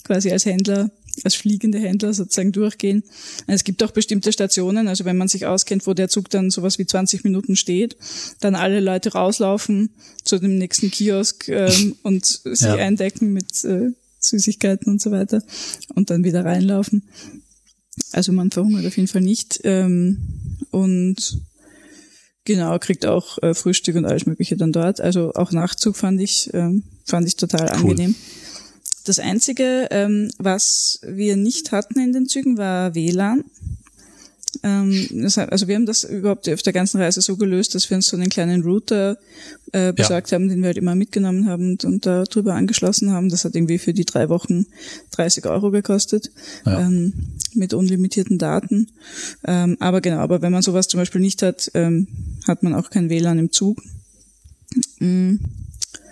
quasi 0.05 0.31
als 0.31 0.47
Händler 0.47 0.91
als 1.25 1.35
fliegende 1.35 1.79
Händler 1.79 2.15
sozusagen 2.15 2.53
durchgehen. 2.53 3.03
Es 3.47 3.65
gibt 3.65 3.83
auch 3.83 3.91
bestimmte 3.91 4.33
Stationen, 4.33 4.89
also 4.89 5.05
wenn 5.05 5.17
man 5.17 5.29
sich 5.29 5.47
auskennt, 5.47 5.87
wo 5.87 5.95
der 5.95 6.09
Zug 6.09 6.31
dann 6.31 6.51
sowas 6.51 6.79
wie 6.79 6.87
20 6.87 7.25
Minuten 7.25 7.57
steht, 7.57 7.97
dann 8.41 8.55
alle 8.55 8.81
Leute 8.81 9.13
rauslaufen 9.13 9.91
zu 10.25 10.39
dem 10.39 10.59
nächsten 10.59 10.91
Kiosk 10.91 11.49
ähm, 11.49 11.97
und 12.03 12.25
sich 12.25 12.61
ja. 12.63 12.77
eindecken 12.77 13.33
mit 13.33 13.65
äh, 13.65 13.91
Süßigkeiten 14.21 14.91
und 14.93 15.01
so 15.01 15.11
weiter 15.11 15.43
und 15.95 16.11
dann 16.11 16.25
wieder 16.25 16.45
reinlaufen. 16.45 17.05
Also 18.13 18.33
man 18.33 18.51
verhungert 18.51 18.87
auf 18.87 18.97
jeden 18.97 19.09
Fall 19.09 19.23
nicht 19.23 19.61
ähm, 19.65 20.19
und 20.71 21.41
genau 22.45 22.79
kriegt 22.79 23.07
auch 23.07 23.39
äh, 23.43 23.55
Frühstück 23.55 23.97
und 23.97 24.05
alles 24.05 24.27
Mögliche 24.27 24.57
dann 24.57 24.73
dort. 24.73 25.01
Also 25.01 25.33
auch 25.35 25.53
Nachtzug 25.53 25.97
fand 25.97 26.21
ich 26.21 26.51
ähm, 26.55 26.85
fand 27.05 27.27
ich 27.27 27.37
total 27.37 27.67
cool. 27.67 27.91
angenehm. 27.91 28.15
Das 29.05 29.19
Einzige, 29.19 29.89
ähm, 29.91 30.31
was 30.39 31.01
wir 31.03 31.37
nicht 31.37 31.73
hatten 31.73 31.99
in 32.01 32.13
den 32.13 32.27
Zügen, 32.27 32.59
war 32.59 32.95
WLAN. 32.95 33.45
Ähm, 34.63 35.29
also 35.51 35.69
wir 35.69 35.75
haben 35.75 35.87
das 35.87 36.05
überhaupt 36.05 36.49
auf 36.49 36.63
der 36.63 36.73
ganzen 36.73 37.01
Reise 37.01 37.21
so 37.21 37.37
gelöst, 37.37 37.75
dass 37.75 37.89
wir 37.89 37.97
uns 37.97 38.09
so 38.09 38.17
einen 38.17 38.29
kleinen 38.29 38.63
Router 38.63 39.17
äh, 39.73 39.93
besorgt 39.93 40.31
ja. 40.31 40.35
haben, 40.35 40.49
den 40.49 40.61
wir 40.61 40.67
halt 40.67 40.79
immer 40.79 40.95
mitgenommen 40.95 41.49
haben 41.49 41.71
und, 41.71 41.85
und 41.85 42.05
da 42.05 42.25
drüber 42.25 42.55
angeschlossen 42.55 43.11
haben. 43.13 43.29
Das 43.29 43.45
hat 43.45 43.55
irgendwie 43.55 43.79
für 43.79 43.95
die 43.95 44.05
drei 44.05 44.29
Wochen 44.29 44.67
30 45.13 45.47
Euro 45.47 45.71
gekostet, 45.71 46.31
ja. 46.67 46.81
ähm, 46.81 47.13
mit 47.55 47.75
unlimitierten 47.75 48.39
Daten. 48.39 48.89
Ähm, 49.45 49.77
aber 49.81 50.01
genau, 50.01 50.19
aber 50.19 50.43
wenn 50.43 50.53
man 50.53 50.63
sowas 50.63 50.89
zum 50.89 50.99
Beispiel 50.99 51.21
nicht 51.21 51.43
hat, 51.43 51.71
ähm, 51.75 52.09
hat 52.47 52.63
man 52.63 52.75
auch 52.75 52.91
kein 52.91 53.09
WLAN 53.09 53.39
im 53.39 53.53
Zug. 53.53 53.83
Mhm. 54.99 55.41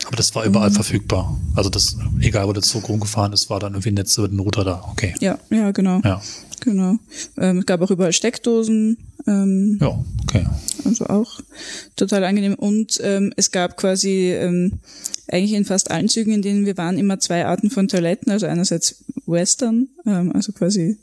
Aber 0.08 0.16
das 0.16 0.34
war 0.34 0.44
überall 0.44 0.70
mhm. 0.70 0.74
verfügbar. 0.74 1.38
Also 1.54 1.68
das, 1.68 1.98
egal 2.20 2.48
wo 2.48 2.54
der 2.54 2.62
Zug 2.62 2.88
rumgefahren 2.88 3.34
ist, 3.34 3.50
war 3.50 3.60
dann 3.60 3.74
irgendwie 3.74 3.90
Netz 3.90 4.16
über 4.16 4.26
den 4.26 4.40
Router 4.40 4.64
da. 4.64 4.82
Okay. 4.90 5.14
Ja, 5.20 5.38
ja, 5.50 5.70
genau. 5.70 6.00
Ja. 6.02 6.22
Genau. 6.60 6.96
Ähm, 7.36 7.58
es 7.58 7.66
gab 7.66 7.82
auch 7.82 7.90
überall 7.90 8.14
Steckdosen. 8.14 8.96
Ähm, 9.26 9.76
ja, 9.78 10.02
okay. 10.22 10.46
Also 10.86 11.06
auch 11.08 11.40
total 11.94 12.24
angenehm. 12.24 12.54
Und 12.54 12.98
ähm, 13.02 13.34
es 13.36 13.50
gab 13.50 13.76
quasi 13.76 14.32
ähm, 14.32 14.80
eigentlich 15.30 15.52
in 15.52 15.66
fast 15.66 15.90
allen 15.90 16.08
Zügen, 16.08 16.32
in 16.32 16.40
denen 16.40 16.64
wir 16.64 16.78
waren, 16.78 16.96
immer 16.96 17.20
zwei 17.20 17.44
Arten 17.44 17.68
von 17.68 17.86
Toiletten. 17.86 18.32
Also 18.32 18.46
einerseits 18.46 19.04
Western, 19.26 19.88
ähm, 20.06 20.32
also 20.34 20.52
quasi 20.52 20.96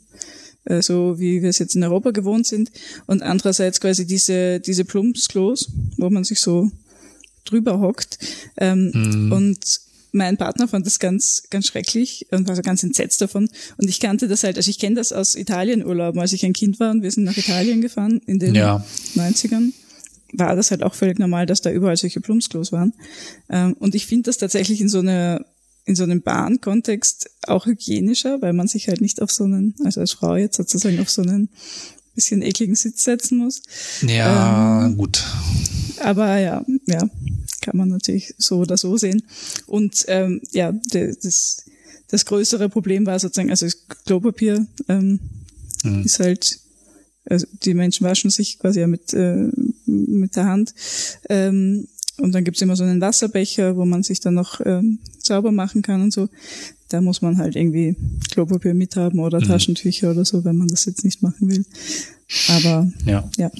äh, 0.64 0.82
so 0.82 1.20
wie 1.20 1.42
wir 1.42 1.50
es 1.50 1.60
jetzt 1.60 1.76
in 1.76 1.84
Europa 1.84 2.10
gewohnt 2.10 2.44
sind, 2.44 2.72
und 3.06 3.22
andererseits 3.22 3.80
quasi 3.80 4.04
diese 4.04 4.58
diese 4.58 4.84
Plumpsklos, 4.84 5.70
wo 5.96 6.10
man 6.10 6.24
sich 6.24 6.40
so 6.40 6.72
drüber 7.50 7.80
hockt. 7.80 8.18
Ähm, 8.56 8.90
mhm. 8.92 9.32
Und 9.32 9.80
mein 10.12 10.36
Partner 10.36 10.66
fand 10.66 10.86
das 10.86 10.98
ganz, 10.98 11.44
ganz 11.50 11.66
schrecklich 11.66 12.26
und 12.30 12.48
war 12.48 12.56
so 12.56 12.62
ganz 12.62 12.82
entsetzt 12.82 13.20
davon. 13.20 13.48
Und 13.76 13.88
ich 13.88 14.00
kannte 14.00 14.28
das 14.28 14.44
halt, 14.44 14.56
also 14.56 14.70
ich 14.70 14.78
kenne 14.78 14.96
das 14.96 15.12
aus 15.12 15.34
Italienurlauben, 15.34 16.20
als 16.20 16.32
ich 16.32 16.44
ein 16.44 16.52
Kind 16.52 16.80
war 16.80 16.90
und 16.90 17.02
wir 17.02 17.10
sind 17.10 17.24
nach 17.24 17.36
Italien 17.36 17.80
gefahren 17.80 18.20
in 18.26 18.38
den 18.38 18.54
ja. 18.54 18.84
90ern 19.14 19.72
war 20.32 20.56
das 20.56 20.70
halt 20.70 20.82
auch 20.82 20.94
völlig 20.94 21.18
normal, 21.18 21.46
dass 21.46 21.62
da 21.62 21.70
überall 21.70 21.96
solche 21.96 22.20
Plumpsklos 22.20 22.72
waren. 22.72 22.92
Ähm, 23.48 23.74
und 23.78 23.94
ich 23.94 24.06
finde 24.06 24.24
das 24.24 24.38
tatsächlich 24.38 24.80
in 24.80 24.88
so 24.88 24.98
einer 24.98 25.44
in 25.86 25.94
so 25.94 26.02
einem 26.02 26.20
Bahnkontext 26.20 27.30
auch 27.46 27.66
hygienischer, 27.66 28.42
weil 28.42 28.52
man 28.52 28.66
sich 28.66 28.88
halt 28.88 29.00
nicht 29.00 29.22
auf 29.22 29.30
so 29.30 29.44
einen, 29.44 29.76
also 29.84 30.00
als 30.00 30.12
Frau 30.12 30.34
jetzt 30.34 30.56
sozusagen 30.56 30.98
auf 30.98 31.08
so 31.08 31.22
einen 31.22 31.48
bisschen 32.16 32.42
ekligen 32.42 32.74
Sitz 32.74 33.04
setzen 33.04 33.38
muss. 33.38 33.62
Ja, 34.02 34.86
ähm, 34.86 34.96
gut. 34.96 35.24
Aber 36.00 36.38
ja, 36.38 36.64
ja, 36.86 37.08
kann 37.66 37.76
man 37.76 37.88
natürlich 37.88 38.32
so 38.38 38.58
oder 38.58 38.76
so 38.76 38.96
sehen. 38.96 39.22
Und 39.66 40.04
ähm, 40.06 40.40
ja, 40.52 40.72
das, 40.72 41.64
das 42.08 42.24
größere 42.24 42.68
Problem 42.68 43.04
war 43.06 43.18
sozusagen, 43.18 43.50
also 43.50 43.66
das 43.66 43.76
Klopapier 44.06 44.66
ähm, 44.88 45.18
mhm. 45.82 46.04
ist 46.04 46.20
halt, 46.20 46.60
also 47.24 47.46
die 47.64 47.74
Menschen 47.74 48.06
waschen 48.06 48.30
sich 48.30 48.60
quasi 48.60 48.80
ja 48.80 48.86
mit, 48.86 49.12
äh, 49.12 49.48
mit 49.86 50.36
der 50.36 50.44
Hand. 50.46 50.74
Ähm, 51.28 51.88
und 52.18 52.32
dann 52.32 52.44
gibt's 52.44 52.62
immer 52.62 52.76
so 52.76 52.84
einen 52.84 53.00
Wasserbecher, 53.00 53.76
wo 53.76 53.84
man 53.84 54.02
sich 54.04 54.20
dann 54.20 54.34
noch 54.34 54.60
ähm, 54.64 55.00
sauber 55.18 55.50
machen 55.50 55.82
kann 55.82 56.00
und 56.02 56.12
so. 56.12 56.28
Da 56.88 57.00
muss 57.00 57.20
man 57.20 57.36
halt 57.36 57.56
irgendwie 57.56 57.96
Klopapier 58.30 58.74
mithaben 58.74 59.18
oder 59.18 59.40
mhm. 59.40 59.48
Taschentücher 59.48 60.12
oder 60.12 60.24
so, 60.24 60.44
wenn 60.44 60.56
man 60.56 60.68
das 60.68 60.84
jetzt 60.84 61.04
nicht 61.04 61.20
machen 61.20 61.50
will. 61.50 61.66
Aber 62.48 62.90
ja, 63.04 63.28
ja. 63.36 63.50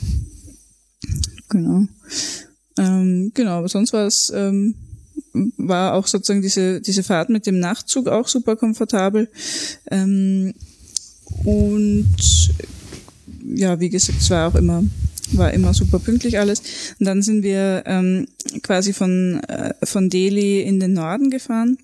genau. 1.49 1.87
Ähm, 2.79 3.33
genau, 3.35 3.59
aber 3.59 3.69
sonst 3.69 3.93
war 3.93 4.07
es 4.07 4.33
ähm, 4.35 4.75
war 5.57 5.95
auch 5.95 6.07
sozusagen 6.07 6.43
diese 6.43 6.81
diese 6.81 7.03
Fahrt 7.03 7.31
mit 7.31 7.47
dem 7.47 7.59
Nachtzug 7.59 8.09
auch 8.09 8.29
super 8.29 8.57
komfortabel 8.57 9.29
ähm, 9.91 10.53
und 11.45 12.07
ja, 13.55 13.81
wie 13.81 13.89
gesagt, 13.89 14.21
es 14.21 14.31
war 14.31 14.49
auch 14.49 14.55
immer 14.55 14.85
war 15.33 15.53
immer 15.53 15.75
super 15.75 15.99
pünktlich 15.99 16.39
alles. 16.39 16.63
Und 16.99 17.07
dann 17.07 17.23
sind 17.23 17.43
wir 17.43 17.83
ähm, 17.87 18.29
quasi 18.63 18.93
von, 18.93 19.41
äh, 19.45 19.75
von 19.83 20.09
Delhi 20.09 20.63
in 20.63 20.81
den 20.81 20.93
Norden 20.93 21.31
gefahren. 21.31 21.79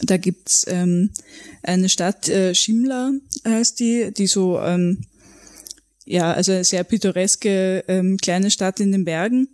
Da 0.00 0.16
gibt's 0.16 0.64
ähm, 0.68 1.10
eine 1.62 1.88
Stadt, 1.88 2.28
äh, 2.28 2.54
Shimla 2.54 3.12
heißt 3.46 3.78
die, 3.78 4.10
die 4.16 4.26
so, 4.26 4.58
ähm, 4.60 5.02
ja, 6.06 6.32
also 6.32 6.52
eine 6.52 6.64
sehr 6.64 6.84
pittoreske 6.84 7.84
ähm, 7.88 8.16
kleine 8.16 8.50
Stadt 8.50 8.80
in 8.80 8.92
den 8.92 9.04
Bergen. 9.04 9.48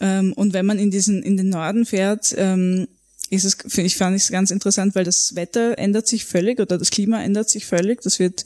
Ähm, 0.00 0.34
und 0.34 0.52
wenn 0.52 0.66
man 0.66 0.78
in 0.78 0.90
diesen, 0.90 1.22
in 1.22 1.36
den 1.36 1.48
Norden 1.48 1.86
fährt, 1.86 2.34
ähm, 2.36 2.86
ist 3.30 3.44
es, 3.44 3.56
ich 3.78 3.96
fand 3.96 4.14
es 4.14 4.30
ganz 4.30 4.50
interessant, 4.50 4.94
weil 4.94 5.04
das 5.04 5.34
Wetter 5.34 5.78
ändert 5.78 6.06
sich 6.06 6.26
völlig 6.26 6.60
oder 6.60 6.78
das 6.78 6.90
Klima 6.90 7.22
ändert 7.22 7.48
sich 7.48 7.66
völlig. 7.66 8.02
Das 8.02 8.18
wird 8.18 8.44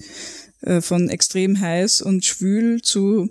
äh, 0.63 0.81
von 0.81 1.11
extrem 1.11 1.61
heiß 1.61 2.03
und 2.03 2.25
schwül 2.25 2.81
zu 2.83 3.29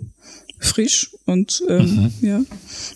frisch 0.60 1.10
und 1.24 1.62
ähm, 1.68 2.12
mhm. 2.20 2.26
ja 2.26 2.42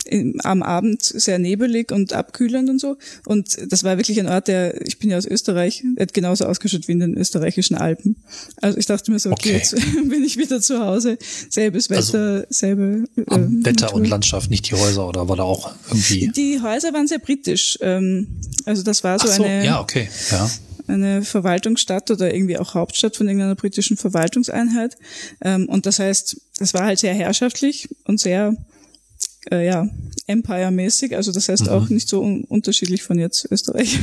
im, 0.04 0.40
am 0.42 0.62
Abend 0.62 1.02
sehr 1.02 1.38
nebelig 1.38 1.90
und 1.90 2.12
abkühlend 2.12 2.68
und 2.68 2.80
so. 2.80 2.96
Und 3.26 3.56
das 3.72 3.84
war 3.84 3.96
wirklich 3.96 4.20
ein 4.20 4.28
Ort, 4.28 4.48
der, 4.48 4.86
ich 4.86 4.98
bin 4.98 5.10
ja 5.10 5.18
aus 5.18 5.26
Österreich, 5.26 5.82
hat 5.98 6.14
genauso 6.14 6.44
ausgeschaut 6.44 6.86
wie 6.88 6.92
in 6.92 7.00
den 7.00 7.14
österreichischen 7.16 7.76
Alpen. 7.76 8.16
Also 8.60 8.78
ich 8.78 8.86
dachte 8.86 9.10
mir 9.10 9.18
so, 9.18 9.30
okay, 9.30 9.50
okay. 9.50 9.56
jetzt 9.56 9.74
bin 10.08 10.22
ich 10.24 10.36
wieder 10.36 10.60
zu 10.60 10.80
Hause. 10.80 11.18
Selbes 11.48 11.90
also 11.90 12.12
Wetter, 12.12 12.32
also, 12.34 12.46
selbe 12.50 13.08
äh, 13.16 13.22
Wetter 13.26 13.86
Natur. 13.86 13.94
und 13.94 14.08
Landschaft, 14.08 14.50
nicht 14.50 14.70
die 14.70 14.74
Häuser 14.74 15.08
oder 15.08 15.28
war 15.28 15.36
da 15.36 15.42
auch 15.44 15.72
irgendwie? 15.88 16.30
Die 16.34 16.60
Häuser 16.60 16.92
waren 16.92 17.06
sehr 17.06 17.18
britisch. 17.18 17.78
Ähm, 17.80 18.28
also 18.66 18.82
das 18.82 19.02
war 19.02 19.18
so, 19.18 19.26
so 19.26 19.42
eine. 19.42 19.64
Ja, 19.64 19.80
okay, 19.80 20.08
ja 20.30 20.50
eine 20.86 21.22
Verwaltungsstadt 21.22 22.10
oder 22.10 22.34
irgendwie 22.34 22.58
auch 22.58 22.74
Hauptstadt 22.74 23.16
von 23.16 23.26
irgendeiner 23.26 23.54
britischen 23.54 23.96
Verwaltungseinheit. 23.96 24.96
Ähm, 25.40 25.68
und 25.68 25.86
das 25.86 25.98
heißt, 25.98 26.40
es 26.60 26.74
war 26.74 26.84
halt 26.84 26.98
sehr 26.98 27.14
herrschaftlich 27.14 27.88
und 28.04 28.20
sehr 28.20 28.56
äh, 29.50 29.66
ja, 29.66 29.88
Empire-mäßig, 30.26 31.14
also 31.14 31.32
das 31.32 31.48
heißt 31.48 31.64
mhm. 31.64 31.68
auch 31.68 31.88
nicht 31.90 32.08
so 32.08 32.22
un 32.22 32.44
unterschiedlich 32.44 33.02
von 33.02 33.18
jetzt 33.18 33.50
Österreich. 33.50 33.98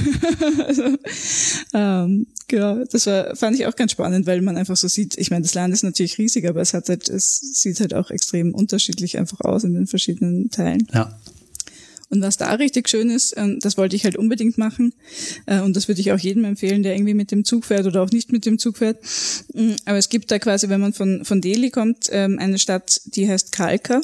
also, 0.66 0.84
ähm, 1.74 2.28
genau, 2.48 2.84
das 2.86 3.08
war, 3.08 3.36
fand 3.36 3.56
ich 3.56 3.66
auch 3.66 3.76
ganz 3.76 3.94
spannend, 3.94 4.28
weil 4.28 4.42
man 4.42 4.58
einfach 4.58 4.78
so 4.78 4.88
sieht, 4.88 5.18
ich 5.18 5.32
meine, 5.32 5.44
das 5.44 5.56
Land 5.56 5.74
ist 5.74 5.84
natürlich 5.84 6.18
riesig, 6.18 6.48
aber 6.48 6.62
es 6.62 6.74
hat 6.74 6.90
halt, 6.90 7.10
es 7.10 7.40
sieht 7.40 7.80
halt 7.80 7.94
auch 7.94 8.12
extrem 8.12 8.54
unterschiedlich 8.54 9.18
einfach 9.18 9.42
aus 9.42 9.64
in 9.64 9.74
den 9.74 9.88
verschiedenen 9.88 10.52
Teilen. 10.52 10.88
Ja. 10.94 11.20
Und 12.12 12.22
was 12.22 12.36
da 12.36 12.54
richtig 12.56 12.90
schön 12.90 13.10
ist, 13.10 13.36
ähm, 13.38 13.60
das 13.62 13.78
wollte 13.78 13.96
ich 13.96 14.04
halt 14.04 14.18
unbedingt 14.18 14.58
machen. 14.58 14.94
Äh, 15.46 15.62
und 15.62 15.78
das 15.78 15.88
würde 15.88 16.02
ich 16.02 16.12
auch 16.12 16.20
jedem 16.20 16.44
empfehlen, 16.44 16.84
der 16.84 16.94
irgendwie 16.94 17.14
mit 17.14 17.32
dem 17.32 17.46
Zug 17.46 17.64
fährt 17.64 17.86
oder 17.86 18.04
auch 18.04 18.12
nicht 18.12 18.34
mit 18.34 18.46
dem 18.46 18.60
Zug 18.60 18.78
fährt. 18.78 19.00
Mm, 19.54 19.72
aber 19.86 19.98
es 19.98 20.10
gibt 20.10 20.30
da 20.30 20.38
quasi, 20.38 20.68
wenn 20.68 20.82
man 20.82 20.92
von, 20.92 21.24
von 21.24 21.40
Delhi 21.40 21.70
kommt, 21.70 22.10
ähm, 22.12 22.38
eine 22.38 22.60
Stadt, 22.60 23.00
die 23.06 23.30
heißt 23.30 23.54
Kalka. 23.54 24.02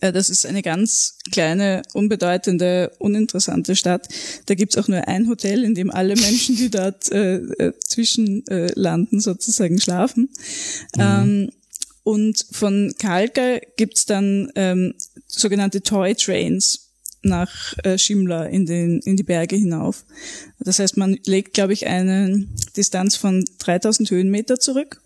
Äh, 0.00 0.12
das 0.12 0.28
ist 0.28 0.44
eine 0.44 0.60
ganz 0.60 1.16
kleine, 1.32 1.80
unbedeutende, 1.94 2.92
uninteressante 2.98 3.76
Stadt. 3.76 4.06
Da 4.44 4.54
gibt's 4.54 4.76
auch 4.76 4.86
nur 4.86 5.08
ein 5.08 5.26
Hotel, 5.26 5.64
in 5.64 5.74
dem 5.74 5.90
alle 5.90 6.16
Menschen, 6.16 6.56
die 6.56 6.70
dort 6.70 7.10
äh, 7.10 7.36
äh 7.36 7.72
zwischenlanden, 7.78 9.20
sozusagen 9.20 9.80
schlafen. 9.80 10.28
Mhm. 10.96 11.00
Ähm, 11.00 11.50
und 12.02 12.44
von 12.50 12.94
Kalka 12.98 13.58
gibt's 13.76 14.04
dann 14.04 14.52
ähm, 14.54 14.94
sogenannte 15.26 15.80
Toy 15.80 16.14
Trains 16.14 16.89
nach 17.22 17.74
äh, 17.84 17.98
Shimla 17.98 18.46
in, 18.46 18.66
den, 18.66 19.00
in 19.00 19.16
die 19.16 19.22
Berge 19.22 19.56
hinauf. 19.56 20.04
Das 20.58 20.78
heißt, 20.78 20.96
man 20.96 21.18
legt, 21.26 21.54
glaube 21.54 21.72
ich, 21.72 21.86
eine 21.86 22.46
Distanz 22.76 23.16
von 23.16 23.44
3000 23.58 24.10
Höhenmeter 24.10 24.58
zurück 24.58 25.00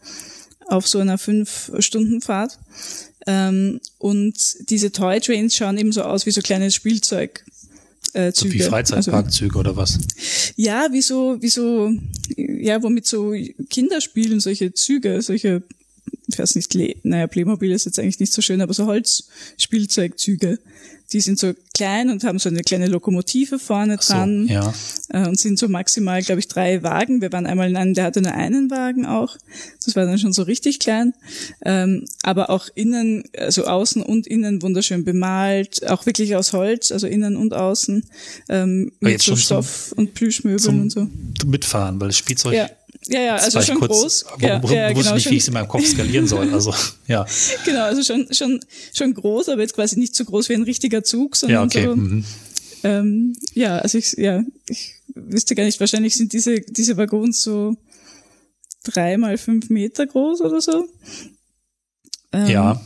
auf 0.67 0.89
so 0.89 0.99
einer 0.99 1.19
fünf 1.19 1.73
Stunden 1.79 2.21
Fahrt. 2.21 2.59
Ähm, 3.27 3.81
und 3.99 4.35
diese 4.71 4.93
Toy 4.93 5.21
Trains 5.21 5.57
schauen 5.57 5.79
eben 5.79 5.93
so 5.93 6.03
aus 6.03 6.27
wie 6.27 6.31
so 6.31 6.41
kleines 6.41 6.75
Spielzeug. 6.75 7.45
Äh, 8.13 8.33
Züge. 8.33 8.59
So 8.59 8.65
wie 8.65 8.69
Freizeitparkzüge 8.69 9.59
also, 9.59 9.61
oder 9.61 9.77
was? 9.77 9.99
Ja, 10.57 10.89
wie 10.93 11.03
so, 11.03 11.37
wie 11.41 11.49
so, 11.49 11.91
ja, 12.37 12.83
womit 12.83 13.07
so 13.07 13.35
Kinder 13.71 14.01
spielen, 14.01 14.41
solche 14.41 14.73
Züge, 14.73 15.21
solche 15.21 15.65
ich 16.27 16.39
weiß 16.39 16.55
nicht, 16.57 16.75
naja, 17.05 17.27
Playmobil 17.27 17.73
ist 17.73 17.85
jetzt 17.85 17.99
eigentlich 17.99 18.21
nicht 18.21 18.33
so 18.33 18.41
schön, 18.41 18.61
aber 18.61 18.73
so 18.73 18.87
Holzspielzeugzüge. 18.87 20.59
Die 21.13 21.21
sind 21.21 21.39
so 21.39 21.53
klein 21.75 22.11
und 22.11 22.25
haben 22.25 22.39
so 22.39 22.49
eine 22.49 22.63
kleine 22.63 22.87
Lokomotive 22.87 23.59
vorne 23.59 23.99
dran 23.99 24.47
so, 24.47 24.53
ja. 24.53 24.75
Äh, 25.11 25.29
und 25.29 25.39
sind 25.39 25.59
so 25.59 25.69
maximal, 25.69 26.23
glaube 26.23 26.41
ich, 26.41 26.49
drei 26.49 26.83
Wagen. 26.83 27.21
Wir 27.21 27.33
waren 27.33 27.47
einmal 27.47 27.69
in 27.69 27.77
einem, 27.77 27.95
der 27.95 28.05
hatte 28.05 28.23
nur 28.23 28.33
einen 28.33 28.71
Wagen 28.71 29.07
auch. 29.07 29.37
Das 29.85 29.95
war 29.97 30.07
dann 30.07 30.19
schon 30.19 30.33
so 30.33 30.43
richtig 30.43 30.81
klein. 30.81 31.15
Ähm, 31.65 32.07
aber 32.23 32.51
auch 32.51 32.69
innen, 32.75 33.25
also 33.37 33.65
außen 33.65 34.03
und 34.03 34.27
innen 34.27 34.63
wunderschön 34.63 35.05
bemalt, 35.05 35.87
auch 35.89 36.07
wirklich 36.07 36.37
aus 36.37 36.53
Holz, 36.53 36.91
also 36.91 37.07
innen 37.07 37.37
und 37.37 37.55
außen, 37.55 38.05
ähm, 38.49 38.93
mit 39.01 39.23
so 39.23 39.37
Stoff 39.37 39.93
und 39.97 40.15
Plüschmöbeln 40.15 40.81
und 40.81 40.91
so. 40.91 41.09
Mitfahren, 41.47 42.01
weil 42.01 42.09
das 42.09 42.17
Spielzeug 42.17 42.55
ja. 42.55 42.69
Ja, 43.09 43.21
ja, 43.21 43.37
also 43.37 43.61
schon 43.61 43.79
kurz, 43.79 43.91
groß. 43.91 44.25
Ja, 44.41 44.49
ja, 44.49 44.63
wusste 44.63 44.95
genau, 44.95 45.15
nicht, 45.15 45.31
wie 45.31 45.37
ich 45.37 45.43
es 45.43 45.49
in 45.49 45.55
meinem 45.55 45.69
Kopf 45.69 45.87
skalieren 45.87 46.27
soll. 46.27 46.53
Also, 46.53 46.75
ja. 47.07 47.27
Genau, 47.65 47.83
also 47.83 48.03
schon, 48.03 48.33
schon, 48.33 48.61
schon 48.95 49.13
groß, 49.13 49.51
aber 49.51 49.61
jetzt 49.61 49.75
quasi 49.75 49.99
nicht 49.99 50.15
so 50.15 50.25
groß 50.25 50.49
wie 50.49 50.55
ein 50.55 50.63
richtiger 50.63 51.05
Zug, 51.05 51.37
sondern 51.37 51.55
ja, 51.55 51.65
okay. 51.65 51.85
so. 51.85 51.97
Mhm. 51.97 52.25
Ähm, 52.83 53.37
ja, 53.55 53.79
also 53.79 53.99
ich, 53.99 54.13
ja, 54.13 54.43
ich 54.69 54.95
wüsste 55.15 55.55
gar 55.55 55.65
nicht, 55.65 55.81
wahrscheinlich 55.81 56.15
sind 56.15 56.33
diese, 56.33 56.61
diese 56.61 56.97
Waggons 56.97 57.43
so 57.43 57.77
drei 58.85 59.17
mal 59.17 59.37
fünf 59.39 59.71
Meter 59.71 60.07
groß 60.07 60.41
oder 60.43 60.61
so. 60.61 60.87
Ähm, 62.33 62.49
ja. 62.49 62.81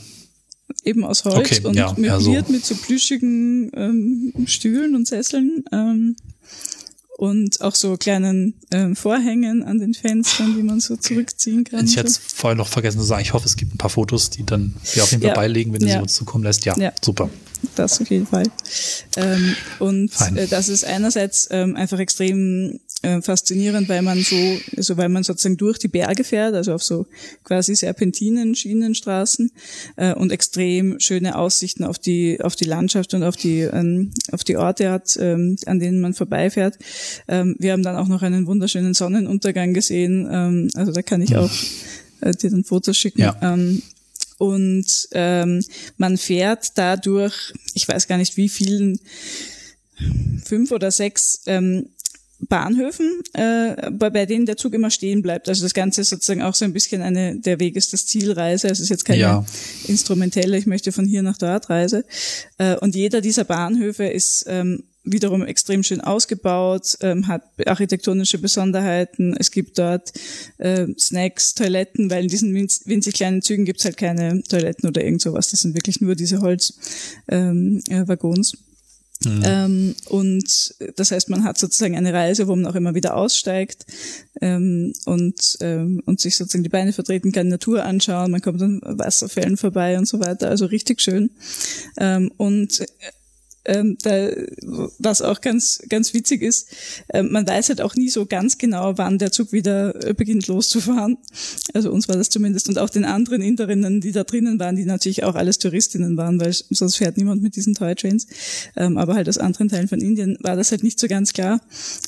Eben 0.84 1.04
aus 1.04 1.24
Holz 1.24 1.38
okay, 1.38 1.60
und 1.66 1.74
ja, 1.74 1.92
möbliert 1.96 2.46
so. 2.46 2.52
mit 2.52 2.64
so 2.64 2.74
plüschigen 2.74 3.70
ähm, 3.74 4.46
Stühlen 4.46 4.94
und 4.94 5.06
Sesseln. 5.06 5.64
Ähm, 5.72 6.16
und 7.18 7.60
auch 7.62 7.74
so 7.74 7.96
kleinen 7.96 8.54
ähm, 8.70 8.94
Vorhängen 8.94 9.64
an 9.64 9.80
den 9.80 9.92
Fenstern, 9.92 10.54
die 10.56 10.62
man 10.62 10.78
so 10.78 10.96
zurückziehen 10.96 11.64
kann. 11.64 11.84
Ich 11.84 11.98
hatte 11.98 12.10
so. 12.10 12.20
vorher 12.22 12.54
noch 12.54 12.68
vergessen 12.68 13.00
zu 13.00 13.04
sagen, 13.04 13.22
ich 13.22 13.32
hoffe, 13.32 13.44
es 13.44 13.56
gibt 13.56 13.74
ein 13.74 13.78
paar 13.78 13.90
Fotos, 13.90 14.30
die 14.30 14.46
dann 14.46 14.72
wir 14.94 15.02
auf 15.02 15.10
jeden 15.10 15.22
Fall 15.22 15.30
ja. 15.30 15.34
beilegen, 15.34 15.72
wenn 15.72 15.80
ja. 15.80 15.86
du 15.86 15.92
sie 15.94 16.02
uns 16.02 16.14
zukommen 16.14 16.44
lässt. 16.44 16.64
Ja, 16.64 16.78
ja, 16.78 16.92
super. 17.02 17.28
Das 17.78 18.00
auf 18.00 18.10
jeden 18.10 18.26
Fall. 18.26 18.42
Ähm, 19.16 19.54
und 19.78 20.10
äh, 20.34 20.48
das 20.48 20.68
ist 20.68 20.84
einerseits 20.84 21.46
ähm, 21.52 21.76
einfach 21.76 22.00
extrem 22.00 22.80
äh, 23.02 23.22
faszinierend, 23.22 23.88
weil 23.88 24.02
man 24.02 24.20
so, 24.20 24.36
also 24.76 24.96
weil 24.96 25.08
man 25.08 25.22
sozusagen 25.22 25.56
durch 25.56 25.78
die 25.78 25.86
Berge 25.86 26.24
fährt, 26.24 26.56
also 26.56 26.74
auf 26.74 26.82
so 26.82 27.06
quasi 27.44 27.76
Serpentinen, 27.76 28.56
Schienenstraßen 28.56 29.52
äh, 29.94 30.12
und 30.12 30.32
extrem 30.32 30.98
schöne 30.98 31.38
Aussichten 31.38 31.84
auf 31.84 32.00
die 32.00 32.40
auf 32.40 32.56
die 32.56 32.64
Landschaft 32.64 33.14
und 33.14 33.22
auf 33.22 33.36
die 33.36 33.60
ähm, 33.60 34.10
auf 34.32 34.42
die 34.42 34.56
Orte 34.56 34.90
hat, 34.90 35.16
ähm, 35.20 35.56
an 35.66 35.78
denen 35.78 36.00
man 36.00 36.14
vorbeifährt. 36.14 36.78
Ähm, 37.28 37.54
wir 37.60 37.72
haben 37.72 37.84
dann 37.84 37.94
auch 37.94 38.08
noch 38.08 38.22
einen 38.22 38.48
wunderschönen 38.48 38.94
Sonnenuntergang 38.94 39.72
gesehen, 39.72 40.28
ähm, 40.28 40.68
also 40.74 40.90
da 40.90 41.02
kann 41.02 41.22
ich 41.22 41.36
auch 41.36 41.52
äh, 42.22 42.32
dir 42.32 42.50
dann 42.50 42.64
Fotos 42.64 42.96
schicken. 42.96 43.20
Ja. 43.20 43.36
Ähm, 43.40 43.82
und 44.38 45.08
ähm, 45.12 45.62
man 45.96 46.16
fährt 46.16 46.78
dadurch, 46.78 47.52
ich 47.74 47.86
weiß 47.86 48.06
gar 48.06 48.18
nicht 48.18 48.36
wie 48.36 48.48
vielen, 48.48 49.00
fünf 50.44 50.70
oder 50.70 50.90
sechs 50.90 51.42
ähm, 51.46 51.88
Bahnhöfen, 52.40 53.20
äh, 53.32 53.90
bei, 53.90 54.10
bei 54.10 54.26
denen 54.26 54.46
der 54.46 54.56
Zug 54.56 54.72
immer 54.72 54.90
stehen 54.90 55.22
bleibt. 55.22 55.48
Also 55.48 55.64
das 55.64 55.74
Ganze 55.74 56.02
ist 56.02 56.10
sozusagen 56.10 56.42
auch 56.42 56.54
so 56.54 56.64
ein 56.64 56.72
bisschen 56.72 57.02
eine, 57.02 57.36
der 57.40 57.58
Weg 57.58 57.74
ist 57.74 57.92
das 57.92 58.06
Zielreise. 58.06 58.68
Es 58.68 58.78
ist 58.78 58.90
jetzt 58.90 59.04
keine 59.04 59.20
ja. 59.20 59.46
instrumentelle, 59.88 60.56
ich 60.56 60.66
möchte 60.66 60.92
von 60.92 61.04
hier 61.04 61.22
nach 61.22 61.36
dort 61.36 61.68
Reise. 61.68 62.04
Äh, 62.58 62.76
und 62.76 62.94
jeder 62.94 63.20
dieser 63.20 63.44
Bahnhöfe 63.44 64.04
ist 64.04 64.44
ähm, 64.46 64.84
wiederum 65.12 65.44
extrem 65.44 65.82
schön 65.82 66.00
ausgebaut, 66.00 66.96
ähm, 67.00 67.26
hat 67.28 67.42
architektonische 67.66 68.38
Besonderheiten. 68.38 69.34
Es 69.38 69.50
gibt 69.50 69.78
dort 69.78 70.12
äh, 70.58 70.86
Snacks, 70.98 71.54
Toiletten, 71.54 72.10
weil 72.10 72.24
in 72.24 72.28
diesen 72.28 72.54
winzig 72.54 73.14
kleinen 73.14 73.42
Zügen 73.42 73.64
gibt's 73.64 73.84
halt 73.84 73.96
keine 73.96 74.42
Toiletten 74.42 74.88
oder 74.88 75.04
irgend 75.04 75.22
sowas. 75.22 75.50
Das 75.50 75.60
sind 75.60 75.74
wirklich 75.74 76.00
nur 76.00 76.14
diese 76.14 76.40
Holzwaggons. 76.40 76.82
Ähm, 77.30 77.82
äh. 77.90 78.68
Mhm. 79.26 79.42
Ähm, 79.44 79.94
und 80.06 80.74
das 80.96 81.10
heißt, 81.10 81.28
man 81.28 81.42
hat 81.42 81.58
sozusagen 81.58 81.96
eine 81.96 82.12
Reise, 82.12 82.46
wo 82.46 82.54
man 82.54 82.66
auch 82.66 82.76
immer 82.76 82.94
wieder 82.94 83.16
aussteigt 83.16 83.84
ähm, 84.40 84.92
und, 85.06 85.58
ähm, 85.60 86.02
und 86.06 86.20
sich 86.20 86.36
sozusagen 86.36 86.62
die 86.62 86.68
Beine 86.68 86.92
vertreten 86.92 87.32
kann, 87.32 87.48
Natur 87.48 87.84
anschauen, 87.84 88.30
man 88.30 88.40
kommt 88.40 88.62
an 88.62 88.80
Wasserfällen 88.84 89.56
vorbei 89.56 89.98
und 89.98 90.06
so 90.06 90.20
weiter. 90.20 90.48
Also 90.48 90.66
richtig 90.66 91.00
schön. 91.00 91.30
Ähm, 91.96 92.30
und 92.36 92.84
ähm, 93.68 93.98
da, 94.02 94.30
was 94.98 95.22
auch 95.22 95.40
ganz, 95.40 95.80
ganz 95.88 96.14
witzig 96.14 96.42
ist, 96.42 96.68
äh, 97.08 97.22
man 97.22 97.46
weiß 97.46 97.68
halt 97.68 97.80
auch 97.82 97.94
nie 97.94 98.08
so 98.08 98.26
ganz 98.26 98.58
genau, 98.58 98.96
wann 98.96 99.18
der 99.18 99.30
Zug 99.30 99.52
wieder 99.52 99.94
äh, 100.04 100.14
beginnt 100.14 100.46
loszufahren. 100.46 101.18
Also 101.74 101.92
uns 101.92 102.08
war 102.08 102.16
das 102.16 102.30
zumindest 102.30 102.68
und 102.68 102.78
auch 102.78 102.90
den 102.90 103.04
anderen 103.04 103.42
Inderinnen, 103.42 104.00
die 104.00 104.12
da 104.12 104.24
drinnen 104.24 104.58
waren, 104.58 104.74
die 104.74 104.86
natürlich 104.86 105.22
auch 105.24 105.34
alles 105.34 105.58
Touristinnen 105.58 106.16
waren, 106.16 106.40
weil 106.40 106.52
sonst 106.52 106.96
fährt 106.96 107.18
niemand 107.18 107.42
mit 107.42 107.56
diesen 107.56 107.74
Toy 107.74 107.94
Trains. 107.94 108.26
Ähm, 108.76 108.96
aber 108.96 109.14
halt 109.14 109.28
aus 109.28 109.38
anderen 109.38 109.68
Teilen 109.68 109.88
von 109.88 110.00
Indien 110.00 110.38
war 110.40 110.56
das 110.56 110.70
halt 110.70 110.82
nicht 110.82 110.98
so 110.98 111.06
ganz 111.06 111.32
klar. 111.32 111.60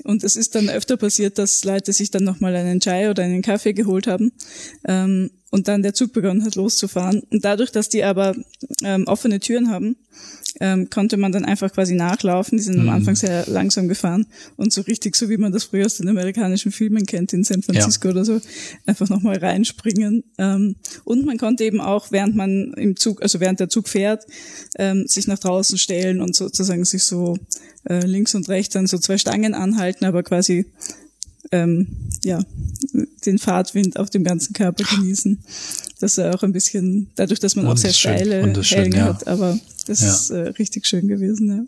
Und 0.05 0.25
es 0.25 0.37
ist 0.37 0.55
dann 0.55 0.71
öfter 0.71 0.97
passiert, 0.97 1.39
dass 1.39 1.63
Leute 1.65 1.93
sich 1.93 2.11
dann 2.11 2.25
nochmal 2.25 2.57
einen 2.57 2.81
Chai 2.81 3.11
oder 3.11 3.23
einen 3.23 3.43
Kaffee 3.43 3.75
geholt 3.75 4.07
haben. 4.07 4.33
Ähm, 4.87 5.31
und 5.51 5.69
dann 5.69 5.83
der 5.83 5.95
Zug 5.95 6.13
begonnen 6.13 6.45
hat 6.45 6.55
loszufahren. 6.55 7.23
Und 7.31 7.45
dadurch, 7.45 7.73
dass 7.73 7.89
die 7.89 8.05
aber 8.05 8.37
ähm, 8.85 9.05
offene 9.07 9.41
Türen 9.41 9.71
haben, 9.71 9.97
ähm, 10.61 10.91
konnte 10.91 11.17
man 11.17 11.33
dann 11.33 11.45
einfach 11.45 11.73
quasi 11.73 11.95
nachlaufen. 11.95 12.59
Die 12.59 12.65
sind 12.65 12.77
mhm. 12.77 12.89
am 12.89 12.95
Anfang 12.97 13.17
sehr 13.17 13.45
langsam 13.47 13.89
gefahren 13.89 14.27
und 14.57 14.73
so 14.73 14.83
richtig, 14.83 15.17
so 15.17 15.29
wie 15.29 15.37
man 15.37 15.53
das 15.53 15.65
früher 15.65 15.87
aus 15.87 15.97
den 15.97 16.09
amerikanischen 16.09 16.73
Filmen 16.73 17.07
kennt, 17.07 17.33
in 17.33 17.45
San 17.45 17.63
Francisco 17.63 18.09
ja. 18.09 18.13
oder 18.13 18.25
so, 18.25 18.41
einfach 18.87 19.09
nochmal 19.09 19.39
reinspringen. 19.39 20.25
Ähm, 20.39 20.77
und 21.05 21.27
man 21.27 21.39
konnte 21.39 21.65
eben 21.65 21.81
auch, 21.81 22.11
während 22.11 22.37
man 22.37 22.73
im 22.75 22.97
Zug, 22.97 23.23
also 23.23 23.41
während 23.41 23.61
der 23.61 23.69
Zug 23.69 23.89
fährt, 23.89 24.25
ähm, 24.79 25.07
sich 25.07 25.27
nach 25.27 25.39
draußen 25.39 25.79
stellen 25.79 26.21
und 26.21 26.35
sozusagen 26.35 26.85
sich 26.85 27.05
so 27.05 27.37
äh, 27.89 28.05
links 28.05 28.35
und 28.35 28.49
rechts 28.49 28.77
an 28.77 28.87
so 28.87 28.99
zwei 28.99 29.19
Stangen 29.19 29.55
anhalten, 29.55 30.05
aber 30.05 30.23
quasi 30.23 30.67
ähm, 31.53 31.87
ja, 32.25 32.41
den 33.27 33.39
Fahrtwind 33.39 33.99
auf 33.99 34.11
dem 34.11 34.25
ganzen 34.25 34.53
Körper 34.53 34.85
genießen. 34.85 35.43
Das 36.01 36.17
ist 36.17 36.25
auch 36.25 36.43
ein 36.43 36.53
bisschen, 36.53 37.11
dadurch, 37.17 37.41
dass 37.41 37.57
man 37.57 37.67
auch 37.67 37.77
sehr 37.77 37.93
steile 37.93 38.43
Hänge 38.63 38.97
ja. 38.97 39.05
hat, 39.05 39.27
aber 39.27 39.59
das 39.87 40.01
ja. 40.01 40.09
ist 40.09 40.31
äh, 40.31 40.49
richtig 40.59 40.87
schön 40.87 41.09
gewesen. 41.09 41.49
Ja. 41.49 41.65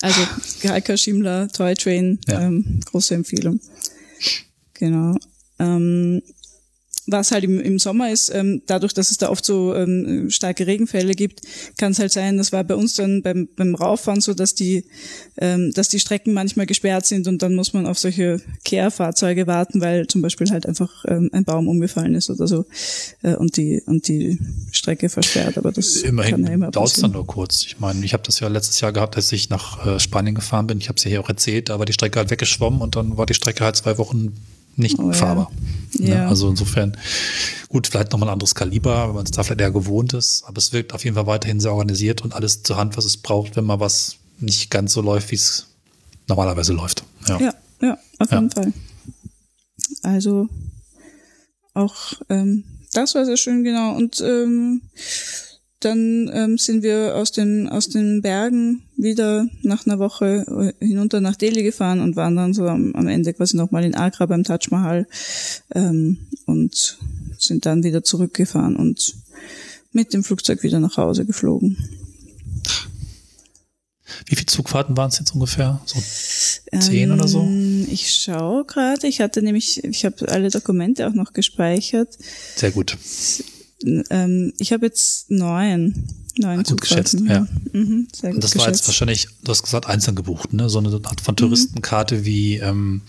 Also 0.00 0.20
Gaika 0.62 0.96
Shimla 0.96 1.48
Toy 1.48 1.74
Train, 1.74 2.20
ähm, 2.28 2.80
große 2.84 3.14
Empfehlung. 3.14 3.60
Genau. 4.74 5.16
Ähm, 5.58 6.22
was 7.10 7.32
halt 7.32 7.44
im, 7.44 7.60
im 7.60 7.78
Sommer 7.78 8.12
ist, 8.12 8.30
ähm, 8.34 8.62
dadurch, 8.66 8.92
dass 8.92 9.10
es 9.10 9.18
da 9.18 9.30
oft 9.30 9.44
so 9.44 9.74
ähm, 9.74 10.30
starke 10.30 10.66
Regenfälle 10.66 11.14
gibt, 11.14 11.40
kann 11.78 11.92
es 11.92 11.98
halt 11.98 12.12
sein, 12.12 12.36
das 12.36 12.52
war 12.52 12.62
bei 12.64 12.74
uns 12.74 12.94
dann 12.94 13.22
beim, 13.22 13.48
beim 13.56 13.74
Rauffahren 13.74 14.20
so, 14.20 14.34
dass 14.34 14.54
die, 14.54 14.84
ähm, 15.38 15.72
dass 15.72 15.88
die 15.88 16.00
Strecken 16.00 16.34
manchmal 16.34 16.66
gesperrt 16.66 17.06
sind 17.06 17.26
und 17.26 17.42
dann 17.42 17.54
muss 17.54 17.72
man 17.72 17.86
auf 17.86 17.98
solche 17.98 18.40
Kehrfahrzeuge 18.64 19.46
warten, 19.46 19.80
weil 19.80 20.06
zum 20.06 20.22
Beispiel 20.22 20.50
halt 20.50 20.66
einfach 20.66 21.04
ähm, 21.06 21.30
ein 21.32 21.44
Baum 21.44 21.68
umgefallen 21.68 22.14
ist 22.14 22.28
oder 22.30 22.46
so 22.46 22.66
äh, 23.22 23.34
und 23.34 23.56
die 23.56 23.82
und 23.86 24.06
die 24.08 24.38
Strecke 24.70 25.08
versperrt. 25.08 25.56
Aber 25.56 25.72
das 25.72 25.96
immerhin 25.96 26.32
kann 26.32 26.46
ja 26.46 26.52
immer 26.52 26.70
dauert 26.70 26.88
es 26.88 27.00
dann 27.00 27.12
nur 27.12 27.26
kurz. 27.26 27.64
Ich 27.64 27.80
meine, 27.80 28.04
ich 28.04 28.12
habe 28.12 28.22
das 28.24 28.40
ja 28.40 28.48
letztes 28.48 28.80
Jahr 28.80 28.92
gehabt, 28.92 29.16
als 29.16 29.32
ich 29.32 29.48
nach 29.48 29.86
äh, 29.86 29.98
Spanien 29.98 30.34
gefahren 30.34 30.66
bin. 30.66 30.78
Ich 30.78 30.88
habe 30.88 30.98
es 30.98 31.04
ja 31.04 31.10
hier 31.10 31.20
auch 31.20 31.28
erzählt, 31.28 31.70
da 31.70 31.78
war 31.78 31.86
die 31.86 31.92
Strecke 31.94 32.18
halt 32.18 32.30
weggeschwommen 32.30 32.80
und 32.82 32.96
dann 32.96 33.16
war 33.16 33.26
die 33.26 33.34
Strecke 33.34 33.64
halt 33.64 33.76
zwei 33.76 33.96
Wochen 33.96 34.34
nicht 34.78 34.98
oh, 34.98 35.12
fahrbar. 35.12 35.50
Ja. 35.92 36.00
Ne? 36.00 36.10
Ja. 36.10 36.28
Also 36.28 36.48
insofern, 36.48 36.96
gut, 37.68 37.86
vielleicht 37.86 38.12
nochmal 38.12 38.28
ein 38.28 38.34
anderes 38.34 38.54
Kaliber, 38.54 39.08
wenn 39.08 39.14
man 39.14 39.24
es 39.24 39.30
da 39.30 39.42
vielleicht 39.42 39.60
eher 39.60 39.70
gewohnt 39.70 40.12
ist, 40.12 40.44
aber 40.46 40.58
es 40.58 40.72
wirkt 40.72 40.92
auf 40.92 41.04
jeden 41.04 41.16
Fall 41.16 41.26
weiterhin 41.26 41.60
sehr 41.60 41.72
organisiert 41.72 42.22
und 42.22 42.34
alles 42.34 42.62
zur 42.62 42.76
Hand, 42.76 42.96
was 42.96 43.04
es 43.04 43.16
braucht, 43.16 43.56
wenn 43.56 43.64
mal 43.64 43.80
was 43.80 44.16
nicht 44.38 44.70
ganz 44.70 44.92
so 44.92 45.00
läuft, 45.00 45.30
wie 45.30 45.36
es 45.36 45.66
normalerweise 46.28 46.72
läuft. 46.72 47.04
Ja, 47.26 47.40
ja, 47.40 47.54
ja 47.82 47.98
auf 48.18 48.30
jeden 48.30 48.50
Fall. 48.50 48.72
Also 50.02 50.48
auch 51.74 52.14
ähm, 52.28 52.64
das 52.92 53.14
war 53.14 53.24
sehr 53.24 53.36
schön, 53.36 53.64
genau. 53.64 53.94
Und 53.96 54.20
ähm, 54.20 54.82
dann 55.80 56.30
ähm, 56.32 56.58
sind 56.58 56.82
wir 56.82 57.14
aus 57.14 57.30
den, 57.30 57.68
aus 57.68 57.88
den 57.88 58.20
Bergen 58.20 58.82
wieder 58.96 59.46
nach 59.62 59.86
einer 59.86 59.98
Woche 59.98 60.74
äh, 60.80 60.84
hinunter 60.84 61.20
nach 61.20 61.36
Delhi 61.36 61.62
gefahren 61.62 62.00
und 62.00 62.16
waren 62.16 62.36
dann 62.36 62.52
so 62.52 62.66
am, 62.66 62.94
am 62.94 63.06
Ende 63.06 63.32
quasi 63.32 63.56
nochmal 63.56 63.84
in 63.84 63.94
Agra 63.94 64.26
beim 64.26 64.44
Taj 64.44 64.66
Mahal 64.70 65.06
ähm, 65.74 66.18
und 66.46 66.98
sind 67.38 67.64
dann 67.64 67.84
wieder 67.84 68.02
zurückgefahren 68.02 68.76
und 68.76 69.14
mit 69.92 70.12
dem 70.12 70.24
Flugzeug 70.24 70.62
wieder 70.62 70.80
nach 70.80 70.96
Hause 70.96 71.24
geflogen. 71.24 71.76
Wie 74.26 74.34
viele 74.34 74.46
Zugfahrten 74.46 74.96
waren 74.96 75.10
es 75.10 75.18
jetzt 75.18 75.32
ungefähr? 75.32 75.80
So 75.86 76.00
zehn 76.80 77.10
ähm, 77.10 77.12
oder 77.12 77.28
so? 77.28 77.42
Ähm, 77.42 77.86
ich 77.90 78.12
schaue 78.12 78.64
gerade. 78.64 79.06
Ich 79.06 79.20
hatte 79.20 79.42
nämlich, 79.42 79.84
ich 79.84 80.04
habe 80.04 80.28
alle 80.28 80.50
Dokumente 80.50 81.06
auch 81.06 81.14
noch 81.14 81.32
gespeichert. 81.32 82.18
Sehr 82.56 82.70
gut. 82.70 82.96
Ähm, 83.84 84.52
ich 84.58 84.72
habe 84.72 84.86
jetzt 84.86 85.30
neun. 85.30 86.08
Neun 86.36 86.62
gut 86.62 86.80
geschätzt, 86.80 87.18
ja. 87.26 87.46
Mhm, 87.72 88.08
sehr 88.14 88.30
gut 88.30 88.36
Und 88.36 88.44
das 88.44 88.52
geschätzt. 88.52 88.58
war 88.58 88.68
jetzt 88.68 88.86
wahrscheinlich, 88.86 89.28
du 89.42 89.50
hast 89.50 89.62
gesagt, 89.62 89.86
einzeln 89.86 90.14
gebucht, 90.14 90.52
ne? 90.52 90.68
So 90.68 90.78
eine 90.78 91.00
Art 91.04 91.20
von 91.20 91.36
Touristenkarte 91.36 92.16
mhm. 92.16 92.24
wie 92.24 92.56
ähm, 92.56 93.02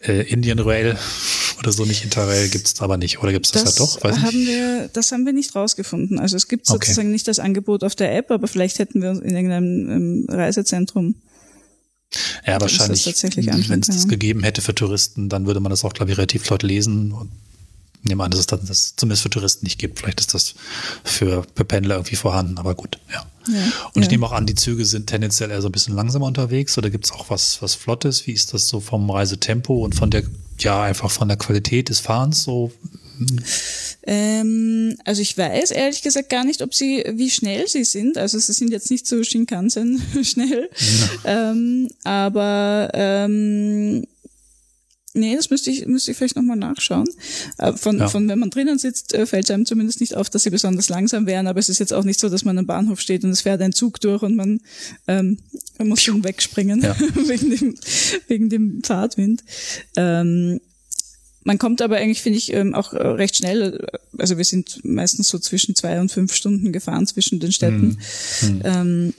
äh, 0.00 0.22
Indian 0.28 0.58
Rail 0.58 0.96
oder 1.58 1.72
so 1.72 1.84
nicht 1.84 2.04
Interrail 2.04 2.48
gibt's 2.48 2.80
aber 2.80 2.96
nicht. 2.96 3.22
Oder 3.22 3.32
gibt's 3.32 3.52
das, 3.52 3.64
das 3.64 3.78
halt 3.78 3.80
doch? 3.80 4.04
Weiß 4.04 4.18
haben 4.18 4.46
wir, 4.46 4.88
das 4.92 5.12
haben 5.12 5.24
wir 5.24 5.32
nicht 5.32 5.54
rausgefunden. 5.54 6.18
Also 6.18 6.36
es 6.36 6.48
gibt 6.48 6.66
sozusagen 6.66 7.08
okay. 7.08 7.12
nicht 7.12 7.28
das 7.28 7.38
Angebot 7.38 7.84
auf 7.84 7.94
der 7.94 8.16
App, 8.16 8.30
aber 8.30 8.48
vielleicht 8.48 8.78
hätten 8.78 9.02
wir 9.02 9.10
in 9.10 9.34
irgendeinem 9.34 9.90
ähm, 9.90 10.26
Reisezentrum 10.28 11.14
ja, 12.46 12.60
wahrscheinlich, 12.60 13.06
wenn 13.68 13.80
es 13.80 13.86
das 13.86 14.08
gegeben 14.08 14.42
hätte 14.42 14.62
für 14.62 14.74
Touristen, 14.74 15.28
dann 15.28 15.46
würde 15.46 15.60
man 15.60 15.70
das 15.70 15.84
auch, 15.84 15.92
glaube 15.92 16.10
ich, 16.10 16.18
relativ 16.18 16.48
laut 16.50 16.62
lesen. 16.62 17.12
Und 17.12 17.30
nehme 18.02 18.24
an, 18.24 18.30
dass 18.30 18.40
es 18.40 18.46
das, 18.46 18.64
das 18.64 18.96
zumindest 18.96 19.22
für 19.22 19.30
Touristen 19.30 19.66
nicht 19.66 19.78
gibt. 19.78 20.00
Vielleicht 20.00 20.20
ist 20.20 20.34
das 20.34 20.54
für, 21.04 21.44
für 21.54 21.64
Pendler 21.64 21.96
irgendwie 21.96 22.16
vorhanden, 22.16 22.58
aber 22.58 22.74
gut, 22.74 22.98
ja. 23.12 23.26
ja 23.48 23.62
und 23.94 24.02
ich 24.02 24.06
ja. 24.06 24.12
nehme 24.12 24.26
auch 24.26 24.32
an, 24.32 24.46
die 24.46 24.54
Züge 24.54 24.84
sind 24.84 25.06
tendenziell 25.06 25.50
eher 25.50 25.62
so 25.62 25.68
ein 25.68 25.72
bisschen 25.72 25.94
langsamer 25.94 26.26
unterwegs 26.26 26.76
oder 26.78 26.90
gibt 26.90 27.04
es 27.04 27.12
auch 27.12 27.30
was, 27.30 27.60
was 27.62 27.74
Flottes? 27.74 28.26
Wie 28.26 28.32
ist 28.32 28.54
das 28.54 28.68
so 28.68 28.80
vom 28.80 29.10
Reisetempo 29.10 29.84
und 29.84 29.94
von 29.94 30.10
der, 30.10 30.22
ja, 30.58 30.82
einfach 30.82 31.10
von 31.10 31.28
der 31.28 31.36
Qualität 31.36 31.88
des 31.88 32.00
Fahrens 32.00 32.42
so? 32.42 32.72
Ähm, 34.04 34.96
also 35.04 35.20
ich 35.20 35.36
weiß 35.36 35.72
ehrlich 35.72 36.02
gesagt 36.02 36.30
gar 36.30 36.44
nicht, 36.44 36.62
ob 36.62 36.74
sie, 36.74 37.04
wie 37.14 37.30
schnell 37.30 37.68
sie 37.68 37.84
sind. 37.84 38.16
Also 38.16 38.38
sie 38.38 38.52
sind 38.52 38.70
jetzt 38.70 38.90
nicht 38.90 39.06
so 39.06 39.22
Shinkansen 39.22 40.02
schnell. 40.22 40.70
Ja. 41.24 41.50
Ähm, 41.50 41.88
aber 42.04 42.90
ähm, 42.94 44.06
Nee, 45.12 45.34
das 45.34 45.50
müsste 45.50 45.70
ich, 45.70 45.86
müsste 45.86 46.12
ich 46.12 46.16
vielleicht 46.16 46.36
nochmal 46.36 46.56
nachschauen. 46.56 47.08
Äh, 47.58 47.72
von, 47.72 47.98
ja. 47.98 48.08
von 48.08 48.28
wenn 48.28 48.38
man 48.38 48.50
drinnen 48.50 48.78
sitzt, 48.78 49.12
äh, 49.12 49.26
fällt 49.26 49.50
einem 49.50 49.66
zumindest 49.66 50.00
nicht 50.00 50.14
auf, 50.14 50.30
dass 50.30 50.44
sie 50.44 50.50
besonders 50.50 50.88
langsam 50.88 51.26
wären, 51.26 51.48
aber 51.48 51.58
es 51.58 51.68
ist 51.68 51.80
jetzt 51.80 51.92
auch 51.92 52.04
nicht 52.04 52.20
so, 52.20 52.28
dass 52.28 52.44
man 52.44 52.56
am 52.58 52.66
Bahnhof 52.66 53.00
steht 53.00 53.24
und 53.24 53.30
es 53.30 53.40
fährt 53.40 53.60
ein 53.60 53.72
Zug 53.72 54.00
durch 54.00 54.22
und 54.22 54.36
man, 54.36 54.60
ähm, 55.08 55.38
man 55.78 55.88
muss 55.88 56.02
schon 56.02 56.22
wegspringen 56.22 56.80
ja. 56.82 56.96
wegen, 57.26 57.50
dem, 57.50 57.74
wegen 58.28 58.48
dem 58.50 58.84
Fahrtwind. 58.84 59.42
Ähm, 59.96 60.60
man 61.42 61.58
kommt 61.58 61.82
aber 61.82 61.96
eigentlich, 61.96 62.22
finde 62.22 62.38
ich, 62.38 62.52
ähm, 62.52 62.74
auch 62.74 62.92
recht 62.92 63.36
schnell, 63.36 63.84
also 64.16 64.36
wir 64.36 64.44
sind 64.44 64.84
meistens 64.84 65.28
so 65.28 65.38
zwischen 65.38 65.74
zwei 65.74 66.00
und 66.00 66.12
fünf 66.12 66.34
Stunden 66.34 66.70
gefahren 66.70 67.06
zwischen 67.06 67.40
den 67.40 67.50
Städten. 67.50 67.98
Hm. 68.40 68.48
Hm. 68.48 68.62
Ähm, 68.64 69.14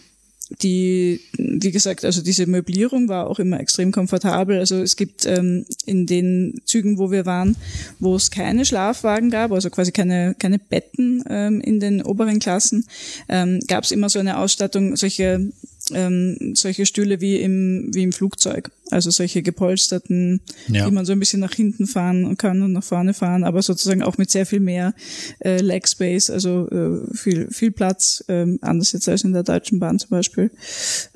die, 0.62 1.22
wie 1.38 1.72
gesagt, 1.72 2.06
also 2.06 2.22
diese 2.22 2.46
Möblierung 2.46 3.08
war 3.08 3.28
auch 3.28 3.40
immer 3.40 3.60
extrem 3.60 3.92
komfortabel. 3.92 4.60
Also 4.60 4.82
es 4.82 4.96
gibt 4.96 5.26
ähm, 5.26 5.66
in 5.86 6.06
den 6.06 6.62
Zügen, 6.66 6.98
wo 6.98 7.12
wir 7.12 7.26
waren, 7.26 7.56
wo 8.00 8.16
es 8.16 8.32
keine 8.32 8.66
Schlafwagen 8.66 9.30
gab, 9.30 9.52
also 9.52 9.70
quasi 9.70 9.92
keine, 9.92 10.36
keine 10.38 10.60
Betten 10.60 11.24
ähm, 11.30 11.62
in 11.62 11.80
den 11.80 12.02
oberen 12.02 12.40
Klassen, 12.40 12.86
ähm, 13.30 13.60
gab 13.68 13.84
es 13.84 13.92
immer 13.92 14.10
so 14.10 14.20
eine 14.20 14.38
Ausstattung, 14.38 14.96
solche 14.96 15.52
ähm, 15.94 16.54
solche 16.56 16.86
Stühle 16.86 17.22
wie 17.22 17.42
im, 17.42 17.90
wie 17.94 18.04
im 18.04 18.12
Flugzeug. 18.12 18.72
Also 18.90 19.10
solche 19.10 19.42
gepolsterten, 19.42 20.42
ja. 20.68 20.86
die 20.86 20.92
man 20.92 21.06
so 21.06 21.14
ein 21.14 21.20
bisschen 21.20 21.40
nach 21.40 21.54
hinten 21.54 21.88
fahren 21.88 22.36
kann 22.38 22.62
und 22.62 22.74
nach 22.74 22.84
vorne 22.84 23.14
fahren, 23.14 23.44
aber 23.44 23.62
sozusagen 23.62 24.04
auch 24.04 24.18
mit 24.18 24.30
sehr 24.30 24.46
viel 24.46 24.60
mehr 24.60 24.94
äh, 25.40 25.62
Leg 25.62 25.88
Space, 25.88 26.30
also 26.30 26.68
äh, 26.70 27.16
viel, 27.16 27.48
viel 27.50 27.72
Platz, 27.72 28.24
ähm, 28.28 28.60
anders 28.62 28.92
jetzt 28.92 29.08
als 29.08 29.24
in 29.24 29.34
der 29.34 29.44
Deutschen 29.44 29.80
Bahn 29.80 29.98
zum 29.98 30.10
Beispiel. 30.10 30.52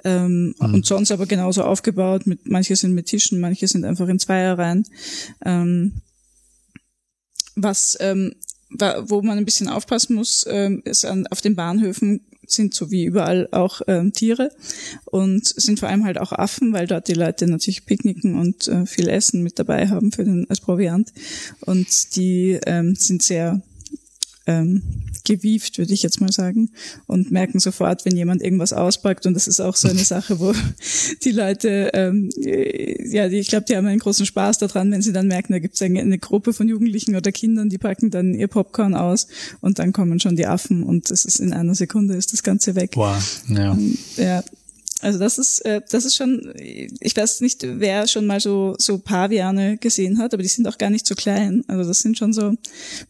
Ähm, 0.03 0.55
mhm. 0.59 0.73
Und 0.73 0.85
sonst 0.85 1.11
aber 1.11 1.25
genauso 1.25 1.63
aufgebaut, 1.63 2.27
mit, 2.27 2.47
manche 2.47 2.75
sind 2.75 2.93
mit 2.93 3.07
Tischen, 3.07 3.39
manche 3.39 3.67
sind 3.67 3.83
einfach 3.83 4.07
in 4.07 4.19
Zweierreihen. 4.19 4.85
Ähm, 5.43 6.01
was 7.55 7.97
ähm, 7.99 8.35
wo 8.69 9.21
man 9.21 9.37
ein 9.37 9.45
bisschen 9.45 9.67
aufpassen 9.67 10.15
muss, 10.15 10.45
ähm, 10.49 10.81
ist 10.85 11.05
an, 11.05 11.27
auf 11.27 11.41
den 11.41 11.55
Bahnhöfen 11.55 12.21
sind 12.47 12.73
so 12.73 12.91
wie 12.91 13.05
überall 13.05 13.47
auch 13.51 13.81
ähm, 13.87 14.13
Tiere 14.13 14.51
und 15.05 15.47
sind 15.47 15.79
vor 15.79 15.89
allem 15.89 16.05
halt 16.05 16.19
auch 16.19 16.31
Affen, 16.31 16.73
weil 16.73 16.87
dort 16.87 17.07
die 17.07 17.13
Leute 17.13 17.47
natürlich 17.47 17.85
picknicken 17.85 18.39
und 18.39 18.67
äh, 18.67 18.85
viel 18.85 19.09
Essen 19.09 19.43
mit 19.43 19.59
dabei 19.59 19.87
haben 19.89 20.11
für 20.11 20.23
den 20.23 20.49
als 20.49 20.61
Proviant 20.61 21.11
und 21.61 22.15
die 22.15 22.59
ähm, 22.65 22.95
sind 22.95 23.23
sehr 23.23 23.61
ähm, 24.47 24.83
gewieft, 25.25 25.77
würde 25.77 25.93
ich 25.93 26.03
jetzt 26.03 26.21
mal 26.21 26.31
sagen, 26.31 26.69
und 27.07 27.31
merken 27.31 27.59
sofort, 27.59 28.05
wenn 28.05 28.15
jemand 28.15 28.41
irgendwas 28.41 28.73
auspackt. 28.73 29.25
Und 29.25 29.33
das 29.33 29.47
ist 29.47 29.59
auch 29.59 29.75
so 29.75 29.87
eine 29.87 29.99
Sache, 30.03 30.39
wo 30.39 30.53
die 31.23 31.31
Leute, 31.31 31.91
ähm, 31.93 32.29
ja, 32.37 33.27
die, 33.27 33.39
ich 33.39 33.47
glaube, 33.47 33.65
die 33.67 33.75
haben 33.75 33.87
einen 33.87 33.99
großen 33.99 34.25
Spaß 34.25 34.59
daran, 34.59 34.91
wenn 34.91 35.01
sie 35.01 35.13
dann 35.13 35.27
merken, 35.27 35.53
da 35.53 35.59
gibt 35.59 35.75
es 35.75 35.81
eine, 35.81 35.99
eine, 35.99 36.19
Gruppe 36.19 36.53
von 36.53 36.67
Jugendlichen 36.67 37.15
oder 37.15 37.31
Kindern, 37.31 37.69
die 37.69 37.77
packen 37.77 38.11
dann 38.11 38.33
ihr 38.33 38.47
Popcorn 38.47 38.95
aus 38.95 39.27
und 39.61 39.79
dann 39.79 39.91
kommen 39.91 40.19
schon 40.19 40.35
die 40.35 40.45
Affen 40.45 40.83
und 40.83 41.11
das 41.11 41.25
ist 41.25 41.39
in 41.39 41.51
einer 41.51 41.75
Sekunde 41.75 42.15
ist 42.15 42.33
das 42.33 42.43
Ganze 42.43 42.75
weg. 42.75 42.91
Wow, 42.95 43.41
ja. 43.49 43.71
Und, 43.71 43.97
ja, 44.17 44.43
also 45.05 45.19
das 45.19 45.37
ist, 45.37 45.59
äh, 45.65 45.81
das 45.91 46.03
ist 46.03 46.15
schon, 46.15 46.51
ich 46.55 47.15
weiß 47.15 47.41
nicht, 47.41 47.61
wer 47.61 48.07
schon 48.07 48.25
mal 48.25 48.39
so, 48.39 48.75
so 48.79 48.97
Paviane 48.97 49.77
gesehen 49.77 50.17
hat, 50.17 50.33
aber 50.33 50.41
die 50.41 50.49
sind 50.49 50.67
auch 50.67 50.79
gar 50.79 50.89
nicht 50.89 51.05
so 51.05 51.13
klein. 51.13 51.63
Also 51.67 51.87
das 51.87 51.99
sind 51.99 52.17
schon 52.17 52.33
so 52.33 52.55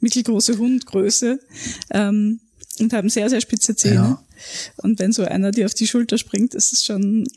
mittelgroße 0.02 0.58
Hundgröße 0.58 1.40
ähm, 1.92 2.42
und 2.82 2.92
haben 2.92 3.08
sehr, 3.08 3.30
sehr 3.30 3.40
spitze 3.40 3.78
Zähne. 3.78 3.96
Ja. 3.96 4.26
Und 4.84 5.00
wenn 5.00 5.14
so 5.14 5.24
einer 5.24 5.52
dir 5.52 5.68
auf 5.68 5.74
die 5.74 5.88
Schulter 5.88 6.18
springt, 6.18 6.54
ist 6.54 6.74
es 6.74 6.84
schon 6.84 7.30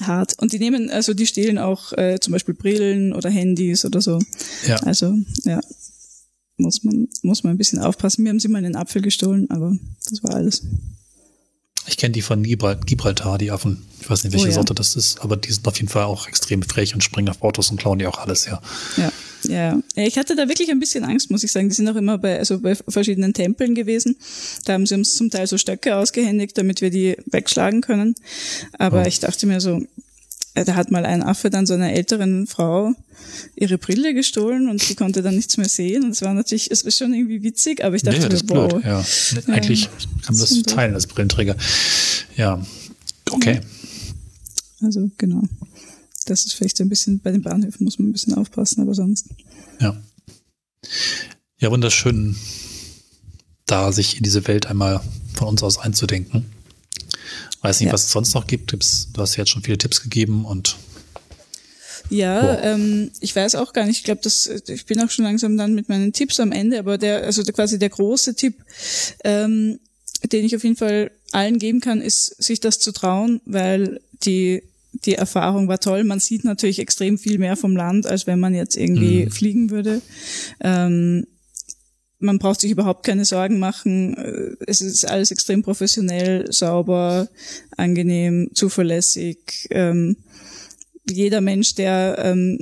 hart. 0.00 0.36
Und 0.40 0.52
die 0.52 0.58
nehmen, 0.58 0.90
also 0.90 1.14
die 1.14 1.28
stehlen 1.28 1.58
auch 1.58 1.92
äh, 1.92 2.18
zum 2.20 2.32
Beispiel 2.32 2.54
Brillen 2.54 3.12
oder 3.12 3.30
Handys 3.30 3.84
oder 3.84 4.00
so. 4.00 4.18
Ja. 4.66 4.78
Also, 4.78 5.14
ja. 5.44 5.60
Muss 6.56 6.82
man, 6.82 7.06
muss 7.22 7.44
man 7.44 7.54
ein 7.54 7.58
bisschen 7.58 7.78
aufpassen. 7.78 8.24
Mir 8.24 8.30
haben 8.30 8.40
sie 8.40 8.48
mal 8.48 8.58
einen 8.58 8.74
Apfel 8.74 9.00
gestohlen, 9.00 9.48
aber 9.50 9.76
das 10.10 10.24
war 10.24 10.34
alles. 10.34 10.62
Ich 11.86 11.96
kenne 11.96 12.12
die 12.12 12.22
von 12.22 12.42
Gibraltar, 12.42 13.38
die 13.38 13.50
Affen. 13.50 13.84
Ich 14.00 14.08
weiß 14.08 14.24
nicht, 14.24 14.32
welche 14.32 14.46
oh, 14.46 14.48
ja. 14.48 14.54
Sorte 14.54 14.74
das 14.74 14.96
ist, 14.96 15.20
aber 15.20 15.36
die 15.36 15.52
sind 15.52 15.66
auf 15.66 15.76
jeden 15.76 15.88
Fall 15.88 16.04
auch 16.04 16.28
extrem 16.28 16.62
frech 16.62 16.94
und 16.94 17.02
springen 17.02 17.28
auf 17.28 17.42
Autos 17.42 17.70
und 17.70 17.78
klauen 17.78 17.98
die 17.98 18.06
auch 18.06 18.18
alles, 18.18 18.46
ja. 18.46 18.60
Ja, 18.96 19.12
ja. 19.44 19.80
Ich 19.94 20.18
hatte 20.18 20.36
da 20.36 20.48
wirklich 20.48 20.70
ein 20.70 20.80
bisschen 20.80 21.04
Angst, 21.04 21.30
muss 21.30 21.44
ich 21.44 21.52
sagen. 21.52 21.68
Die 21.68 21.74
sind 21.74 21.88
auch 21.88 21.96
immer 21.96 22.18
bei, 22.18 22.38
also 22.38 22.60
bei 22.60 22.74
verschiedenen 22.74 23.34
Tempeln 23.34 23.74
gewesen. 23.74 24.16
Da 24.64 24.74
haben 24.74 24.86
sie 24.86 24.94
uns 24.94 25.14
zum 25.14 25.30
Teil 25.30 25.46
so 25.46 25.58
Stöcke 25.58 25.96
ausgehändigt, 25.96 26.56
damit 26.56 26.80
wir 26.80 26.90
die 26.90 27.16
wegschlagen 27.26 27.80
können. 27.80 28.14
Aber 28.78 29.02
oh. 29.02 29.06
ich 29.06 29.20
dachte 29.20 29.46
mir 29.46 29.60
so, 29.60 29.82
da 30.54 30.76
hat 30.76 30.90
mal 30.92 31.04
ein 31.04 31.22
Affe 31.22 31.50
dann 31.50 31.66
so 31.66 31.74
einer 31.74 31.92
älteren 31.92 32.46
Frau 32.46 32.94
ihre 33.56 33.76
Brille 33.76 34.14
gestohlen 34.14 34.68
und 34.68 34.80
sie 34.80 34.94
konnte 34.94 35.22
dann 35.22 35.34
nichts 35.34 35.56
mehr 35.56 35.68
sehen. 35.68 36.04
Und 36.04 36.10
es 36.10 36.22
war 36.22 36.32
natürlich, 36.32 36.70
es 36.70 36.84
war 36.84 36.92
schon 36.92 37.12
irgendwie 37.12 37.42
witzig, 37.42 37.84
aber 37.84 37.96
ich 37.96 38.02
dachte 38.02 38.28
nee, 38.28 38.34
mir, 38.34 38.72
wow. 38.72 38.84
Ja. 38.84 39.04
Eigentlich 39.52 39.88
kann 40.22 40.36
man 40.36 40.38
das 40.38 40.62
teilen 40.62 40.94
als 40.94 41.08
Brillenträger. 41.08 41.56
Ja, 42.36 42.64
okay. 43.30 43.60
Also 44.80 45.10
genau. 45.18 45.42
Das 46.26 46.46
ist 46.46 46.54
vielleicht 46.54 46.76
so 46.76 46.84
ein 46.84 46.88
bisschen, 46.88 47.18
bei 47.20 47.32
den 47.32 47.42
Bahnhöfen 47.42 47.84
muss 47.84 47.98
man 47.98 48.08
ein 48.08 48.12
bisschen 48.12 48.34
aufpassen, 48.34 48.80
aber 48.80 48.94
sonst. 48.94 49.26
Ja. 49.80 50.00
Ja, 51.58 51.70
wunderschön, 51.70 52.36
da 53.66 53.90
sich 53.90 54.18
in 54.18 54.22
diese 54.22 54.46
Welt 54.46 54.66
einmal 54.66 55.00
von 55.34 55.48
uns 55.48 55.62
aus 55.62 55.78
einzudenken. 55.78 56.46
Weiß 57.64 57.80
nicht, 57.80 57.86
ja. 57.86 57.92
was 57.94 58.04
es 58.04 58.10
sonst 58.10 58.34
noch 58.34 58.46
gibt. 58.46 58.72
Du 58.72 58.78
hast 59.22 59.36
ja 59.36 59.40
jetzt 59.42 59.48
schon 59.48 59.62
viele 59.62 59.78
Tipps 59.78 60.02
gegeben 60.02 60.44
und 60.44 60.76
ja, 62.10 62.60
ähm, 62.60 63.10
ich 63.20 63.34
weiß 63.34 63.54
auch 63.54 63.72
gar 63.72 63.86
nicht. 63.86 63.96
Ich 63.96 64.04
glaube, 64.04 64.20
dass 64.20 64.46
ich 64.46 64.84
bin 64.84 65.00
auch 65.00 65.08
schon 65.08 65.24
langsam 65.24 65.56
dann 65.56 65.74
mit 65.74 65.88
meinen 65.88 66.12
Tipps 66.12 66.38
am 66.40 66.52
Ende, 66.52 66.78
aber 66.78 66.98
der, 66.98 67.24
also 67.24 67.42
der, 67.42 67.54
quasi 67.54 67.78
der 67.78 67.88
große 67.88 68.34
Tipp, 68.34 68.56
ähm, 69.24 69.80
den 70.30 70.44
ich 70.44 70.54
auf 70.54 70.62
jeden 70.62 70.76
Fall 70.76 71.10
allen 71.32 71.58
geben 71.58 71.80
kann, 71.80 72.02
ist, 72.02 72.36
sich 72.42 72.60
das 72.60 72.80
zu 72.80 72.92
trauen, 72.92 73.40
weil 73.46 73.98
die 74.24 74.62
die 75.06 75.14
Erfahrung 75.14 75.66
war 75.66 75.80
toll. 75.80 76.04
Man 76.04 76.20
sieht 76.20 76.44
natürlich 76.44 76.80
extrem 76.80 77.16
viel 77.16 77.38
mehr 77.38 77.56
vom 77.56 77.74
Land, 77.74 78.06
als 78.06 78.26
wenn 78.26 78.40
man 78.40 78.54
jetzt 78.54 78.76
irgendwie 78.76 79.24
mhm. 79.24 79.30
fliegen 79.30 79.70
würde. 79.70 80.02
Ähm, 80.60 81.26
man 82.18 82.38
braucht 82.38 82.60
sich 82.60 82.70
überhaupt 82.70 83.04
keine 83.04 83.24
Sorgen 83.24 83.58
machen. 83.58 84.16
Äh, 84.16 84.56
es 84.66 84.80
ist 84.80 85.04
alles 85.04 85.30
extrem 85.30 85.62
professionell, 85.62 86.50
sauber, 86.52 87.28
angenehm, 87.76 88.50
zuverlässig. 88.54 89.68
Ähm, 89.70 90.16
jeder 91.10 91.40
Mensch, 91.40 91.74
der, 91.74 92.16
ähm, 92.18 92.58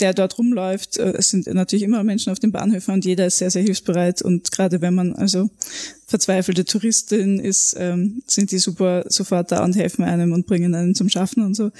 der 0.00 0.12
dort 0.12 0.38
rumläuft, 0.38 0.98
äh, 0.98 1.14
es 1.16 1.30
sind 1.30 1.46
natürlich 1.46 1.84
immer 1.84 2.04
Menschen 2.04 2.30
auf 2.30 2.38
den 2.38 2.52
Bahnhöfen 2.52 2.92
und 2.92 3.04
jeder 3.04 3.26
ist 3.26 3.38
sehr, 3.38 3.50
sehr 3.50 3.62
hilfsbereit. 3.62 4.22
Und 4.22 4.52
gerade 4.52 4.80
wenn 4.80 4.94
man 4.94 5.14
also 5.14 5.48
verzweifelte 6.06 6.64
Touristin 6.64 7.40
ist, 7.40 7.74
ähm, 7.78 8.22
sind 8.28 8.52
die 8.52 8.58
super 8.58 9.04
sofort 9.08 9.50
da 9.50 9.64
und 9.64 9.74
helfen 9.74 10.04
einem 10.04 10.32
und 10.32 10.46
bringen 10.46 10.72
einen 10.72 10.94
zum 10.94 11.08
Schaffen 11.08 11.44
und 11.44 11.54
so. 11.54 11.72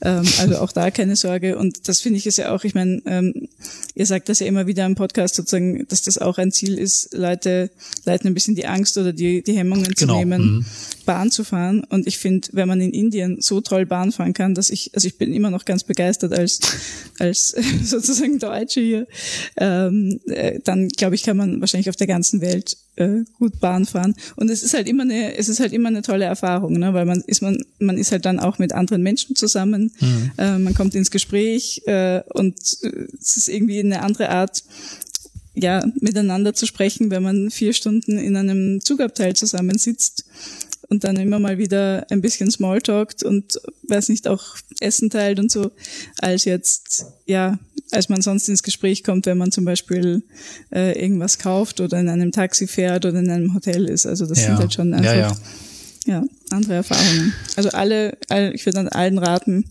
Ähm, 0.00 0.24
also 0.38 0.58
auch 0.58 0.72
da 0.72 0.90
keine 0.90 1.16
Sorge. 1.16 1.58
Und 1.58 1.86
das 1.86 2.00
finde 2.00 2.18
ich 2.18 2.26
ist 2.26 2.38
ja 2.38 2.54
auch, 2.54 2.64
ich 2.64 2.74
meine, 2.74 3.02
ähm, 3.04 3.48
ihr 3.94 4.06
sagt 4.06 4.30
das 4.30 4.40
ja 4.40 4.46
immer 4.46 4.66
wieder 4.66 4.86
im 4.86 4.94
Podcast 4.94 5.34
sozusagen, 5.34 5.86
dass 5.88 6.00
das 6.00 6.16
auch 6.16 6.38
ein 6.38 6.50
Ziel 6.50 6.78
ist, 6.78 7.12
Leute 7.12 7.70
leiten 8.06 8.26
ein 8.26 8.34
bisschen 8.34 8.54
die 8.54 8.66
Angst 8.66 8.96
oder 8.96 9.12
die, 9.12 9.42
die 9.42 9.52
Hemmungen 9.52 9.92
genau. 9.92 10.14
zu 10.14 10.18
nehmen, 10.18 10.42
mhm. 10.42 10.64
Bahn 11.04 11.30
zu 11.30 11.44
fahren. 11.44 11.84
Und 11.90 12.06
ich 12.06 12.16
finde, 12.16 12.48
wenn 12.52 12.66
man 12.66 12.80
in 12.80 12.92
Indien 12.92 13.42
so 13.42 13.60
toll 13.60 13.84
Bahn 13.84 14.12
fahren 14.12 14.32
kann, 14.32 14.54
dass 14.54 14.70
ich, 14.70 14.92
also 14.94 15.06
ich 15.06 15.18
bin 15.18 15.34
immer 15.34 15.50
noch 15.50 15.66
ganz 15.66 15.84
begeistert 15.84 16.32
als, 16.32 16.60
als 17.18 17.54
sozusagen 17.84 18.38
Deutsche 18.38 18.80
hier, 18.80 19.06
ähm, 19.58 20.20
äh, 20.26 20.60
dann 20.64 20.88
glaube 20.88 21.16
ich, 21.16 21.22
kann 21.22 21.36
man 21.36 21.60
wahrscheinlich 21.60 21.90
auf 21.90 21.96
der 21.96 22.06
ganzen 22.06 22.40
Welt 22.40 22.78
äh, 22.96 23.24
gut 23.38 23.60
Bahn 23.60 23.73
fahren. 23.84 24.14
Und 24.36 24.50
es 24.50 24.62
ist 24.62 24.74
halt 24.74 24.88
immer 24.88 25.02
eine, 25.02 25.36
es 25.36 25.48
ist 25.48 25.58
halt 25.58 25.72
immer 25.72 25.88
eine 25.88 26.02
tolle 26.02 26.24
Erfahrung, 26.24 26.78
ne? 26.78 26.94
weil 26.94 27.04
man 27.04 27.20
ist 27.26 27.42
man, 27.42 27.58
man 27.78 27.98
ist 27.98 28.12
halt 28.12 28.24
dann 28.24 28.38
auch 28.38 28.58
mit 28.58 28.72
anderen 28.72 29.02
Menschen 29.02 29.34
zusammen, 29.34 29.92
mhm. 30.00 30.30
äh, 30.38 30.58
man 30.58 30.74
kommt 30.74 30.94
ins 30.94 31.10
Gespräch 31.10 31.82
äh, 31.86 32.22
und 32.32 32.54
äh, 32.82 33.06
es 33.20 33.36
ist 33.36 33.48
irgendwie 33.48 33.80
eine 33.80 34.02
andere 34.02 34.30
Art, 34.30 34.62
ja, 35.54 35.84
miteinander 36.00 36.54
zu 36.54 36.66
sprechen, 36.66 37.10
wenn 37.10 37.22
man 37.22 37.50
vier 37.50 37.72
Stunden 37.72 38.18
in 38.18 38.36
einem 38.36 38.80
Zugabteil 38.80 39.34
zusammensitzt 39.34 40.24
und 40.88 41.04
dann 41.04 41.16
immer 41.16 41.38
mal 41.38 41.58
wieder 41.58 42.06
ein 42.10 42.20
bisschen 42.20 42.50
Smalltalkt 42.50 43.22
und 43.22 43.60
weiß 43.88 44.08
nicht 44.08 44.28
auch 44.28 44.56
Essen 44.80 45.10
teilt 45.10 45.38
und 45.38 45.50
so, 45.50 45.70
als 46.18 46.44
jetzt 46.44 47.06
ja, 47.26 47.58
als 47.90 48.08
man 48.08 48.22
sonst 48.22 48.48
ins 48.48 48.62
Gespräch 48.62 49.04
kommt, 49.04 49.26
wenn 49.26 49.38
man 49.38 49.50
zum 49.50 49.64
Beispiel 49.64 50.22
äh, 50.72 51.00
irgendwas 51.00 51.38
kauft 51.38 51.80
oder 51.80 51.98
in 51.98 52.08
einem 52.08 52.32
Taxi 52.32 52.66
fährt 52.66 53.04
oder 53.04 53.18
in 53.18 53.30
einem 53.30 53.54
Hotel 53.54 53.88
ist. 53.88 54.06
Also 54.06 54.26
das 54.26 54.40
ja. 54.40 54.46
sind 54.46 54.58
halt 54.58 54.74
schon 54.74 54.94
einfach 54.94 55.14
ja, 55.14 55.20
ja. 55.20 55.36
ja, 56.06 56.24
andere 56.50 56.74
Erfahrungen. 56.74 57.32
Also 57.56 57.70
alle, 57.70 58.16
alle 58.28 58.52
ich 58.52 58.64
würde 58.66 58.80
an 58.80 58.88
allen 58.88 59.18
raten, 59.18 59.64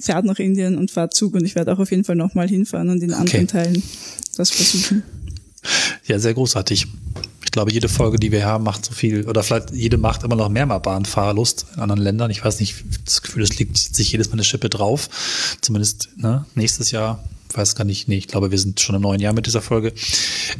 fährt 0.00 0.24
nach 0.24 0.38
Indien 0.38 0.76
und 0.76 0.90
fahrt 0.90 1.14
Zug 1.14 1.34
und 1.34 1.44
ich 1.44 1.54
werde 1.54 1.72
auch 1.72 1.78
auf 1.78 1.90
jeden 1.90 2.04
Fall 2.04 2.16
nochmal 2.16 2.48
hinfahren 2.48 2.90
und 2.90 3.02
in 3.02 3.10
okay. 3.12 3.20
anderen 3.20 3.46
Teilen 3.48 3.82
das 4.36 4.50
versuchen. 4.50 5.02
Ja, 6.06 6.18
sehr 6.18 6.34
großartig. 6.34 6.86
Ich 7.58 7.60
glaube, 7.60 7.72
jede 7.72 7.88
Folge, 7.88 8.20
die 8.20 8.30
wir 8.30 8.46
haben, 8.46 8.62
macht 8.62 8.84
so 8.84 8.92
viel, 8.92 9.28
oder 9.28 9.42
vielleicht 9.42 9.72
jede 9.72 9.98
macht 9.98 10.22
immer 10.22 10.36
noch 10.36 10.48
mehr 10.48 10.64
mal 10.64 10.78
Bahnfahrlust 10.78 11.66
in 11.74 11.80
anderen 11.80 12.00
Ländern. 12.00 12.30
Ich 12.30 12.44
weiß 12.44 12.60
nicht, 12.60 12.84
das 13.04 13.20
Gefühl, 13.20 13.42
es 13.42 13.58
liegt 13.58 13.76
sich 13.76 14.12
jedes 14.12 14.28
Mal 14.28 14.34
eine 14.34 14.44
Schippe 14.44 14.68
drauf. 14.68 15.10
Zumindest 15.60 16.10
ne, 16.14 16.46
nächstes 16.54 16.92
Jahr, 16.92 17.24
weiß 17.52 17.74
gar 17.74 17.84
nicht, 17.84 18.06
nee, 18.06 18.16
ich 18.16 18.28
glaube, 18.28 18.52
wir 18.52 18.58
sind 18.60 18.78
schon 18.78 18.94
im 18.94 19.02
neuen 19.02 19.20
Jahr 19.20 19.32
mit 19.32 19.46
dieser 19.46 19.60
Folge. 19.60 19.92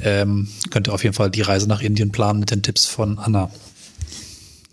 Ähm, 0.02 0.48
könnt 0.70 0.88
ihr 0.88 0.92
auf 0.92 1.04
jeden 1.04 1.14
Fall 1.14 1.30
die 1.30 1.42
Reise 1.42 1.68
nach 1.68 1.82
Indien 1.82 2.10
planen 2.10 2.40
mit 2.40 2.50
den 2.50 2.64
Tipps 2.64 2.84
von 2.84 3.20
Anna. 3.20 3.48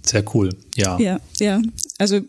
Sehr 0.01 0.23
cool, 0.33 0.49
ja. 0.75 0.97
Ja, 0.97 1.19
ja. 1.39 1.61
Also 1.97 2.19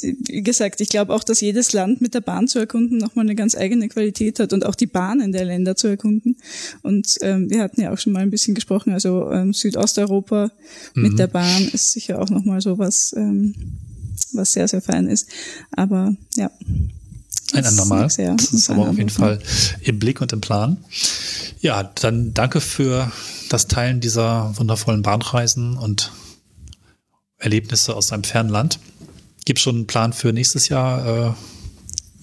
wie 0.00 0.42
gesagt, 0.42 0.80
ich 0.80 0.88
glaube 0.88 1.14
auch, 1.14 1.22
dass 1.22 1.42
jedes 1.42 1.74
Land 1.74 2.00
mit 2.00 2.14
der 2.14 2.22
Bahn 2.22 2.48
zu 2.48 2.58
erkunden 2.58 2.96
nochmal 2.96 3.26
eine 3.26 3.34
ganz 3.34 3.54
eigene 3.54 3.88
Qualität 3.88 4.40
hat 4.40 4.54
und 4.54 4.64
auch 4.64 4.74
die 4.74 4.86
Bahnen 4.86 5.32
der 5.32 5.44
Länder 5.44 5.76
zu 5.76 5.88
erkunden. 5.88 6.36
Und 6.82 7.18
ähm, 7.20 7.50
wir 7.50 7.62
hatten 7.62 7.82
ja 7.82 7.92
auch 7.92 7.98
schon 7.98 8.14
mal 8.14 8.22
ein 8.22 8.30
bisschen 8.30 8.54
gesprochen, 8.54 8.94
also 8.94 9.30
ähm, 9.30 9.52
Südosteuropa 9.52 10.50
mhm. 10.94 11.02
mit 11.02 11.18
der 11.18 11.26
Bahn 11.26 11.68
ist 11.70 11.92
sicher 11.92 12.18
auch 12.18 12.30
nochmal 12.30 12.62
so 12.62 12.78
was, 12.78 13.12
ähm, 13.14 13.54
was 14.32 14.54
sehr, 14.54 14.68
sehr 14.68 14.80
fein 14.80 15.06
ist. 15.06 15.28
Aber 15.72 16.14
ja. 16.36 16.50
Ein 17.52 17.66
andermal. 17.66 18.08
Sehr, 18.08 18.34
das 18.36 18.52
ist 18.52 18.70
aber 18.70 18.88
auf 18.88 18.96
jeden 18.96 19.10
Fall 19.10 19.40
im 19.82 19.98
Blick 19.98 20.20
und 20.20 20.32
im 20.32 20.40
Plan. 20.40 20.78
Ja, 21.60 21.82
dann 21.82 22.32
danke 22.32 22.60
für 22.60 23.12
das 23.50 23.66
Teilen 23.66 24.00
dieser 24.00 24.56
wundervollen 24.56 25.02
Bahnreisen 25.02 25.76
und 25.76 26.12
Erlebnisse 27.38 27.96
aus 27.96 28.12
einem 28.12 28.24
fernen 28.24 28.50
Land. 28.50 28.78
Gibt 29.44 29.58
es 29.58 29.62
schon 29.62 29.76
einen 29.76 29.86
Plan 29.86 30.12
für 30.12 30.32
nächstes 30.32 30.68
Jahr 30.68 31.28
äh, 31.28 31.32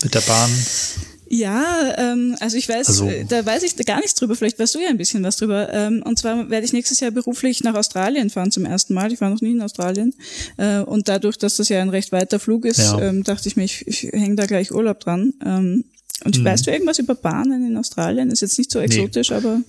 mit 0.03 0.13
der 0.13 0.21
Bahn? 0.21 0.49
Ja, 1.29 1.93
ähm, 1.97 2.35
also 2.39 2.57
ich 2.57 2.69
weiß, 2.69 2.87
also, 2.87 3.09
da 3.27 3.45
weiß 3.45 3.63
ich 3.63 3.75
gar 3.85 3.97
nichts 3.97 4.15
drüber. 4.15 4.35
Vielleicht 4.35 4.59
weißt 4.59 4.75
du 4.75 4.79
ja 4.79 4.89
ein 4.89 4.97
bisschen 4.97 5.23
was 5.23 5.35
drüber. 5.37 5.73
Ähm, 5.73 6.01
und 6.05 6.17
zwar 6.17 6.49
werde 6.49 6.65
ich 6.65 6.73
nächstes 6.73 6.99
Jahr 6.99 7.11
beruflich 7.11 7.63
nach 7.63 7.75
Australien 7.75 8.29
fahren 8.29 8.51
zum 8.51 8.65
ersten 8.65 8.93
Mal. 8.93 9.11
Ich 9.11 9.19
war 9.19 9.29
noch 9.29 9.41
nie 9.41 9.51
in 9.51 9.61
Australien. 9.61 10.13
Äh, 10.57 10.79
und 10.79 11.09
dadurch, 11.09 11.37
dass 11.37 11.57
das 11.57 11.69
ja 11.69 11.81
ein 11.81 11.89
recht 11.89 12.11
weiter 12.11 12.39
Flug 12.39 12.65
ist, 12.65 12.79
ja. 12.79 13.01
ähm, 13.01 13.23
dachte 13.23 13.49
ich 13.49 13.57
mir, 13.57 13.65
ich, 13.65 13.85
ich 13.87 14.03
hänge 14.03 14.35
da 14.35 14.45
gleich 14.45 14.71
Urlaub 14.71 14.99
dran. 14.99 15.33
Ähm, 15.45 15.83
und 16.23 16.39
mhm. 16.39 16.45
weißt 16.45 16.67
du 16.67 16.71
irgendwas 16.71 16.99
über 16.99 17.15
Bahnen 17.15 17.65
in 17.67 17.77
Australien? 17.77 18.31
Ist 18.31 18.41
jetzt 18.41 18.57
nicht 18.57 18.71
so 18.71 18.79
exotisch, 18.79 19.29
nee. 19.29 19.35
aber 19.35 19.61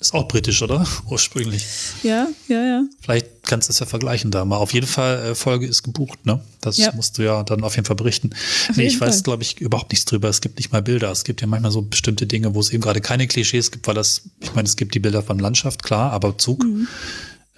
Ist 0.00 0.14
auch 0.14 0.28
britisch, 0.28 0.62
oder? 0.62 0.86
Ursprünglich. 1.10 1.66
Ja, 2.02 2.28
ja, 2.48 2.64
ja. 2.64 2.84
Vielleicht 3.00 3.26
kannst 3.42 3.68
du 3.68 3.72
es 3.72 3.78
ja 3.78 3.86
vergleichen 3.86 4.30
da 4.30 4.44
mal. 4.44 4.56
Auf 4.56 4.72
jeden 4.72 4.86
Fall, 4.86 5.30
äh, 5.30 5.34
Folge 5.34 5.66
ist 5.66 5.82
gebucht, 5.82 6.24
ne? 6.24 6.40
Das 6.60 6.78
ja. 6.78 6.92
musst 6.94 7.18
du 7.18 7.22
ja 7.22 7.42
dann 7.42 7.62
auf 7.64 7.74
jeden 7.74 7.84
Fall 7.84 7.96
berichten. 7.96 8.30
Auf 8.70 8.76
nee, 8.76 8.86
ich 8.86 8.98
Fall. 8.98 9.08
weiß, 9.08 9.22
glaube 9.22 9.42
ich, 9.42 9.60
überhaupt 9.60 9.90
nichts 9.90 10.04
drüber. 10.06 10.28
Es 10.28 10.40
gibt 10.40 10.58
nicht 10.58 10.72
mal 10.72 10.82
Bilder. 10.82 11.10
Es 11.10 11.24
gibt 11.24 11.40
ja 11.40 11.46
manchmal 11.46 11.72
so 11.72 11.82
bestimmte 11.82 12.26
Dinge, 12.26 12.54
wo 12.54 12.60
es 12.60 12.70
eben 12.70 12.82
gerade 12.82 13.00
keine 13.00 13.26
Klischees 13.26 13.70
gibt, 13.70 13.86
weil 13.86 13.94
das, 13.94 14.22
ich 14.40 14.54
meine, 14.54 14.66
es 14.66 14.76
gibt 14.76 14.94
die 14.94 15.00
Bilder 15.00 15.22
von 15.22 15.38
Landschaft, 15.38 15.82
klar, 15.82 16.12
aber 16.12 16.38
Zug, 16.38 16.64
mhm. 16.64 16.86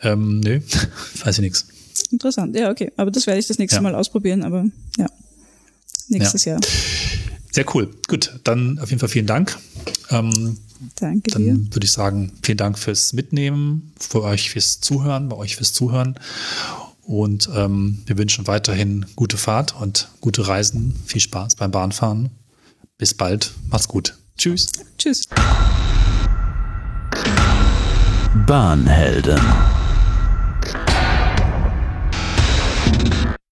ähm, 0.02 0.40
nö, 0.40 0.60
weiß 1.24 1.38
ich 1.38 1.42
nichts. 1.42 1.66
Interessant, 2.10 2.56
ja, 2.56 2.70
okay. 2.70 2.90
Aber 2.96 3.10
das 3.10 3.26
werde 3.26 3.38
ich 3.38 3.46
das 3.46 3.58
nächste 3.58 3.76
ja. 3.76 3.82
Mal 3.82 3.94
ausprobieren, 3.94 4.42
aber 4.42 4.64
ja. 4.98 5.06
Nächstes 6.08 6.44
ja. 6.44 6.54
Jahr. 6.54 6.60
Sehr 7.52 7.72
cool. 7.74 7.94
Gut, 8.08 8.40
dann 8.44 8.78
auf 8.80 8.90
jeden 8.90 8.98
Fall 8.98 9.08
vielen 9.08 9.26
Dank. 9.26 9.56
Ähm, 10.10 10.58
Danke 10.96 11.30
dann 11.30 11.42
dir. 11.42 11.54
würde 11.74 11.84
ich 11.84 11.92
sagen, 11.92 12.32
vielen 12.42 12.58
Dank 12.58 12.78
fürs 12.78 13.12
Mitnehmen, 13.12 13.92
für 13.98 14.22
euch 14.22 14.50
fürs 14.50 14.80
Zuhören, 14.80 15.28
bei 15.28 15.36
euch 15.36 15.56
fürs 15.56 15.72
Zuhören. 15.72 16.18
Und 17.02 17.50
ähm, 17.54 18.02
wir 18.06 18.16
wünschen 18.16 18.46
weiterhin 18.46 19.06
gute 19.14 19.36
Fahrt 19.36 19.78
und 19.78 20.08
gute 20.20 20.48
Reisen. 20.48 20.94
Viel 21.06 21.20
Spaß 21.20 21.56
beim 21.56 21.70
Bahnfahren. 21.70 22.30
Bis 22.96 23.12
bald. 23.12 23.52
Macht's 23.68 23.88
gut. 23.88 24.16
Tschüss. 24.38 24.68
Tschüss. 24.98 25.28
Bahnhelden. 28.46 29.40